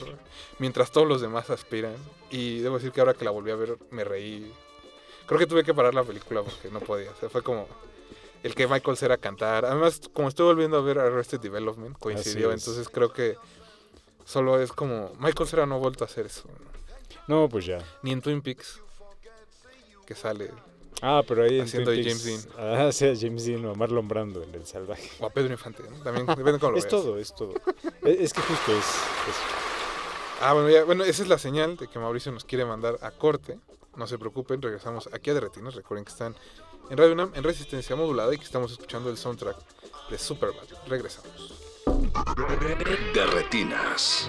mientras 0.59 0.93
todos 0.93 1.09
los 1.09 1.21
demás 1.21 1.51
aspiran. 1.51 1.97
Y 2.31 2.61
debo 2.61 2.77
decir 2.77 2.93
que 2.93 3.01
ahora 3.01 3.15
que 3.15 3.25
la 3.25 3.31
volví 3.33 3.51
a 3.51 3.57
ver, 3.57 3.77
me 3.91 4.05
reí. 4.05 4.51
Creo 5.27 5.39
que 5.39 5.47
tuve 5.47 5.65
que 5.65 5.75
parar 5.75 5.95
la 5.95 6.05
película 6.05 6.43
porque 6.43 6.71
no 6.71 6.81
podía. 6.81 7.11
O 7.11 7.17
sea, 7.17 7.29
fue 7.29 7.43
como 7.43 7.67
el 8.43 8.55
que 8.55 8.67
Michael 8.67 8.97
Cera 8.97 9.17
cantar. 9.19 9.65
Además, 9.65 10.01
como 10.13 10.29
estoy 10.29 10.47
volviendo 10.47 10.77
a 10.79 10.83
ver 10.83 10.99
Arrested 10.99 11.41
Development, 11.41 11.97
coincidió. 11.99 12.53
Entonces 12.53 12.89
creo 12.89 13.13
que 13.13 13.37
solo 14.25 14.61
es 14.61 14.73
como. 14.73 15.13
Michael 15.19 15.49
Cera 15.49 15.67
no 15.67 15.77
ha 15.77 15.79
vuelto 15.79 16.05
a 16.05 16.07
hacer 16.07 16.27
eso. 16.27 16.45
¿no? 17.29 17.49
Pues 17.49 17.67
ya. 17.67 17.79
Ni 18.03 18.13
en 18.13 18.21
Twin 18.21 18.43
Peaks. 18.43 18.81
Que 20.07 20.15
sale. 20.15 20.51
Ah, 21.01 21.23
pero 21.27 21.43
ahí 21.45 21.59
en 21.59 21.65
Haciendo 21.65 21.91
Twin 21.91 22.05
de 22.05 22.11
Peaks- 22.15 22.49
Ah, 22.59 22.91
sí, 22.93 23.13
James 23.21 23.45
Dean 23.45 23.65
o 23.67 23.75
Marlon 23.75 24.07
Brando 24.07 24.43
en 24.43 24.55
El 24.55 24.67
Salvaje. 24.67 25.09
O 25.21 25.27
a 25.27 25.31
Pedro 25.31 25.53
Infante. 25.53 25.83
¿no? 25.89 25.97
También 26.03 26.27
depende 26.27 26.59
cómo 26.61 26.73
lo 26.73 26.79
Es 26.79 26.85
veas. 26.85 26.91
todo, 26.91 27.19
es 27.19 27.35
todo. 27.35 27.55
Es, 28.03 28.21
es 28.21 28.33
que 28.33 28.41
justo 28.41 28.73
es... 28.73 28.79
es- 28.79 30.43
Ah, 30.45 30.55
bueno, 30.55 30.71
ya, 30.71 30.83
bueno, 30.83 31.05
esa 31.05 31.23
es 31.23 31.29
la 31.29 31.39
señal 31.39 31.77
de 31.77 31.87
que 31.87 31.99
Mauricio 32.01 32.33
nos 32.33 32.45
quiere 32.45 32.65
mandar 32.65 32.99
a 33.03 33.13
corte. 33.13 33.59
No 33.97 34.07
se 34.09 34.19
preocupen, 34.19 34.61
regresamos 34.61 35.09
aquí 35.13 35.31
a 35.31 35.35
Derretinas. 35.35 35.75
Recuerden 35.77 36.05
que 36.05 36.11
están 36.11 36.35
en 36.93 36.99
Radio 36.99 37.15
UNAM 37.15 37.33
en 37.35 37.43
resistencia 37.43 37.97
modulada 37.97 38.35
y 38.35 38.37
que 38.37 38.45
estamos 38.45 38.71
escuchando 38.71 39.09
el 39.09 39.17
soundtrack 39.17 39.57
de 40.11 40.19
Superbad. 40.19 40.63
Regresamos. 40.87 41.55
De 43.15 43.27
retinas. 43.29 44.29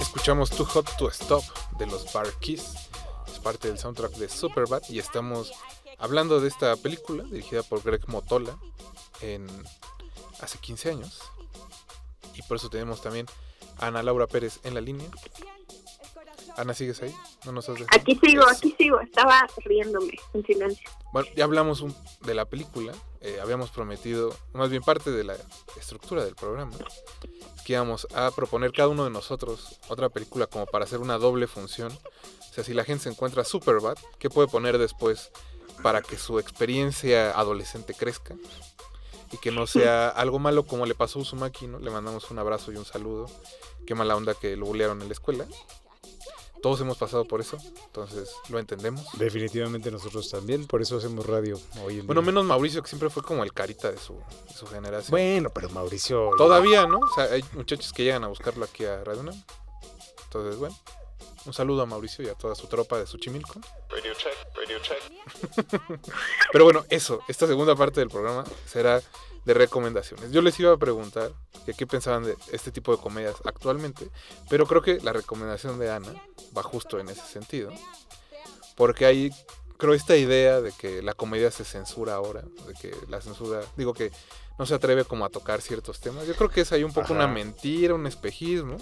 Escuchamos 0.00 0.50
Too 0.50 0.64
Hot 0.64 0.96
to 0.96 1.08
Stop 1.10 1.44
de 1.78 1.86
los 1.86 2.12
Bar 2.12 2.32
Keys. 2.40 2.64
Es 3.28 3.38
parte 3.38 3.68
del 3.68 3.78
soundtrack 3.78 4.14
de 4.14 4.28
Superbad 4.28 4.82
y 4.88 4.98
estamos 4.98 5.52
hablando 5.98 6.40
de 6.40 6.48
esta 6.48 6.74
película 6.74 7.22
dirigida 7.22 7.62
por 7.62 7.80
Greg 7.84 8.08
Motola 8.08 8.58
en 9.20 9.46
hace 10.40 10.58
15 10.58 10.90
años. 10.90 11.20
Y 12.34 12.42
por 12.42 12.56
eso 12.56 12.68
tenemos 12.68 13.00
también 13.00 13.26
Ana 13.78 14.02
Laura 14.02 14.26
Pérez 14.26 14.60
en 14.64 14.74
la 14.74 14.80
línea. 14.80 15.08
Ana, 16.56 16.72
¿sigues 16.72 17.02
ahí? 17.02 17.12
No 17.44 17.52
nos 17.52 17.68
has 17.68 17.74
dejado. 17.78 18.00
Aquí 18.00 18.16
sigo, 18.22 18.44
aquí 18.48 18.74
sigo. 18.78 19.00
Estaba 19.00 19.44
riéndome 19.64 20.12
en 20.34 20.44
silencio. 20.46 20.88
Bueno, 21.12 21.28
ya 21.34 21.44
hablamos 21.44 21.80
un- 21.80 21.94
de 22.22 22.34
la 22.34 22.44
película. 22.44 22.92
eh, 23.26 23.38
habíamos 23.40 23.70
prometido, 23.70 24.36
más 24.52 24.68
bien 24.68 24.82
parte 24.82 25.10
de 25.10 25.24
la 25.24 25.34
estructura 25.80 26.22
del 26.26 26.34
programa, 26.34 26.76
que 27.64 27.72
íbamos 27.72 28.06
a 28.14 28.30
proponer 28.32 28.70
cada 28.70 28.88
uno 28.90 29.04
de 29.04 29.08
nosotros 29.10 29.80
otra 29.88 30.10
película 30.10 30.46
como 30.46 30.66
para 30.66 30.84
hacer 30.84 30.98
una 30.98 31.16
doble 31.16 31.46
función. 31.46 31.90
O 31.90 32.52
sea, 32.52 32.62
si 32.64 32.74
la 32.74 32.84
gente 32.84 33.04
se 33.04 33.08
encuentra 33.08 33.42
Superbad, 33.42 33.96
¿qué 34.18 34.28
puede 34.28 34.48
poner 34.48 34.76
después 34.76 35.30
para 35.82 36.02
que 36.02 36.18
su 36.18 36.38
experiencia 36.38 37.30
adolescente 37.30 37.94
crezca? 37.94 38.34
Y 39.34 39.38
que 39.38 39.50
no 39.50 39.66
sea 39.66 40.08
algo 40.08 40.38
malo 40.38 40.64
como 40.64 40.86
le 40.86 40.94
pasó 40.94 41.18
a 41.18 41.22
Uzumaki, 41.22 41.66
¿no? 41.66 41.78
Le 41.80 41.90
mandamos 41.90 42.30
un 42.30 42.38
abrazo 42.38 42.72
y 42.72 42.76
un 42.76 42.84
saludo. 42.84 43.26
Qué 43.86 43.94
mala 43.94 44.16
onda 44.16 44.34
que 44.34 44.56
lo 44.56 44.66
bullearon 44.66 45.02
en 45.02 45.08
la 45.08 45.12
escuela. 45.12 45.44
Todos 46.62 46.80
hemos 46.80 46.96
pasado 46.96 47.26
por 47.26 47.42
eso, 47.42 47.58
entonces 47.86 48.30
lo 48.48 48.58
entendemos. 48.58 49.06
Definitivamente 49.18 49.90
nosotros 49.90 50.30
también, 50.30 50.66
por 50.66 50.80
eso 50.80 50.96
hacemos 50.96 51.26
radio 51.26 51.60
hoy 51.84 51.98
en 51.98 52.06
Bueno, 52.06 52.22
día. 52.22 52.26
menos 52.28 52.46
Mauricio, 52.46 52.82
que 52.82 52.88
siempre 52.88 53.10
fue 53.10 53.22
como 53.22 53.44
el 53.44 53.52
carita 53.52 53.90
de 53.92 53.98
su, 53.98 54.14
de 54.14 54.54
su 54.54 54.66
generación. 54.66 55.10
Bueno, 55.10 55.50
pero 55.50 55.68
Mauricio... 55.68 56.30
Todavía, 56.38 56.86
¿no? 56.86 57.00
O 57.00 57.14
sea, 57.14 57.24
hay 57.24 57.44
muchachos 57.52 57.92
que 57.92 58.04
llegan 58.04 58.24
a 58.24 58.28
buscarlo 58.28 58.64
aquí 58.64 58.86
a 58.86 59.04
Radio. 59.04 59.30
Entonces, 60.24 60.56
bueno, 60.58 60.74
un 61.46 61.52
saludo 61.52 61.82
a 61.82 61.86
Mauricio 61.86 62.24
y 62.24 62.28
a 62.28 62.34
toda 62.34 62.54
su 62.54 62.66
tropa 62.66 62.98
de 62.98 63.06
Xochimilco. 63.06 63.60
Radio 63.90 64.14
check, 64.14 64.34
radio 64.54 64.78
check. 64.80 66.00
Pero 66.52 66.64
bueno, 66.64 66.84
eso, 66.88 67.20
esta 67.28 67.46
segunda 67.46 67.74
parte 67.76 68.00
del 68.00 68.08
programa 68.08 68.44
será 68.66 69.02
de 69.44 69.54
recomendaciones. 69.54 70.32
Yo 70.32 70.40
les 70.42 70.58
iba 70.58 70.72
a 70.72 70.76
preguntar 70.76 71.32
que 71.66 71.74
qué 71.74 71.86
pensaban 71.86 72.24
de 72.24 72.36
este 72.52 72.70
tipo 72.70 72.96
de 72.96 73.02
comedias 73.02 73.36
actualmente, 73.44 74.08
pero 74.48 74.66
creo 74.66 74.82
que 74.82 75.00
la 75.00 75.12
recomendación 75.12 75.78
de 75.78 75.90
Ana 75.90 76.14
va 76.56 76.62
justo 76.62 76.98
en 76.98 77.08
ese 77.08 77.26
sentido. 77.26 77.70
Porque 78.76 79.06
hay, 79.06 79.30
creo, 79.76 79.94
esta 79.94 80.16
idea 80.16 80.60
de 80.60 80.72
que 80.72 81.02
la 81.02 81.14
comedia 81.14 81.50
se 81.50 81.64
censura 81.64 82.14
ahora, 82.14 82.42
de 82.66 82.74
que 82.74 82.94
la 83.08 83.20
censura, 83.20 83.60
digo 83.76 83.92
que 83.92 84.10
no 84.58 84.66
se 84.66 84.74
atreve 84.74 85.04
como 85.04 85.24
a 85.24 85.30
tocar 85.30 85.60
ciertos 85.60 86.00
temas. 86.00 86.26
Yo 86.26 86.34
creo 86.34 86.48
que 86.48 86.62
es 86.62 86.72
ahí 86.72 86.84
un 86.84 86.92
poco 86.92 87.12
Ajá. 87.12 87.14
una 87.14 87.26
mentira, 87.26 87.94
un 87.94 88.06
espejismo, 88.06 88.76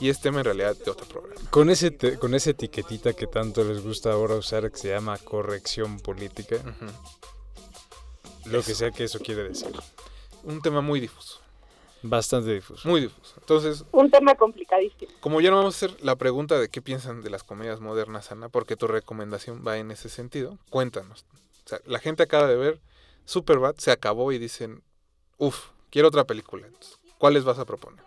y 0.00 0.08
es 0.08 0.20
tema 0.20 0.38
en 0.40 0.44
realidad 0.44 0.76
de 0.76 0.90
otro 0.90 1.06
programa. 1.06 1.40
Con, 1.50 1.70
ese 1.70 1.90
te- 1.90 2.18
con 2.18 2.34
esa 2.34 2.50
etiquetita 2.50 3.12
que 3.12 3.26
tanto 3.26 3.62
les 3.64 3.82
gusta 3.82 4.12
ahora 4.12 4.34
usar, 4.34 4.70
que 4.70 4.76
se 4.78 4.88
llama 4.90 5.16
corrección 5.18 6.00
política, 6.00 6.56
lo 8.46 8.62
que 8.62 8.74
sea 8.74 8.90
que 8.90 9.04
eso 9.04 9.18
quiere 9.20 9.44
decir. 9.44 9.70
Un 10.42 10.60
tema 10.60 10.80
muy 10.80 11.00
difuso, 11.00 11.40
Bastante 12.02 12.52
difuso. 12.52 12.86
muy 12.86 13.00
difuso. 13.00 13.34
Entonces, 13.40 13.84
Un 13.92 14.10
tema 14.10 14.34
complicadísimo. 14.34 15.10
Como 15.20 15.40
ya 15.40 15.50
no 15.50 15.56
vamos 15.56 15.74
a 15.74 15.86
hacer 15.86 16.04
la 16.04 16.16
pregunta 16.16 16.58
de 16.58 16.68
qué 16.68 16.82
piensan 16.82 17.22
de 17.22 17.30
las 17.30 17.42
comedias 17.44 17.80
modernas, 17.80 18.30
Ana, 18.30 18.50
porque 18.50 18.76
tu 18.76 18.86
recomendación 18.86 19.64
va 19.66 19.78
en 19.78 19.90
ese 19.90 20.10
sentido, 20.10 20.58
cuéntanos. 20.68 21.24
O 21.64 21.68
sea, 21.68 21.80
la 21.86 21.98
gente 21.98 22.22
acaba 22.22 22.46
de 22.46 22.56
ver 22.56 22.80
Superbad, 23.24 23.76
se 23.78 23.90
acabó 23.90 24.32
y 24.32 24.38
dicen, 24.38 24.82
uff, 25.38 25.68
quiero 25.88 26.08
otra 26.08 26.24
película. 26.24 26.66
Entonces, 26.66 26.98
¿Cuáles 27.16 27.44
vas 27.44 27.58
a 27.58 27.64
proponer? 27.64 28.04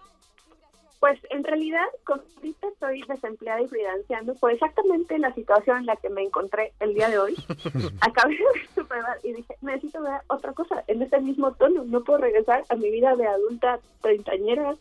Pues 1.00 1.20
en 1.30 1.44
realidad, 1.44 1.86
como 2.04 2.24
ahorita 2.38 2.68
estoy 2.68 3.04
desempleada 3.08 3.62
y 3.62 3.68
freelanceando 3.68 4.34
por 4.36 4.52
exactamente 4.52 5.20
la 5.20 5.34
situación 5.34 5.78
en 5.78 5.86
la 5.86 5.96
que 5.96 6.10
me 6.10 6.24
encontré 6.24 6.74
el 6.80 6.96
día 6.96 7.10
de 7.10 7.20
hoy. 7.20 7.36
Acabé 8.02 8.36
de 8.36 8.44
ver 8.44 8.68
Superbad 8.74 9.18
y 9.24 9.34
dije, 9.34 9.56
necesito 9.62 10.02
ver 10.02 10.22
otra 10.28 10.54
cosa 10.54 10.84
en 10.88 11.02
este 11.02 11.20
mismo 11.20 11.54
tono. 11.54 11.84
No 11.86 12.04
puedo 12.04 12.20
regresar 12.20 12.64
a 12.70 12.76
mi 12.76 12.90
vida 12.90 13.16
de 13.16 13.28
adulta 13.28 13.80
treintañera 14.02 14.76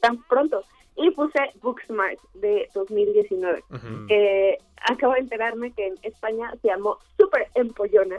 tan 0.00 0.22
pronto. 0.24 0.62
Y 0.96 1.10
puse 1.10 1.38
Booksmart 1.62 2.18
de 2.34 2.68
2019. 2.74 3.64
Ujú. 3.70 4.06
Eh, 4.08 4.58
acabo 4.76 5.14
de 5.14 5.20
enterarme 5.20 5.72
que 5.72 5.86
en 5.86 5.94
España 6.02 6.52
se 6.60 6.68
llamó 6.68 6.98
Super 7.16 7.48
Empollona. 7.54 8.18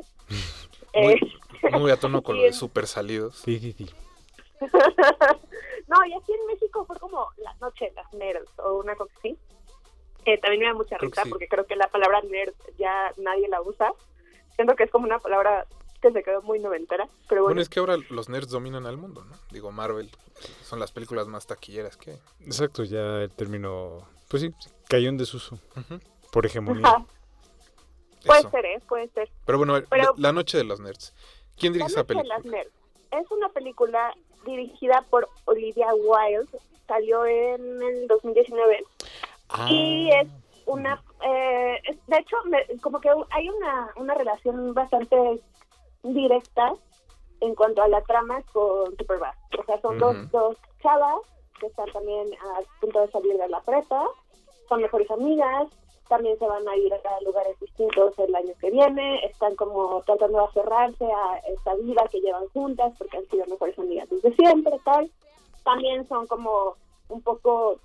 Muy, 0.93 1.19
Eh, 1.63 1.79
muy 1.79 1.91
a 1.91 1.97
tono 1.97 2.21
con 2.21 2.35
lo 2.35 2.43
de 2.43 2.51
super 2.53 2.87
salidos. 2.87 3.37
Sí, 3.37 3.57
sí, 3.59 3.71
sí. 3.71 3.89
no, 5.87 6.05
y 6.05 6.13
aquí 6.13 6.31
en 6.33 6.45
México 6.47 6.85
fue 6.85 6.97
como 6.99 7.27
la 7.37 7.53
noche 7.55 7.85
de 7.85 7.91
las 7.93 8.13
nerds 8.13 8.49
o 8.59 8.79
una 8.79 8.95
cosa 8.95 9.13
así. 9.19 9.37
Eh, 10.25 10.37
también 10.39 10.61
me 10.61 10.67
da 10.67 10.73
mucha 10.73 10.97
Creo 10.97 11.09
risa 11.09 11.23
sí. 11.23 11.29
porque 11.29 11.47
creo 11.47 11.65
que 11.65 11.75
la 11.75 11.87
palabra 11.89 12.21
nerd 12.21 12.53
ya 12.77 13.11
nadie 13.17 13.47
la 13.49 13.61
usa. 13.61 13.91
Siento 14.55 14.75
que 14.75 14.83
es 14.83 14.91
como 14.91 15.05
una 15.05 15.19
palabra 15.19 15.65
que 16.01 16.11
se 16.11 16.23
quedó 16.23 16.41
muy 16.41 16.59
noventera, 16.59 17.07
pero 17.29 17.41
Bueno, 17.43 17.55
bueno. 17.55 17.61
es 17.61 17.69
que 17.69 17.79
ahora 17.79 17.95
los 18.09 18.27
nerds 18.29 18.49
dominan 18.49 18.85
al 18.85 18.97
mundo, 18.97 19.23
¿no? 19.23 19.35
Digo, 19.51 19.71
Marvel 19.71 20.09
son 20.63 20.79
las 20.79 20.91
películas 20.91 21.27
más 21.27 21.47
taquilleras 21.47 21.95
que 21.97 22.11
hay. 22.11 22.19
Exacto, 22.41 22.83
ya 22.83 23.21
el 23.23 23.31
término, 23.31 24.07
pues 24.29 24.43
sí, 24.43 24.53
cayó 24.89 25.09
en 25.09 25.17
desuso 25.17 25.59
por 26.31 26.45
hegemonía. 26.45 26.85
Ajá, 26.87 27.05
puede 28.25 28.39
Eso. 28.41 28.49
ser, 28.49 28.65
¿eh? 28.65 28.81
Puede 28.87 29.07
ser. 29.09 29.29
Pero 29.45 29.57
bueno, 29.57 29.75
Pero- 29.89 30.13
La 30.17 30.31
Noche 30.33 30.57
de 30.57 30.65
los 30.65 30.79
Nerds. 30.81 31.13
¿Quién 31.57 31.71
dirige 31.73 31.89
La 31.93 32.01
esa 32.01 32.01
Noche 32.01 32.13
de 32.13 32.19
película? 32.19 32.35
las 32.37 32.45
Nerds 32.45 32.71
es 33.11 33.31
una 33.31 33.49
película 33.49 34.13
dirigida 34.45 35.03
por 35.09 35.29
Olivia 35.45 35.87
Wilde. 35.93 36.57
Salió 36.87 37.25
en 37.25 37.81
el 37.81 38.07
2019 38.07 38.83
Ah, 39.49 39.67
y 39.69 40.09
es 40.09 40.27
una 40.65 41.01
eh, 41.25 41.79
de 42.07 42.17
hecho 42.17 42.35
me- 42.45 42.65
como 42.81 42.99
que 42.99 43.09
hay 43.31 43.49
una, 43.49 43.91
una 43.97 44.13
relación 44.15 44.73
bastante 44.73 45.39
directa 46.03 46.73
en 47.41 47.55
cuanto 47.55 47.81
a 47.83 47.87
la 47.87 48.01
trama 48.01 48.41
con 48.51 48.95
Superbad. 48.97 49.33
O 49.59 49.63
sea 49.65 49.79
son 49.81 49.97
dos, 49.99 50.31
dos 50.31 50.57
chavas 50.81 51.19
que 51.59 51.67
están 51.67 51.91
también 51.91 52.27
a 52.33 52.61
punto 52.81 53.01
de 53.01 53.11
salir 53.11 53.37
de 53.37 53.47
la 53.49 53.61
prepa 53.61 54.05
son 54.69 54.81
mejores 54.81 55.09
amigas 55.11 55.67
también 56.13 56.37
se 56.37 56.47
van 56.53 56.67
a 56.67 56.75
ir 56.75 56.93
a 56.93 57.21
lugares 57.21 57.59
distintos 57.59 58.17
el 58.19 58.33
año 58.35 58.53
que 58.61 58.69
viene 58.69 59.05
están 59.25 59.55
como 59.55 60.01
tratando 60.05 60.37
de 60.39 60.43
aferrarse 60.45 61.05
a 61.05 61.37
esta 61.55 61.73
vida 61.75 62.07
que 62.11 62.21
llevan 62.21 62.47
juntas 62.49 62.93
porque 62.97 63.17
han 63.17 63.25
sido 63.29 63.45
mejores 63.47 63.77
amigas 63.79 64.07
desde 64.09 64.31
siempre 64.35 64.75
tal 64.85 65.09
también 65.63 66.07
son 66.07 66.27
como 66.27 66.75
un 67.09 67.21
poco 67.21 67.79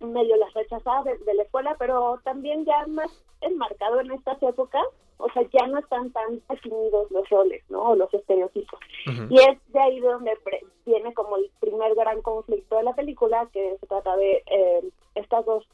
medio 0.00 0.36
las 0.36 0.52
rechazadas 0.54 1.04
de, 1.04 1.18
de 1.18 1.34
la 1.34 1.42
escuela, 1.42 1.76
pero 1.78 2.18
también 2.24 2.64
ya 2.64 2.86
más 2.86 3.10
enmarcado 3.42 4.00
en 4.00 4.10
estas 4.12 4.42
épocas, 4.42 4.84
o 5.18 5.28
sea, 5.32 5.42
ya 5.52 5.66
no 5.66 5.78
están 5.78 6.10
tan 6.12 6.40
definidos 6.48 7.10
los 7.10 7.28
roles, 7.28 7.62
¿no? 7.68 7.90
O 7.90 7.94
los 7.96 8.12
estereotipos. 8.14 8.80
Ujú. 9.06 9.22
Y 9.34 9.36
es 9.40 9.58
de 9.74 9.80
ahí 9.80 10.00
de 10.00 10.08
donde 10.08 10.36
pre- 10.44 10.64
viene 10.86 11.12
como 11.12 11.36
el 11.36 11.50
primer 11.60 11.94
gran 11.94 12.22
conflicto 12.22 12.76
de 12.76 12.82
la 12.82 12.94
película, 12.94 13.46
que 13.52 13.76
se 13.78 13.86
trata 13.86 14.16
de 14.16 14.42
eh, 14.46 14.80
estas 15.14 15.44
dos 15.44 15.64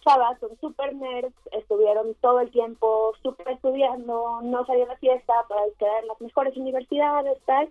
chavas, 0.00 0.38
son 0.40 0.50
super 0.60 0.94
nerds, 0.94 1.34
estuvieron 1.52 2.14
todo 2.20 2.40
el 2.40 2.50
tiempo 2.50 3.12
súper 3.22 3.48
estudiando, 3.48 4.40
no 4.42 4.64
salían 4.66 4.88
de 4.88 4.96
fiesta 4.96 5.34
para 5.48 5.62
quedar 5.78 6.02
en 6.02 6.08
las 6.08 6.20
mejores 6.20 6.56
universidades, 6.56 7.38
tal. 7.46 7.68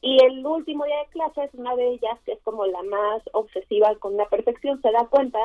Y 0.00 0.22
el 0.24 0.44
último 0.44 0.84
día 0.84 0.98
de 0.98 1.10
clases, 1.10 1.50
una 1.54 1.76
de 1.76 1.90
ellas, 1.90 2.18
que 2.24 2.32
es 2.32 2.42
como 2.42 2.66
la 2.66 2.82
más 2.82 3.22
obsesiva 3.32 3.94
con 3.96 4.16
la 4.16 4.26
perfección, 4.26 4.80
se 4.82 4.90
da 4.90 5.06
cuenta 5.06 5.38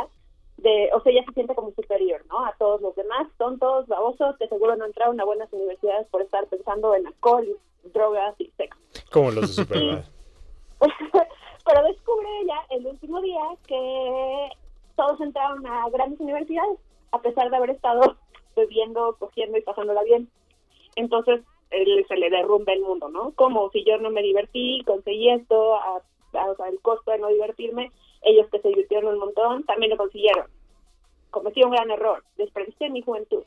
de, 0.57 0.89
o 0.93 1.01
sea, 1.01 1.11
ella 1.11 1.23
se 1.27 1.33
siente 1.33 1.53
como 1.53 1.71
superior, 1.71 2.25
¿no? 2.27 2.43
A 2.43 2.53
todos 2.57 2.81
los 2.81 2.95
demás, 2.95 3.27
tontos, 3.37 3.87
babosos, 3.87 4.35
que 4.37 4.47
seguro 4.47 4.75
no 4.75 4.85
entraron 4.85 5.19
a 5.21 5.25
buenas 5.25 5.51
universidades 5.53 6.07
por 6.07 6.23
estar 6.23 6.47
pensando 6.47 6.95
en 6.95 7.05
alcohol, 7.05 7.45
drogas 7.93 8.35
y 8.39 8.51
sexo. 8.57 8.79
como 9.11 9.31
los 9.31 9.41
de 9.41 9.47
Superbad. 9.63 10.03
Pero 11.65 11.83
descubre 11.83 12.27
ella 12.41 12.59
el 12.71 12.87
último 12.87 13.21
día 13.21 13.41
que 13.67 14.49
todos 14.97 15.21
entraron 15.21 15.65
a 15.65 15.89
grandes 15.89 16.19
universidades, 16.19 16.77
a 17.13 17.21
pesar 17.21 17.49
de 17.49 17.55
haber 17.55 17.69
estado 17.69 18.17
bebiendo, 18.57 19.15
cogiendo 19.19 19.57
y 19.57 19.61
pasándola 19.61 20.03
bien. 20.03 20.29
Entonces 20.97 21.41
él, 21.69 22.05
se 22.07 22.17
le 22.17 22.29
derrumba 22.29 22.73
el 22.73 22.81
mundo, 22.81 23.07
¿no? 23.09 23.31
Como 23.35 23.69
si 23.71 23.83
yo 23.85 23.97
no 23.99 24.09
me 24.09 24.21
divertí, 24.21 24.83
conseguí 24.85 25.29
esto, 25.29 25.75
a, 25.75 26.01
a- 26.33 26.51
o 26.51 26.55
sea, 26.55 26.67
el 26.67 26.81
costo 26.81 27.11
de 27.11 27.19
no 27.19 27.27
divertirme, 27.27 27.91
ellos 28.23 28.47
que 28.51 28.59
se 28.59 28.67
divirtieron 28.69 29.13
un 29.13 29.19
montón, 29.19 29.63
también 29.63 29.91
lo 29.91 29.97
consiguieron. 29.97 30.47
Cometí 31.29 31.63
un 31.63 31.71
gran 31.71 31.89
error, 31.91 32.23
desperdicié 32.37 32.89
mi 32.89 33.01
juventud. 33.01 33.43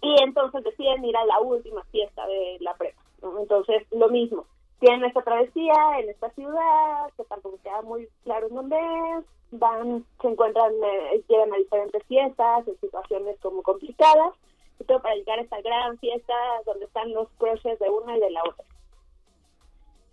Y 0.00 0.22
entonces 0.22 0.62
deciden 0.62 1.04
ir 1.04 1.16
a 1.16 1.24
la 1.26 1.40
última 1.40 1.82
fiesta 1.90 2.26
de 2.26 2.58
la 2.60 2.74
prepa. 2.74 3.02
¿no? 3.22 3.40
Entonces, 3.40 3.82
lo 3.90 4.08
mismo. 4.08 4.46
Tienen 4.78 5.04
esta 5.04 5.22
travesía 5.22 5.74
en 5.98 6.08
esta 6.10 6.30
ciudad, 6.30 7.10
que 7.16 7.24
tampoco 7.24 7.58
queda 7.64 7.82
muy 7.82 8.08
claro 8.22 8.46
en 8.46 8.54
dónde 8.54 8.76
es. 8.76 9.24
Van, 9.50 10.04
se 10.20 10.28
encuentran, 10.28 10.72
eh, 10.72 11.22
llegan 11.28 11.52
a 11.52 11.56
diferentes 11.56 12.02
fiestas, 12.04 12.68
en 12.68 12.78
situaciones 12.80 13.38
como 13.40 13.62
complicadas. 13.62 14.34
Y 14.80 14.84
todo 14.84 15.00
para 15.00 15.14
llegar 15.14 15.38
a 15.38 15.42
esta 15.42 15.60
gran 15.60 15.98
fiesta 15.98 16.34
donde 16.66 16.84
están 16.84 17.12
los 17.12 17.28
crushes 17.38 17.78
de 17.78 17.88
una 17.88 18.16
y 18.16 18.20
de 18.20 18.30
la 18.30 18.42
otra. 18.42 18.64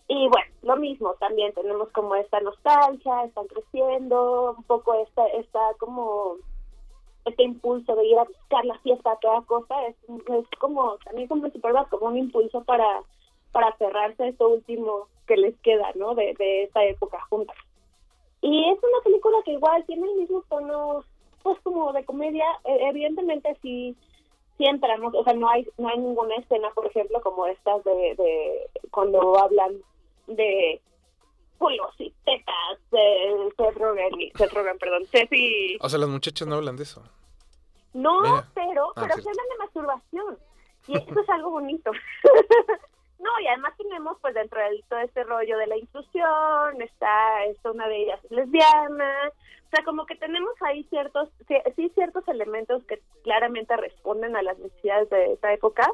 Y 0.08 0.28
bueno, 0.30 0.52
lo 0.62 0.78
mismo, 0.78 1.14
también 1.16 1.54
tenemos 1.54 1.90
como 1.90 2.16
esta 2.16 2.40
nostalgia, 2.40 3.24
están 3.24 3.48
creciendo, 3.48 4.56
un 4.58 4.64
poco 4.64 4.94
esta, 4.96 5.26
esta 5.28 5.60
como 5.80 6.38
este 7.26 7.44
impulso 7.44 7.96
de 7.96 8.06
ir 8.06 8.18
a 8.20 8.24
buscar 8.24 8.66
la 8.66 8.78
fiesta 8.80 9.12
a 9.12 9.20
toda 9.20 9.42
costa 9.42 9.76
es, 9.88 9.96
es 10.08 10.60
como 10.60 10.98
también 10.98 11.28
como 11.28 11.46
en 11.48 11.54
Superbad 11.54 11.88
como 11.88 12.06
un 12.08 12.18
impulso 12.18 12.64
para 12.64 13.02
para 13.52 13.70
aferrarse 13.70 14.24
a 14.24 14.28
esto 14.28 14.48
último 14.48 15.08
que 15.26 15.36
les 15.38 15.56
queda 15.62 15.92
no 15.96 16.14
de, 16.14 16.36
de 16.38 16.64
esta 16.64 16.84
época 16.84 17.20
juntas 17.30 17.58
y 18.48 18.70
es 18.72 18.78
una 18.90 19.02
película 19.04 19.38
que 19.44 19.54
igual 19.54 19.84
tiene 19.86 20.06
el 20.12 20.18
mismo 20.18 20.44
tono 20.50 21.04
pues 21.44 21.58
como 21.64 21.92
de 21.94 22.04
comedia 22.06 22.46
Eh, 22.66 22.80
evidentemente 22.90 23.58
sí 23.62 23.96
sí 24.58 24.66
entramos 24.66 25.14
o 25.16 25.24
sea 25.24 25.34
no 25.34 25.50
hay 25.50 25.68
no 25.78 25.88
hay 25.90 25.98
ninguna 25.98 26.36
escena 26.36 26.70
por 26.76 26.86
ejemplo 26.86 27.20
como 27.22 27.46
estas 27.48 27.84
de, 27.84 28.16
de 28.22 28.70
cuando 28.92 29.38
hablan 29.38 29.74
de 30.28 30.82
culos 31.58 31.94
y 32.00 32.14
tetas 32.26 32.78
de 32.92 33.04
Seth 33.58 33.78
Rogen 33.78 34.12
Seth 34.36 34.54
Rogen 34.54 34.78
perdón 34.78 35.06
Ceci 35.12 35.78
O 35.82 35.90
sea, 35.90 36.00
las 36.00 36.10
muchachas 36.10 36.48
no 36.48 36.56
hablan 36.56 36.76
de 36.78 36.84
eso. 36.84 37.02
no, 37.94 38.22
Mira. 38.22 38.48
pero, 38.54 38.84
Ah, 38.96 39.02
pero 39.04 39.14
se 39.22 39.30
hablan 39.30 39.50
de 39.52 39.58
masturbación. 39.64 40.38
Y 40.88 40.98
eso 40.98 41.20
es 41.20 41.30
algo 41.30 41.50
bonito. 41.52 41.92
No, 43.26 43.40
y 43.40 43.48
además 43.48 43.74
tenemos 43.76 44.18
pues 44.22 44.36
dentro 44.36 44.62
de 44.62 44.84
todo 44.88 45.00
este 45.00 45.24
rollo 45.24 45.58
de 45.58 45.66
la 45.66 45.78
inclusión, 45.78 46.80
está, 46.80 47.44
está 47.46 47.72
una 47.72 47.88
de 47.88 48.04
ellas 48.04 48.20
lesbiana, 48.30 49.32
o 49.66 49.70
sea, 49.72 49.84
como 49.84 50.06
que 50.06 50.16
tenemos 50.16 50.54
ahí 50.62 50.84
ciertos, 50.92 51.30
sí, 51.76 51.90
ciertos 51.96 52.28
elementos 52.28 52.84
que 52.84 53.02
claramente 53.24 53.76
responden 53.78 54.36
a 54.36 54.44
las 54.44 54.60
necesidades 54.60 55.10
de 55.10 55.34
esta 55.34 55.52
época, 55.52 55.92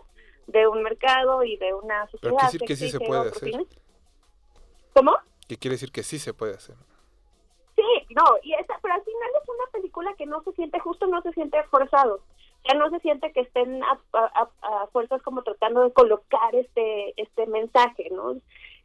de 0.47 0.67
un 0.67 0.83
mercado 0.83 1.41
y 1.45 1.55
de 1.55 1.73
una 1.73 2.05
sociedad. 2.07 2.35
Pero 2.35 2.45
decir 2.51 2.61
que, 2.67 2.75
sí 2.75 2.89
se 2.89 2.99
puede 2.99 3.29
hacer. 3.29 3.65
¿Cómo? 4.93 5.15
Que 5.47 5.55
quiere 5.55 5.75
decir 5.75 5.93
que 5.93 6.03
sí 6.03 6.19
se 6.19 6.33
puede 6.33 6.55
hacer. 6.55 6.75
Sí, 7.77 8.07
no, 8.09 8.25
y 8.43 8.55
esa, 8.55 8.77
pero 8.81 8.95
al 8.95 9.03
final 9.03 9.29
es 9.41 9.47
una 9.47 9.71
película 9.71 10.13
que 10.17 10.25
no 10.25 10.43
se 10.43 10.51
siente 10.51 10.79
justo, 10.81 11.07
no 11.07 11.21
se 11.21 11.31
siente 11.31 11.63
forzado 11.71 12.19
ya 12.67 12.75
no 12.75 12.89
se 12.89 12.99
siente 12.99 13.31
que 13.31 13.41
estén 13.41 13.83
a, 13.83 13.99
a, 14.13 14.87
fuerzas 14.87 15.21
como 15.21 15.41
tratando 15.43 15.83
de 15.83 15.93
colocar 15.93 16.53
este 16.55 17.13
este 17.21 17.47
mensaje, 17.47 18.09
¿no? 18.11 18.35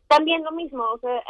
También 0.09 0.45
lo 0.45 0.53
mismo, 0.53 0.85
o 0.85 0.99
sea, 0.99 1.23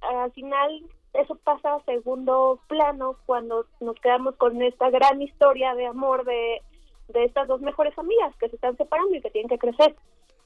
al 0.00 0.32
final 0.32 0.82
eso 1.12 1.36
pasa 1.44 1.74
a 1.74 1.84
segundo 1.84 2.60
plano 2.68 3.16
cuando 3.26 3.66
nos 3.80 3.96
quedamos 4.00 4.36
con 4.36 4.62
esta 4.62 4.88
gran 4.88 5.20
historia 5.20 5.74
de 5.74 5.86
amor 5.86 6.24
de, 6.24 6.62
de 7.08 7.24
estas 7.24 7.46
dos 7.48 7.60
mejores 7.60 7.96
amigas 7.98 8.34
que 8.36 8.48
se 8.48 8.56
están 8.56 8.76
separando 8.78 9.14
y 9.14 9.20
que 9.20 9.30
tienen 9.30 9.50
que 9.50 9.58
crecer. 9.58 9.94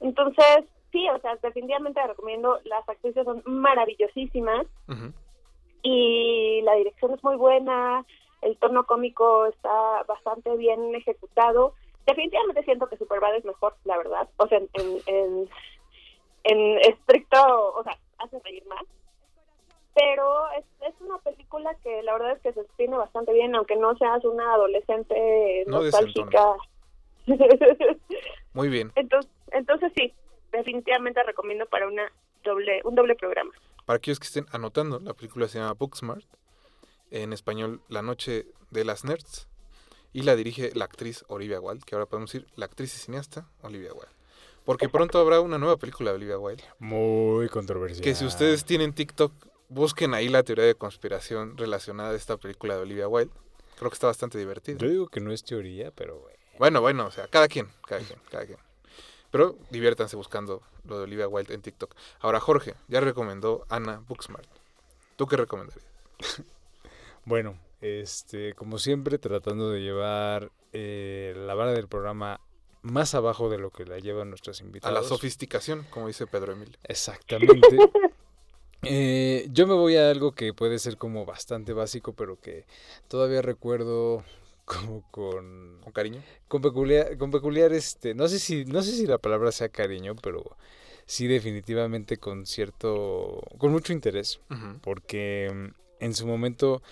Entonces, 0.01 0.65
sí, 0.93 1.09
o 1.09 1.19
sea, 1.21 1.37
definitivamente 1.37 2.05
recomiendo, 2.05 2.59
las 2.65 2.89
actrices 2.89 3.25
son 3.25 3.43
maravillosísimas 3.47 4.67
y 5.83 6.61
la 6.63 6.75
dirección 6.75 7.15
es 7.15 7.23
muy 7.23 7.37
buena, 7.37 8.05
el 8.43 8.57
tono 8.59 8.85
cómico 8.85 9.47
está 9.47 10.03
bastante 10.07 10.57
bien 10.57 10.95
ejecutado. 10.95 11.75
Definitivamente 12.07 12.63
siento 12.65 12.89
que 12.89 12.97
Superbad 12.97 13.37
es 13.37 13.45
mejor, 13.45 13.75
la 13.85 13.97
verdad. 13.99 14.29
O 14.37 14.47
sea, 14.47 14.59
en, 14.59 14.69
en, 15.07 15.49
en 16.45 16.79
estricto, 16.79 17.75
o 17.75 17.83
sea, 17.83 17.99
hace 18.19 18.39
reír 18.45 18.65
más. 18.67 18.85
Pero 19.95 20.51
es, 20.51 20.65
es 20.87 20.95
una 21.01 21.19
película 21.19 21.75
que 21.83 22.03
la 22.03 22.13
verdad 22.13 22.33
es 22.33 22.43
que 22.43 22.53
se 22.53 22.65
tiene 22.77 22.97
bastante 22.97 23.33
bien, 23.33 23.55
aunque 23.55 23.77
no 23.77 23.97
seas 23.97 24.25
una 24.25 24.55
adolescente 24.55 25.65
nostálgica. 25.67 26.55
Muy 28.53 28.69
bien. 28.69 28.93
Entonces, 28.95 29.33
entonces 29.53 29.93
sí, 29.97 30.13
definitivamente 30.53 31.23
recomiendo 31.23 31.67
para 31.67 31.89
una 31.89 32.13
doble 32.45 32.81
un 32.85 32.95
doble 32.95 33.15
programa. 33.17 33.53
Para 33.87 33.97
aquellos 33.97 34.21
que 34.21 34.27
estén 34.27 34.47
anotando, 34.53 35.01
la 35.01 35.15
película 35.15 35.49
se 35.49 35.59
llama 35.59 35.73
Booksmart 35.73 36.27
en 37.23 37.33
español 37.33 37.81
La 37.89 38.03
Noche 38.03 38.47
de 38.71 38.85
las 38.85 39.05
Nerds, 39.05 39.47
y 40.13 40.23
la 40.23 40.35
dirige 40.35 40.71
la 40.75 40.87
actriz 40.87 41.25
Olivia 41.29 41.61
Wilde, 41.61 41.85
que 41.85 41.95
ahora 41.95 42.07
podemos 42.07 42.33
decir 42.33 42.49
la 42.57 42.65
actriz 42.65 42.95
y 42.95 42.99
cineasta 42.99 43.47
Olivia 43.63 43.93
Wilde. 43.93 44.15
Porque 44.65 44.89
pronto 44.89 45.19
habrá 45.19 45.41
una 45.41 45.59
nueva 45.59 45.77
película 45.77 46.11
de 46.11 46.17
Olivia 46.17 46.39
Wilde. 46.39 46.65
Muy 46.79 47.49
controversial. 47.51 48.03
Que 48.03 48.15
si 48.15 48.25
ustedes 48.25 48.65
tienen 48.65 48.95
TikTok, 48.95 49.33
busquen 49.69 50.15
ahí 50.15 50.29
la 50.29 50.43
teoría 50.43 50.65
de 50.65 50.75
conspiración 50.75 51.59
relacionada 51.59 52.13
a 52.13 52.17
esta 52.17 52.39
película 52.39 52.77
de 52.77 52.81
Olivia 52.81 53.09
Wilde. 53.09 53.33
Creo 53.79 53.91
que 53.91 53.95
está 53.95 54.07
bastante 54.07 54.39
divertida. 54.39 54.79
Yo 54.79 54.89
digo 54.89 55.09
que 55.09 55.21
no 55.21 55.33
es 55.33 55.45
teoría, 55.45 55.91
pero 55.91 56.19
bueno. 56.19 56.39
Bueno, 56.59 56.81
bueno, 56.81 57.07
o 57.07 57.11
sea, 57.11 57.29
cada 57.29 57.47
quien, 57.47 57.69
cada 57.87 58.01
quien, 58.01 58.19
cada 58.31 58.47
quien. 58.47 58.59
Pero 59.31 59.59
diviértanse 59.71 60.17
buscando 60.17 60.63
lo 60.85 60.97
de 60.97 61.05
Olivia 61.05 61.29
Wilde 61.29 61.53
en 61.53 61.61
TikTok. 61.61 61.95
Ahora, 62.21 62.41
Jorge, 62.41 62.75
ya 62.89 63.01
recomendó 63.01 63.67
Ana 63.69 64.03
Booksmart. 64.09 64.49
¿Tú 65.17 65.27
qué 65.27 65.37
recomendarías? 65.37 65.87
Bueno, 67.27 67.59
este, 67.81 68.55
como 68.55 68.79
siempre, 68.79 69.19
tratando 69.19 69.71
de 69.71 69.81
llevar 69.81 70.53
eh, 70.73 71.35
la 71.37 71.55
vara 71.55 71.73
del 71.73 71.89
programa 71.89 72.41
más 72.83 73.17
abajo 73.17 73.51
de 73.51 73.59
lo 73.59 73.71
que 73.71 73.85
la 73.85 73.99
llevan 73.99 74.31
nuestros 74.31 74.61
invitados. 74.61 74.97
A 74.97 75.01
la 75.03 75.07
sofisticación, 75.07 75.85
como 75.91 76.07
dice 76.07 76.27
Pedro 76.27 76.53
Emilio. 76.53 76.79
Exactamente. 76.85 77.77
Eh, 78.89 79.49
yo 79.51 79.67
me 79.67 79.75
voy 79.75 79.97
a 79.97 80.11
algo 80.11 80.33
que 80.33 80.53
puede 80.53 80.79
ser 80.79 80.97
como 80.97 81.25
bastante 81.25 81.73
básico, 81.73 82.13
pero 82.13 82.39
que 82.39 82.67
todavía 83.09 83.43
recuerdo 83.43 84.23
como 84.65 85.03
con... 85.11 85.81
¿Con 85.83 85.93
cariño? 85.93 86.23
Con 86.47 86.63
peculiar, 86.63 87.17
con 87.19 87.33
peculiar 87.33 87.73
este, 87.73 88.15
no 88.15 88.29
sé 88.29 88.39
si, 88.39 88.65
no 88.65 88.83
sé 88.83 88.93
si 88.93 89.07
la 89.07 89.19
palabra 89.19 89.51
sea 89.51 89.71
cariño, 89.71 90.15
pero 90.15 90.57
sí 91.05 91.27
definitivamente 91.27 92.19
con 92.19 92.47
cierto, 92.47 93.43
con 93.59 93.73
mucho 93.73 93.93
interés, 93.93 94.41
porque 94.83 95.51
mm, 95.53 96.05
en 96.05 96.15
su 96.15 96.27
momento 96.27 96.83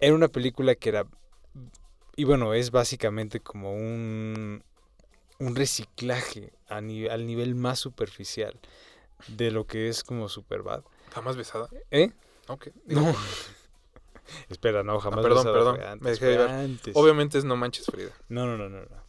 era 0.00 0.14
una 0.14 0.28
película 0.28 0.74
que 0.74 0.88
era, 0.88 1.06
y 2.16 2.24
bueno, 2.24 2.54
es 2.54 2.70
básicamente 2.70 3.40
como 3.40 3.74
un, 3.74 4.62
un 5.38 5.56
reciclaje 5.56 6.52
a 6.68 6.76
al 6.76 7.26
nivel 7.26 7.54
más 7.54 7.78
superficial 7.78 8.58
de 9.28 9.50
lo 9.50 9.66
que 9.66 9.88
es 9.88 10.04
como 10.04 10.28
Superbad. 10.28 10.82
¿Jamás 11.12 11.36
besada? 11.36 11.68
¿Eh? 11.90 12.12
Ok. 12.48 12.68
No. 12.86 13.14
Espera, 14.48 14.82
no, 14.82 14.98
jamás 15.00 15.20
perdón, 15.20 15.44
perdón. 15.44 15.98
me 16.00 16.10
dejé 16.10 16.26
de 16.26 16.92
Obviamente 16.94 17.38
es 17.38 17.44
No 17.44 17.56
Manches 17.56 17.86
Frida. 17.86 18.10
No, 18.28 18.46
no, 18.46 18.56
no, 18.56 18.68
no. 18.68 19.04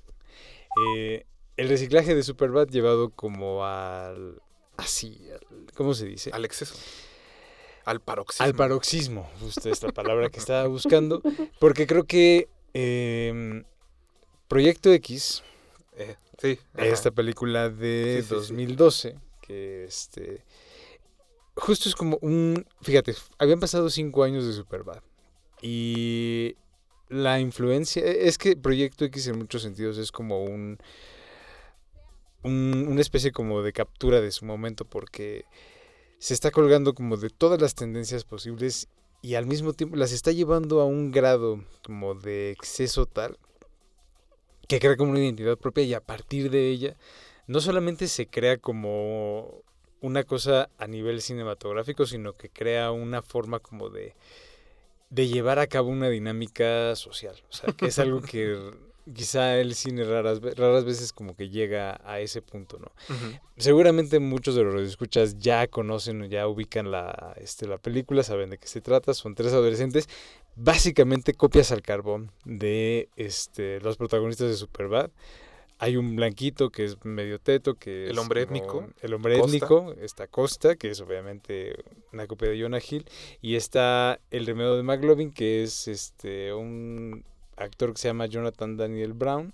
Eh, 0.97 1.25
el 1.55 1.69
reciclaje 1.69 2.15
de 2.15 2.23
Superbad 2.23 2.67
llevado 2.67 3.11
como 3.11 3.65
al... 3.65 4.41
Así, 4.77 5.29
¿cómo 5.73 5.93
se 5.93 6.05
dice? 6.05 6.31
Al 6.33 6.43
exceso. 6.43 6.75
Al 7.85 8.01
paroxismo. 8.01 8.45
Al 8.45 8.55
paroxismo, 8.55 9.29
justo 9.39 9.69
esta 9.69 9.91
palabra 9.91 10.29
que 10.29 10.39
estaba 10.39 10.67
buscando. 10.67 11.21
Porque 11.59 11.85
creo 11.85 12.05
que 12.05 12.49
em, 12.73 13.63
Proyecto 14.47 14.91
X, 14.91 15.43
eh, 15.95 16.15
sí, 16.39 16.59
esta 16.77 17.11
película 17.11 17.69
de 17.69 18.23
2012, 18.23 19.15
que 19.41 19.85
este 19.85 20.43
justo 21.55 21.87
es 21.87 21.95
como 21.95 22.17
un, 22.21 22.65
fíjate, 22.81 23.15
habían 23.37 23.59
pasado 23.59 23.89
cinco 23.89 24.23
años 24.23 24.45
de 24.45 24.53
Superbad 24.53 25.01
y 25.61 26.55
la 27.09 27.39
influencia, 27.39 28.03
e, 28.03 28.27
es 28.27 28.37
que 28.37 28.55
Proyecto 28.55 29.05
X 29.05 29.27
en 29.27 29.37
muchos 29.37 29.61
sentidos 29.61 29.97
es 29.97 30.11
como 30.11 30.43
un, 30.43 30.77
un 32.43 32.87
una 32.89 33.01
especie 33.01 33.31
como 33.31 33.61
de 33.61 33.73
captura 33.73 34.21
de 34.21 34.31
su 34.31 34.45
momento 34.45 34.85
porque 34.85 35.45
se 36.19 36.33
está 36.33 36.51
colgando 36.51 36.93
como 36.93 37.17
de 37.17 37.29
todas 37.29 37.61
las 37.61 37.75
tendencias 37.75 38.23
posibles 38.23 38.87
y 39.21 39.35
al 39.35 39.45
mismo 39.45 39.73
tiempo 39.73 39.95
las 39.95 40.11
está 40.11 40.31
llevando 40.31 40.81
a 40.81 40.85
un 40.85 41.11
grado 41.11 41.63
como 41.83 42.15
de 42.15 42.51
exceso 42.51 43.05
tal 43.05 43.37
que 44.67 44.79
crea 44.79 44.97
como 44.97 45.11
una 45.11 45.19
identidad 45.19 45.57
propia 45.57 45.83
y 45.83 45.93
a 45.93 46.01
partir 46.01 46.49
de 46.49 46.69
ella 46.69 46.95
no 47.47 47.59
solamente 47.59 48.07
se 48.07 48.27
crea 48.27 48.57
como 48.57 49.63
una 50.01 50.23
cosa 50.23 50.69
a 50.77 50.87
nivel 50.87 51.21
cinematográfico, 51.21 52.05
sino 52.05 52.33
que 52.33 52.49
crea 52.49 52.91
una 52.91 53.21
forma 53.21 53.59
como 53.59 53.89
de, 53.89 54.15
de 55.09 55.27
llevar 55.27 55.59
a 55.59 55.67
cabo 55.67 55.89
una 55.89 56.09
dinámica 56.09 56.95
social. 56.95 57.35
O 57.49 57.53
sea, 57.53 57.73
que 57.73 57.87
es 57.87 57.99
algo 57.99 58.21
que 58.21 58.71
quizá 59.13 59.59
el 59.59 59.75
cine 59.75 60.03
raras, 60.03 60.41
raras 60.41 60.85
veces 60.85 61.13
como 61.13 61.35
que 61.35 61.49
llega 61.49 61.99
a 62.03 62.19
ese 62.19 62.41
punto, 62.41 62.79
¿no? 62.79 62.91
Seguramente 63.57 64.19
muchos 64.19 64.55
de 64.55 64.63
los 64.63 64.75
que 64.75 64.83
escuchas 64.83 65.37
ya 65.37 65.67
conocen, 65.67 66.29
ya 66.29 66.47
ubican 66.47 66.91
la, 66.91 67.35
este, 67.37 67.67
la 67.67 67.77
película, 67.77 68.23
saben 68.23 68.49
de 68.49 68.57
qué 68.57 68.67
se 68.67 68.81
trata, 68.81 69.13
son 69.13 69.35
tres 69.35 69.53
adolescentes, 69.53 70.09
básicamente 70.55 71.33
copias 71.33 71.71
al 71.71 71.81
carbón 71.81 72.31
de 72.45 73.09
este, 73.15 73.79
los 73.81 73.97
protagonistas 73.97 74.49
de 74.49 74.55
Superbad. 74.55 75.11
Hay 75.77 75.97
un 75.97 76.15
blanquito 76.15 76.69
que 76.69 76.85
es 76.85 77.03
medio 77.03 77.37
teto, 77.37 77.75
que 77.75 78.07
el 78.07 78.17
hombre 78.17 78.43
étnico. 78.43 78.87
El 79.01 79.13
hombre 79.13 79.37
étnico, 79.37 79.93
está 79.99 80.25
Costa, 80.25 80.77
que 80.77 80.89
es 80.89 81.01
obviamente 81.01 81.75
una 82.13 82.27
copia 82.27 82.49
de 82.49 82.61
Jonah 82.61 82.79
Hill, 82.79 83.05
y 83.41 83.55
está 83.55 84.21
el 84.31 84.45
remedio 84.45 84.77
de 84.77 84.83
McLovin, 84.83 85.33
que 85.33 85.63
es 85.63 85.89
este 85.89 86.53
un 86.53 87.25
actor 87.57 87.93
que 87.93 87.99
se 87.99 88.07
llama 88.07 88.25
Jonathan 88.25 88.77
Daniel 88.77 89.13
Brown. 89.13 89.53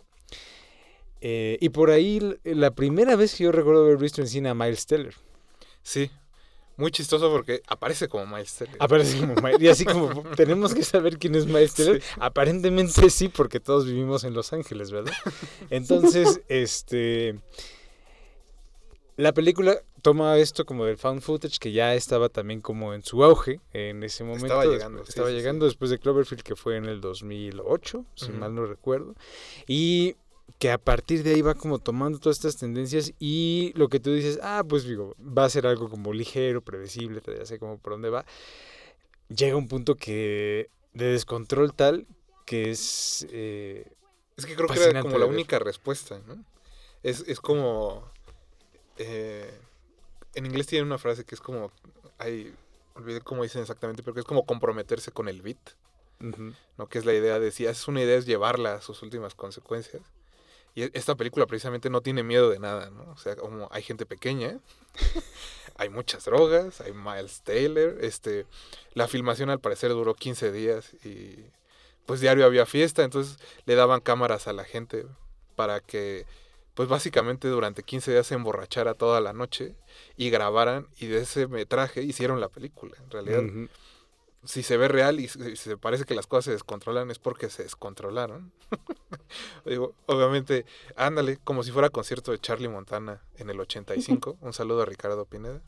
Eh, 1.22 1.58
y 1.62 1.70
por 1.70 1.92
ahí, 1.92 2.20
la 2.44 2.72
primera 2.72 3.16
vez 3.16 3.36
que 3.36 3.44
yo 3.44 3.52
recuerdo 3.52 3.84
haber 3.84 3.98
visto 3.98 4.22
en 4.22 4.28
cine 4.28 4.50
a 4.50 4.54
Miles 4.56 4.86
Teller. 4.88 5.16
Sí, 5.84 6.10
muy 6.78 6.90
chistoso 6.90 7.30
porque 7.30 7.62
aparece 7.68 8.08
como 8.08 8.26
Miles 8.26 8.56
Teller. 8.56 8.76
Aparece 8.80 9.20
como 9.20 9.36
Miles. 9.36 9.62
Y 9.62 9.68
así 9.68 9.86
como 9.86 10.24
tenemos 10.36 10.74
que 10.74 10.84
saber 10.84 11.20
quién 11.20 11.36
es 11.36 11.46
Miles 11.46 11.76
Teller. 11.76 12.02
Aparentemente 12.20 13.10
sí, 13.12 13.30
porque 13.30 13.60
todos 13.60 13.86
vivimos 13.86 14.24
en 14.24 14.34
Los 14.34 14.52
Ángeles, 14.52 14.92
¿verdad? 14.92 15.14
Entonces, 15.70 16.42
este. 16.48 17.40
La 19.22 19.34
película 19.34 19.78
toma 20.02 20.36
esto 20.38 20.66
como 20.66 20.84
del 20.86 20.98
found 20.98 21.22
footage 21.22 21.60
que 21.60 21.72
ya 21.72 21.94
estaba 21.94 22.28
también 22.28 22.60
como 22.60 22.96
en 22.96 23.04
su 23.04 23.24
auge 23.24 23.62
en 23.72 24.02
ese 24.02 24.24
momento. 24.24 24.48
Estaba 24.48 24.66
llegando. 24.66 25.04
Estaba 25.04 25.30
llegando 25.30 25.66
después 25.66 25.92
de 25.92 26.00
Cloverfield 26.00 26.42
que 26.42 26.56
fue 26.56 26.78
en 26.78 26.86
el 26.86 27.02
2008, 27.02 28.04
si 28.16 28.32
mal 28.32 28.56
no 28.56 28.66
recuerdo. 28.66 29.14
Y 29.68 30.16
que 30.58 30.72
a 30.72 30.80
partir 30.80 31.22
de 31.22 31.36
ahí 31.36 31.44
va 31.44 31.54
como 31.54 31.78
tomando 31.78 32.18
todas 32.18 32.38
estas 32.38 32.58
tendencias 32.58 33.14
y 33.20 33.74
lo 33.76 33.90
que 33.90 34.00
tú 34.00 34.12
dices, 34.12 34.40
ah, 34.42 34.64
pues 34.68 34.86
digo, 34.86 35.16
va 35.20 35.46
a 35.46 35.50
ser 35.52 35.68
algo 35.68 35.88
como 35.88 36.14
ligero, 36.14 36.62
predecible, 36.62 37.22
ya 37.24 37.46
sé 37.46 37.60
como 37.60 37.78
por 37.78 37.94
dónde 37.94 38.10
va. 38.10 38.26
Llega 39.30 39.56
un 39.56 39.68
punto 39.68 39.98
que 39.98 40.72
de 40.94 41.06
descontrol 41.06 41.76
tal 41.76 42.08
que 42.48 42.72
es... 42.72 43.28
Eh, 43.30 43.86
es 44.36 44.48
que 44.48 44.56
creo 44.56 44.68
que 44.68 44.84
era 44.84 45.04
como 45.04 45.20
la 45.20 45.28
única 45.28 45.60
respuesta, 45.60 46.20
¿no? 46.26 46.44
Es, 47.04 47.24
es 47.28 47.40
como 47.40 48.11
eh, 48.98 49.52
en 50.36 50.46
inglés 50.46 50.68
tiene 50.68 50.86
una 50.86 50.98
frase 50.98 51.26
que 51.26 51.36
es 51.36 51.42
como, 51.42 51.72
hay, 52.18 52.54
olvidé 52.96 53.22
cómo 53.22 53.44
dicen 53.44 53.62
exactamente, 53.62 54.04
pero 54.04 54.14
que 54.14 54.22
es 54.22 54.26
como 54.26 54.46
comprometerse 54.46 55.12
con 55.12 55.28
el 55.28 55.42
beat, 55.42 55.58
¿no? 56.78 56.88
Que 56.88 57.00
es 57.00 57.06
la 57.06 57.14
idea 57.14 57.40
de 57.40 57.52
si 57.52 57.66
haces 57.66 57.88
una 57.88 58.02
idea 58.02 58.18
es 58.18 58.26
llevarla 58.26 58.76
a 58.76 58.82
sus 58.82 59.02
últimas 59.02 59.34
consecuencias. 59.34 60.04
Y 60.76 60.84
e, 60.84 60.92
esta 60.94 61.16
película 61.16 61.48
precisamente 61.48 61.90
no 61.90 62.02
tiene 62.02 62.24
miedo 62.24 62.50
de 62.50 62.60
nada, 62.60 62.90
¿no? 62.92 63.12
O 63.12 63.18
sea, 63.18 63.36
como 63.36 63.68
hay 63.72 63.82
gente 63.82 64.06
pequeña, 64.06 64.60
hay 65.78 65.90
muchas 65.90 66.26
drogas, 66.26 66.80
hay 66.82 66.94
Miles 66.94 67.42
Taylor, 67.42 67.98
este, 68.02 68.46
la 68.94 69.08
filmación 69.08 69.50
al 69.50 69.60
parecer 69.60 69.90
duró 69.92 70.14
15 70.14 70.52
días 70.52 70.94
y 71.04 71.44
pues 72.06 72.20
diario 72.20 72.46
había 72.46 72.66
fiesta, 72.66 73.04
entonces 73.04 73.38
le 73.66 73.76
daban 73.76 74.02
cámaras 74.02 74.48
a 74.48 74.54
la 74.54 74.64
gente 74.64 75.06
para 75.56 75.80
que 75.80 76.26
pues 76.82 76.90
básicamente 76.90 77.48
durante 77.48 77.84
15 77.84 78.10
días 78.10 78.26
se 78.26 78.34
emborrachara 78.34 78.96
toda 78.96 79.22
la 79.22 79.34
noche 79.34 79.76
y 80.18 80.32
grabaran 80.32 80.88
y 80.98 81.06
de 81.06 81.20
ese 81.20 81.46
metraje 81.46 82.02
hicieron 82.02 82.42
la 82.42 82.50
película, 82.50 82.98
en 83.04 83.12
realidad. 83.12 83.44
Si 84.44 84.64
se 84.64 84.78
ve 84.78 84.88
real 84.88 85.20
y 85.20 85.28
se 85.28 85.78
parece 85.78 86.06
que 86.06 86.16
las 86.16 86.26
cosas 86.26 86.46
se 86.46 86.52
descontrolan 86.54 87.12
es 87.12 87.20
porque 87.20 87.52
se 87.52 87.62
descontrolaron. 87.62 88.52
Digo, 89.66 89.94
obviamente, 90.08 90.66
ándale, 90.96 91.38
como 91.44 91.62
si 91.62 91.70
fuera 91.70 91.92
concierto 91.92 92.32
de 92.32 92.40
Charlie 92.40 92.68
Montana 92.68 93.22
en 93.36 93.52
el 93.52 93.60
85. 93.60 94.38
Un 94.42 94.52
saludo 94.52 94.82
a 94.82 94.86
Ricardo 94.86 95.26
Pineda. 95.26 95.62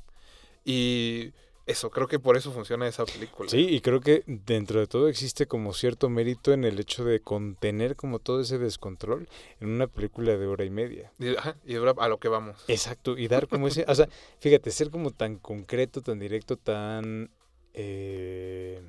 Y 0.65 1.31
eso, 1.65 1.89
creo 1.89 2.07
que 2.07 2.19
por 2.19 2.35
eso 2.35 2.51
funciona 2.51 2.87
esa 2.87 3.05
película. 3.05 3.49
Sí, 3.49 3.67
y 3.69 3.79
creo 3.79 4.01
que 4.01 4.23
dentro 4.27 4.81
de 4.81 4.87
todo 4.87 5.07
existe 5.07 5.47
como 5.47 5.73
cierto 5.73 6.09
mérito 6.09 6.51
en 6.51 6.65
el 6.65 6.77
hecho 6.77 7.05
de 7.05 7.21
contener 7.21 7.95
como 7.95 8.19
todo 8.19 8.41
ese 8.41 8.57
descontrol 8.57 9.29
en 9.61 9.69
una 9.69 9.87
película 9.87 10.35
de 10.35 10.45
hora 10.45 10.65
y 10.65 10.69
media. 10.69 11.13
Y, 11.19 11.35
ajá, 11.37 11.55
y 11.65 11.75
a 11.75 12.07
lo 12.09 12.17
que 12.19 12.27
vamos. 12.27 12.65
Exacto, 12.67 13.17
y 13.17 13.29
dar 13.29 13.47
como 13.47 13.69
ese, 13.69 13.85
o 13.87 13.95
sea, 13.95 14.09
fíjate, 14.39 14.71
ser 14.71 14.89
como 14.89 15.11
tan 15.11 15.37
concreto, 15.37 16.01
tan 16.01 16.19
directo, 16.19 16.57
tan, 16.57 17.31
eh, 17.73 18.81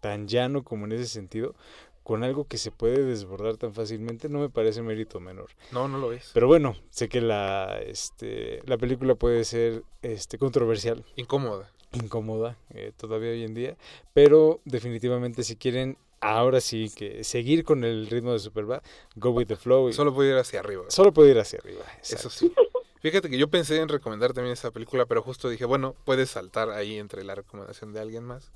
tan 0.00 0.28
llano 0.28 0.62
como 0.62 0.84
en 0.84 0.92
ese 0.92 1.06
sentido, 1.06 1.56
con 2.04 2.22
algo 2.22 2.44
que 2.44 2.56
se 2.56 2.70
puede 2.70 3.04
desbordar 3.04 3.56
tan 3.56 3.74
fácilmente 3.74 4.28
no 4.28 4.38
me 4.38 4.48
parece 4.48 4.80
mérito 4.80 5.18
menor. 5.18 5.50
No, 5.72 5.88
no 5.88 5.98
lo 5.98 6.12
es. 6.12 6.30
Pero 6.34 6.46
bueno, 6.46 6.76
sé 6.90 7.08
que 7.08 7.20
la, 7.20 7.80
este, 7.84 8.62
la 8.64 8.78
película 8.78 9.16
puede 9.16 9.42
ser 9.42 9.82
este, 10.02 10.38
controversial. 10.38 11.04
Incómoda 11.16 11.68
incómoda 11.92 12.56
eh, 12.70 12.92
todavía 12.96 13.30
hoy 13.30 13.44
en 13.44 13.54
día, 13.54 13.76
pero 14.12 14.60
definitivamente 14.64 15.42
si 15.42 15.56
quieren 15.56 15.96
ahora 16.20 16.60
sí 16.60 16.90
que 16.94 17.24
seguir 17.24 17.64
con 17.64 17.84
el 17.84 18.06
ritmo 18.08 18.32
de 18.32 18.38
Superbad, 18.38 18.82
go 19.16 19.30
with 19.30 19.46
the 19.46 19.56
flow. 19.56 19.92
Solo 19.92 20.14
puede 20.14 20.30
ir 20.30 20.36
hacia 20.36 20.60
arriba. 20.60 20.84
Solo 20.88 21.12
puede 21.12 21.30
ir 21.30 21.38
hacia 21.38 21.58
arriba. 21.58 21.84
Eso 22.02 22.30
sí. 22.30 22.52
Fíjate 23.00 23.30
que 23.30 23.38
yo 23.38 23.48
pensé 23.48 23.80
en 23.80 23.88
recomendar 23.88 24.34
también 24.34 24.52
esa 24.52 24.70
película, 24.70 25.06
pero 25.06 25.22
justo 25.22 25.48
dije, 25.48 25.64
bueno, 25.64 25.96
puedes 26.04 26.30
saltar 26.30 26.70
ahí 26.70 26.98
entre 26.98 27.24
la 27.24 27.34
recomendación 27.34 27.94
de 27.94 28.00
alguien 28.00 28.24
más. 28.24 28.52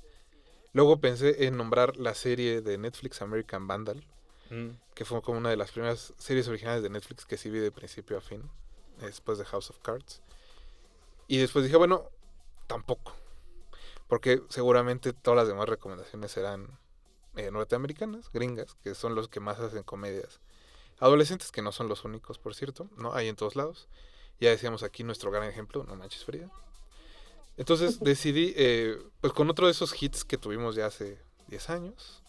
Luego 0.71 0.99
pensé 0.99 1.45
en 1.45 1.57
nombrar 1.57 1.97
la 1.97 2.13
serie 2.13 2.61
de 2.61 2.77
Netflix 2.77 3.21
American 3.23 3.65
Vandal, 3.65 4.05
mm. 4.51 4.69
que 4.93 5.05
fue 5.05 5.21
como 5.23 5.39
una 5.39 5.49
de 5.49 5.57
las 5.57 5.71
primeras 5.71 6.13
series 6.17 6.47
originales 6.47 6.83
de 6.83 6.89
Netflix 6.89 7.25
que 7.25 7.37
sí 7.37 7.49
vi 7.49 7.57
de 7.57 7.71
principio 7.71 8.17
a 8.17 8.21
fin, 8.21 8.43
después 8.99 9.39
de 9.39 9.45
House 9.45 9.71
of 9.71 9.79
Cards. 9.79 10.21
Y 11.27 11.37
después 11.37 11.65
dije, 11.65 11.77
bueno, 11.77 12.03
tampoco. 12.67 13.15
Porque 14.07 14.41
seguramente 14.49 15.13
todas 15.13 15.37
las 15.37 15.47
demás 15.47 15.67
recomendaciones 15.67 16.31
serán 16.31 16.79
eh, 17.35 17.51
norteamericanas, 17.51 18.31
gringas, 18.31 18.75
que 18.83 18.95
son 18.95 19.15
los 19.15 19.27
que 19.27 19.39
más 19.39 19.59
hacen 19.59 19.83
comedias. 19.83 20.39
Adolescentes, 20.99 21.51
que 21.51 21.61
no 21.61 21.71
son 21.71 21.89
los 21.89 22.05
únicos, 22.05 22.37
por 22.37 22.55
cierto, 22.55 22.89
¿no? 22.97 23.13
Hay 23.13 23.27
en 23.27 23.35
todos 23.35 23.55
lados. 23.55 23.89
Ya 24.39 24.49
decíamos 24.49 24.83
aquí 24.83 25.03
nuestro 25.03 25.31
gran 25.31 25.43
ejemplo, 25.43 25.83
No 25.83 25.95
Manches 25.95 26.23
Frida. 26.23 26.49
Entonces 27.57 27.99
decidí, 27.99 28.53
eh, 28.57 28.97
pues 29.21 29.33
con 29.33 29.49
otro 29.49 29.65
de 29.65 29.71
esos 29.71 30.01
hits 30.01 30.25
que 30.25 30.37
tuvimos 30.37 30.75
ya 30.75 30.85
hace 30.87 31.21
10 31.47 31.69
años, 31.69 32.21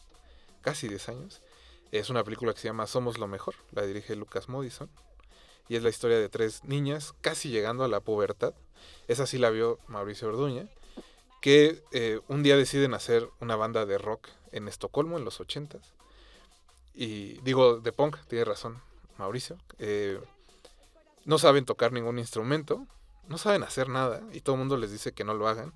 casi 0.63 0.89
10 0.89 1.09
años, 1.09 1.43
es 1.91 2.11
una 2.11 2.25
película 2.25 2.53
que 2.53 2.61
se 2.61 2.69
llama 2.69 2.87
Somos 2.87 3.19
lo 3.19 3.27
Mejor, 3.27 3.55
la 3.73 3.83
dirige 3.83 4.15
Lucas 4.17 4.49
Modison, 4.49 4.91
y 5.69 5.77
es 5.77 5.83
la 5.83 5.89
historia 5.89 6.19
de 6.19 6.29
tres 6.29 6.65
niñas 6.65 7.13
casi 7.21 7.49
llegando 7.51 7.85
a 7.85 7.89
la 7.89 8.01
pubertad. 8.01 8.55
Esa 9.09 9.27
sí 9.27 9.39
la 9.39 9.51
vio 9.51 9.79
Mauricio 9.89 10.29
Orduña, 10.29 10.69
que 11.41 11.83
eh, 11.93 12.21
un 12.29 12.43
día 12.43 12.57
deciden 12.57 12.95
hacer 12.95 13.29
una 13.41 13.57
banda 13.57 13.87
de 13.87 13.99
rock 13.99 14.29
en 14.53 14.69
Estocolmo 14.69 15.19
en 15.19 15.25
los 15.25 15.41
ochentas. 15.41 15.95
Y 16.95 17.39
digo, 17.43 17.79
de 17.81 17.93
punk, 17.93 18.17
tiene 18.29 18.45
razón 18.45 18.81
Mauricio. 19.19 19.59
Eh, 19.79 20.21
no 21.25 21.39
saben 21.39 21.65
tocar 21.65 21.93
ningún 21.93 22.19
instrumento, 22.19 22.87
no 23.29 23.39
saben 23.39 23.63
hacer 23.63 23.89
nada 23.89 24.23
y 24.33 24.41
todo 24.41 24.55
el 24.55 24.61
mundo 24.61 24.77
les 24.77 24.91
dice 24.91 25.13
que 25.13 25.25
no 25.25 25.35
lo 25.35 25.49
hagan. 25.49 25.73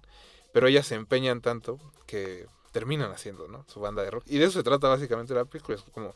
Pero 0.52 0.66
ellas 0.66 0.86
se 0.86 0.94
empeñan 0.94 1.40
tanto 1.40 1.78
que 2.06 2.46
terminan 2.72 3.12
haciendo 3.12 3.48
¿no? 3.48 3.64
su 3.68 3.80
banda 3.80 4.02
de 4.02 4.10
rock. 4.10 4.24
Y 4.26 4.38
de 4.38 4.44
eso 4.46 4.58
se 4.58 4.62
trata 4.62 4.88
básicamente 4.88 5.34
la 5.34 5.44
película. 5.44 5.76
Es 5.76 5.84
como 5.92 6.14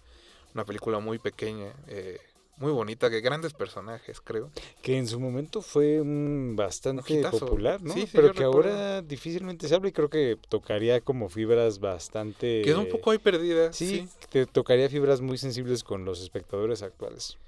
una 0.55 0.65
película 0.65 0.99
muy 0.99 1.19
pequeña, 1.19 1.73
eh, 1.89 2.21
muy 2.57 2.73
bonita, 2.73 3.11
que 3.11 3.21
grandes 3.21 3.53
personajes, 3.53 4.21
creo. 4.21 4.51
Que 4.83 4.97
en 4.97 5.07
su 5.07 5.19
momento 5.19 5.61
fue 5.63 6.01
bastante 6.05 7.23
popular, 7.31 7.83
¿no? 7.83 7.95
Pero 8.13 8.33
que 8.33 8.45
ahora 8.45 9.03
difícilmente 9.03 9.69
se 9.69 9.75
habla 9.75 9.89
y 9.89 9.93
creo 9.93 10.09
que 10.09 10.39
tocaría 10.49 11.01
como 11.01 11.29
fibras 11.29 11.81
bastante... 11.81 12.63
Quedó 12.63 12.81
un 12.81 12.89
poco 12.89 13.11
ahí 13.11 13.19
perdida. 13.19 13.73
Sí, 13.73 14.09
te 14.31 14.47
tocaría 14.47 14.89
fibras 14.89 15.21
muy 15.21 15.39
sensibles 15.39 15.83
con 15.83 16.05
los 16.05 16.23
espectadores 16.23 16.83
actuales. 16.83 17.39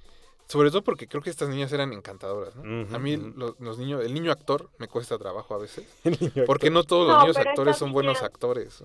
Sobre 0.48 0.70
todo 0.70 0.82
porque 0.82 1.08
creo 1.08 1.22
que 1.22 1.30
estas 1.30 1.48
niñas 1.48 1.72
eran 1.72 1.92
encantadoras, 1.92 2.54
¿no? 2.54 2.94
a 2.94 2.98
mí 3.00 3.16
los, 3.16 3.78
niños, 3.78 4.04
el 4.04 4.14
niño 4.14 4.30
actor 4.30 4.70
me 4.78 4.86
cuesta 4.86 5.18
trabajo 5.18 5.54
a 5.54 5.58
veces. 5.58 5.84
porque 6.46 6.70
no 6.70 6.84
todos 6.84 7.08
los 7.08 7.20
niños 7.20 7.36
actores 7.36 7.76
son 7.76 7.92
buenos 7.92 8.22
actores, 8.22 8.82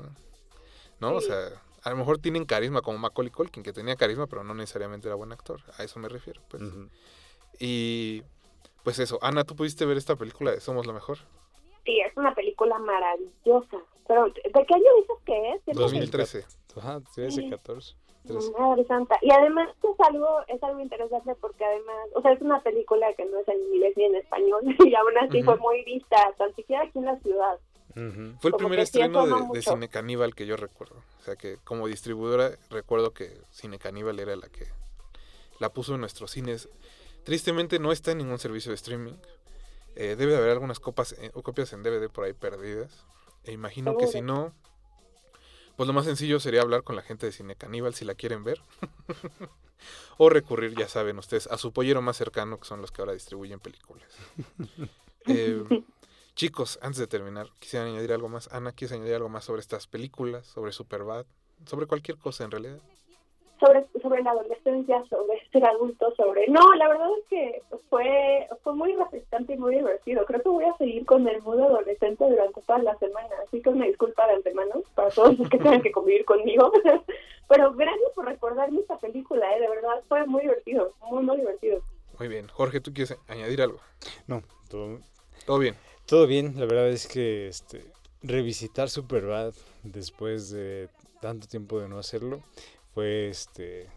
¿no? 0.99 1.15
O 1.15 1.21
sea, 1.21 1.61
a 1.83 1.89
lo 1.89 1.95
mejor 1.95 2.19
tienen 2.19 2.45
carisma, 2.45 2.81
como 2.81 2.97
Macaulay 2.97 3.31
Culkin, 3.31 3.63
que 3.63 3.73
tenía 3.73 3.95
carisma, 3.95 4.27
pero 4.27 4.43
no 4.43 4.53
necesariamente 4.53 5.07
era 5.07 5.15
buen 5.15 5.31
actor. 5.31 5.61
A 5.77 5.83
eso 5.83 5.99
me 5.99 6.09
refiero, 6.09 6.41
pues. 6.49 6.63
Y 7.59 8.23
pues 8.83 8.99
eso, 8.99 9.19
Ana, 9.21 9.43
¿tú 9.43 9.55
pudiste 9.55 9.85
ver 9.85 9.97
esta 9.97 10.15
película 10.15 10.51
de 10.51 10.59
Somos 10.59 10.85
lo 10.85 10.93
Mejor? 10.93 11.17
Sí, 11.85 11.99
es 11.99 12.15
una 12.15 12.33
película 12.35 12.77
maravillosa. 12.79 13.77
Pero, 14.07 14.25
¿de 14.27 14.65
qué 14.65 14.73
año 14.73 14.95
dices 14.99 15.17
que 15.25 15.49
es? 15.49 15.75
2013. 15.77 16.45
Ajá, 16.77 17.01
13, 17.15 17.49
14. 17.49 17.95
Madre 18.59 18.85
santa. 18.85 19.17
Y 19.21 19.31
además 19.31 19.69
es 19.81 20.07
algo, 20.07 20.41
es 20.47 20.61
algo 20.61 20.79
interesante 20.79 21.33
porque 21.35 21.65
además, 21.65 22.07
o 22.13 22.21
sea, 22.21 22.33
es 22.33 22.41
una 22.41 22.61
película 22.61 23.11
que 23.13 23.25
no 23.25 23.39
es 23.39 23.47
en 23.47 23.59
inglés 23.73 23.93
ni 23.97 24.05
en 24.05 24.15
español 24.15 24.61
y 24.85 24.95
aún 24.95 25.17
así 25.17 25.41
fue 25.41 25.57
muy 25.57 25.83
vista, 25.83 26.17
tan 26.37 26.53
siquiera 26.55 26.83
aquí 26.83 26.99
en 26.99 27.05
la 27.05 27.19
ciudad. 27.19 27.59
Fue 27.93 28.51
el 28.51 28.55
primer 28.57 28.79
estreno 28.79 29.51
de, 29.51 29.61
Cine 29.61 29.89
Caníbal 29.89 30.35
que 30.35 30.45
yo 30.45 30.57
recuerdo. 30.57 30.95
O 31.21 31.23
sea 31.23 31.35
que 31.35 31.57
como 31.63 31.87
distribuidora 31.87 32.51
recuerdo 32.69 33.13
que 33.13 33.37
Cine 33.51 33.79
Caníbal 33.79 34.19
era 34.19 34.35
la 34.35 34.47
que 34.49 34.67
la 35.59 35.69
puso 35.69 35.95
en 35.95 36.01
nuestros 36.01 36.31
cines. 36.31 36.69
Tristemente 37.23 37.79
no 37.79 37.91
está 37.91 38.11
en 38.11 38.19
ningún 38.19 38.39
servicio 38.39 38.71
de 38.71 38.75
streaming. 38.75 39.15
Eh, 39.95 40.15
debe 40.17 40.31
de 40.31 40.37
haber 40.37 40.51
algunas 40.51 40.79
copas, 40.79 41.13
eh, 41.19 41.31
copias 41.43 41.73
en 41.73 41.83
DVD 41.83 42.09
por 42.09 42.23
ahí 42.25 42.33
perdidas. 42.33 43.05
E 43.43 43.51
imagino 43.51 43.97
que 43.97 44.07
si 44.07 44.21
no, 44.21 44.53
pues 45.75 45.87
lo 45.87 45.93
más 45.93 46.05
sencillo 46.05 46.39
sería 46.39 46.61
hablar 46.61 46.83
con 46.83 46.95
la 46.95 47.01
gente 47.01 47.25
de 47.25 47.31
Cine 47.31 47.55
Caníbal 47.55 47.93
si 47.93 48.05
la 48.05 48.15
quieren 48.15 48.43
ver. 48.43 48.61
o 50.17 50.29
recurrir, 50.29 50.75
ya 50.75 50.87
saben 50.87 51.17
ustedes, 51.17 51.47
a 51.47 51.57
su 51.57 51.73
pollero 51.73 52.01
más 52.01 52.17
cercano, 52.17 52.59
que 52.59 52.65
son 52.65 52.81
los 52.81 52.91
que 52.91 53.01
ahora 53.01 53.13
distribuyen 53.13 53.59
películas. 53.59 54.07
eh, 55.27 55.63
Chicos, 56.35 56.79
antes 56.81 56.99
de 56.99 57.07
terminar, 57.07 57.47
quisiera 57.59 57.85
añadir 57.85 58.13
algo 58.13 58.29
más. 58.29 58.51
Ana, 58.53 58.71
¿quieres 58.71 58.93
añadir 58.93 59.15
algo 59.15 59.29
más 59.29 59.43
sobre 59.43 59.61
estas 59.61 59.87
películas, 59.87 60.47
sobre 60.47 60.71
Superbad, 60.71 61.25
sobre 61.65 61.87
cualquier 61.87 62.17
cosa 62.17 62.45
en 62.45 62.51
realidad? 62.51 62.79
Sobre, 63.59 63.85
sobre 64.01 64.23
la 64.23 64.31
adolescencia, 64.31 65.03
sobre 65.07 65.47
ser 65.51 65.63
adulto, 65.65 66.11
sobre... 66.15 66.47
No, 66.47 66.73
la 66.73 66.87
verdad 66.87 67.09
es 67.19 67.27
que 67.27 67.61
fue, 67.89 68.47
fue 68.63 68.73
muy 68.73 68.95
refrescante 68.95 69.53
y 69.53 69.57
muy 69.57 69.75
divertido. 69.75 70.25
Creo 70.25 70.41
que 70.41 70.49
voy 70.49 70.65
a 70.65 70.75
seguir 70.77 71.05
con 71.05 71.27
el 71.27 71.43
modo 71.43 71.65
adolescente 71.65 72.27
durante 72.27 72.61
toda 72.61 72.79
la 72.79 72.97
semana, 72.97 73.35
así 73.45 73.61
que 73.61 73.69
una 73.69 73.85
disculpa 73.85 74.25
de 74.25 74.33
antemano 74.33 74.81
para 74.95 75.09
todos 75.09 75.37
los 75.37 75.47
que 75.47 75.59
tengan 75.59 75.83
que 75.83 75.91
convivir 75.91 76.25
conmigo. 76.25 76.71
Pero 77.49 77.73
gracias 77.73 78.09
por 78.15 78.25
recordarme 78.25 78.79
esta 78.79 78.97
película, 78.97 79.55
¿eh? 79.55 79.59
de 79.59 79.69
verdad 79.69 80.01
fue 80.07 80.25
muy 80.25 80.41
divertido, 80.41 80.95
muy, 81.01 81.21
muy 81.23 81.37
divertido. 81.37 81.83
Muy 82.17 82.29
bien. 82.29 82.47
Jorge, 82.47 82.79
¿tú 82.79 82.93
quieres 82.93 83.15
añadir 83.27 83.61
algo? 83.61 83.79
No, 84.25 84.41
todo, 84.69 84.99
todo 85.45 85.59
bien. 85.59 85.75
Todo 86.11 86.27
bien, 86.27 86.55
la 86.57 86.65
verdad 86.65 86.89
es 86.89 87.07
que 87.07 87.47
este, 87.47 87.85
revisitar 88.21 88.89
Superbad 88.89 89.53
después 89.83 90.49
de 90.49 90.89
tanto 91.21 91.47
tiempo 91.47 91.79
de 91.79 91.87
no 91.87 91.97
hacerlo 91.99 92.43
fue 92.93 93.29
este 93.29 93.89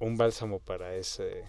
un 0.00 0.16
bálsamo 0.16 0.58
para 0.58 0.96
ese 0.96 1.44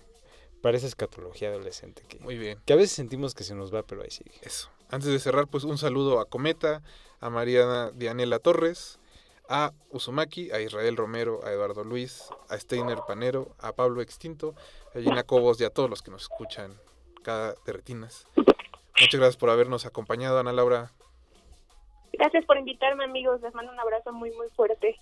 para 0.61 0.77
esa 0.77 0.85
escatología 0.85 1.49
adolescente 1.49 2.03
que, 2.07 2.19
Muy 2.19 2.37
bien. 2.37 2.59
que 2.67 2.73
a 2.73 2.75
veces 2.75 2.91
sentimos 2.91 3.33
que 3.33 3.43
se 3.43 3.55
nos 3.55 3.73
va, 3.73 3.81
pero 3.81 4.03
ahí 4.03 4.11
sigue. 4.11 4.35
Eso. 4.43 4.69
Antes 4.91 5.09
de 5.09 5.17
cerrar, 5.17 5.47
pues 5.47 5.63
un 5.63 5.79
saludo 5.79 6.19
a 6.19 6.25
Cometa, 6.25 6.83
a 7.19 7.31
Mariana 7.31 7.89
Dianela 7.89 8.37
Torres, 8.37 8.99
a 9.49 9.73
Uzumaki, 9.89 10.51
a 10.51 10.61
Israel 10.61 10.97
Romero, 10.97 11.39
a 11.43 11.51
Eduardo 11.51 11.83
Luis, 11.83 12.25
a 12.47 12.59
Steiner 12.59 12.99
Panero, 13.07 13.55
a 13.57 13.73
Pablo 13.73 14.03
Extinto, 14.03 14.53
a 14.93 14.99
Gina 14.99 15.23
Cobos 15.23 15.59
y 15.59 15.63
a 15.63 15.71
todos 15.71 15.89
los 15.89 16.03
que 16.03 16.11
nos 16.11 16.21
escuchan 16.21 16.79
cada 17.23 17.55
de 17.65 17.73
Retinas. 17.73 18.27
Muchas 19.01 19.19
gracias 19.19 19.37
por 19.37 19.49
habernos 19.49 19.87
acompañado, 19.87 20.39
Ana 20.39 20.53
Laura. 20.53 20.91
Gracias 22.13 22.45
por 22.45 22.57
invitarme, 22.57 23.03
amigos. 23.03 23.41
Les 23.41 23.53
mando 23.55 23.71
un 23.71 23.79
abrazo 23.79 24.13
muy, 24.13 24.29
muy 24.31 24.47
fuerte. 24.49 24.95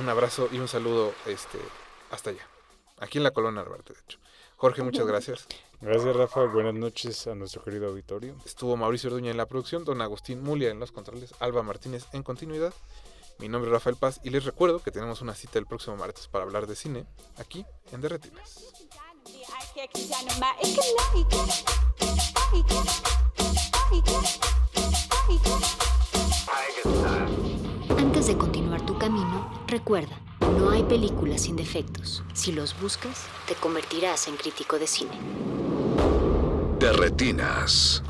Un 0.00 0.08
abrazo 0.08 0.48
y 0.50 0.58
un 0.58 0.66
saludo 0.66 1.12
este, 1.26 1.58
hasta 2.10 2.30
allá. 2.30 2.46
Aquí 2.98 3.18
en 3.18 3.24
la 3.24 3.30
Colonia 3.30 3.60
Arbarte, 3.60 3.92
de 3.92 4.00
hecho. 4.00 4.18
Jorge, 4.56 4.82
muchas 4.82 5.06
gracias. 5.06 5.46
Gracias, 5.80 6.16
Rafa. 6.16 6.46
Buenas 6.46 6.74
noches 6.74 7.26
a 7.28 7.36
nuestro 7.36 7.62
querido 7.62 7.86
auditorio. 7.86 8.34
Estuvo 8.44 8.76
Mauricio 8.76 9.10
Orduña 9.10 9.30
en 9.30 9.36
la 9.36 9.46
producción, 9.46 9.84
don 9.84 10.00
Agustín 10.02 10.42
Mulia 10.42 10.70
en 10.70 10.80
los 10.80 10.90
controles, 10.90 11.32
Alba 11.38 11.62
Martínez 11.62 12.06
en 12.12 12.24
continuidad. 12.24 12.74
Mi 13.38 13.48
nombre 13.48 13.70
es 13.70 13.74
Rafael 13.74 13.96
Paz 13.96 14.18
y 14.24 14.30
les 14.30 14.44
recuerdo 14.44 14.82
que 14.82 14.90
tenemos 14.90 15.20
una 15.20 15.34
cita 15.34 15.58
el 15.58 15.66
próximo 15.66 15.96
martes 15.96 16.26
para 16.26 16.44
hablar 16.44 16.66
de 16.66 16.74
cine 16.74 17.04
aquí 17.36 17.64
en 17.92 18.00
Derretinas. 18.00 18.72
Antes 27.98 28.26
de 28.26 28.36
continuar 28.36 28.84
tu 28.84 28.98
camino, 28.98 29.50
recuerda, 29.66 30.20
no 30.58 30.70
hay 30.70 30.82
películas 30.82 31.42
sin 31.42 31.56
defectos. 31.56 32.22
Si 32.34 32.52
los 32.52 32.78
buscas, 32.80 33.26
te 33.46 33.54
convertirás 33.54 34.28
en 34.28 34.36
crítico 34.36 34.78
de 34.78 34.86
cine. 34.86 35.18
De 36.78 36.92
retinas. 36.92 38.02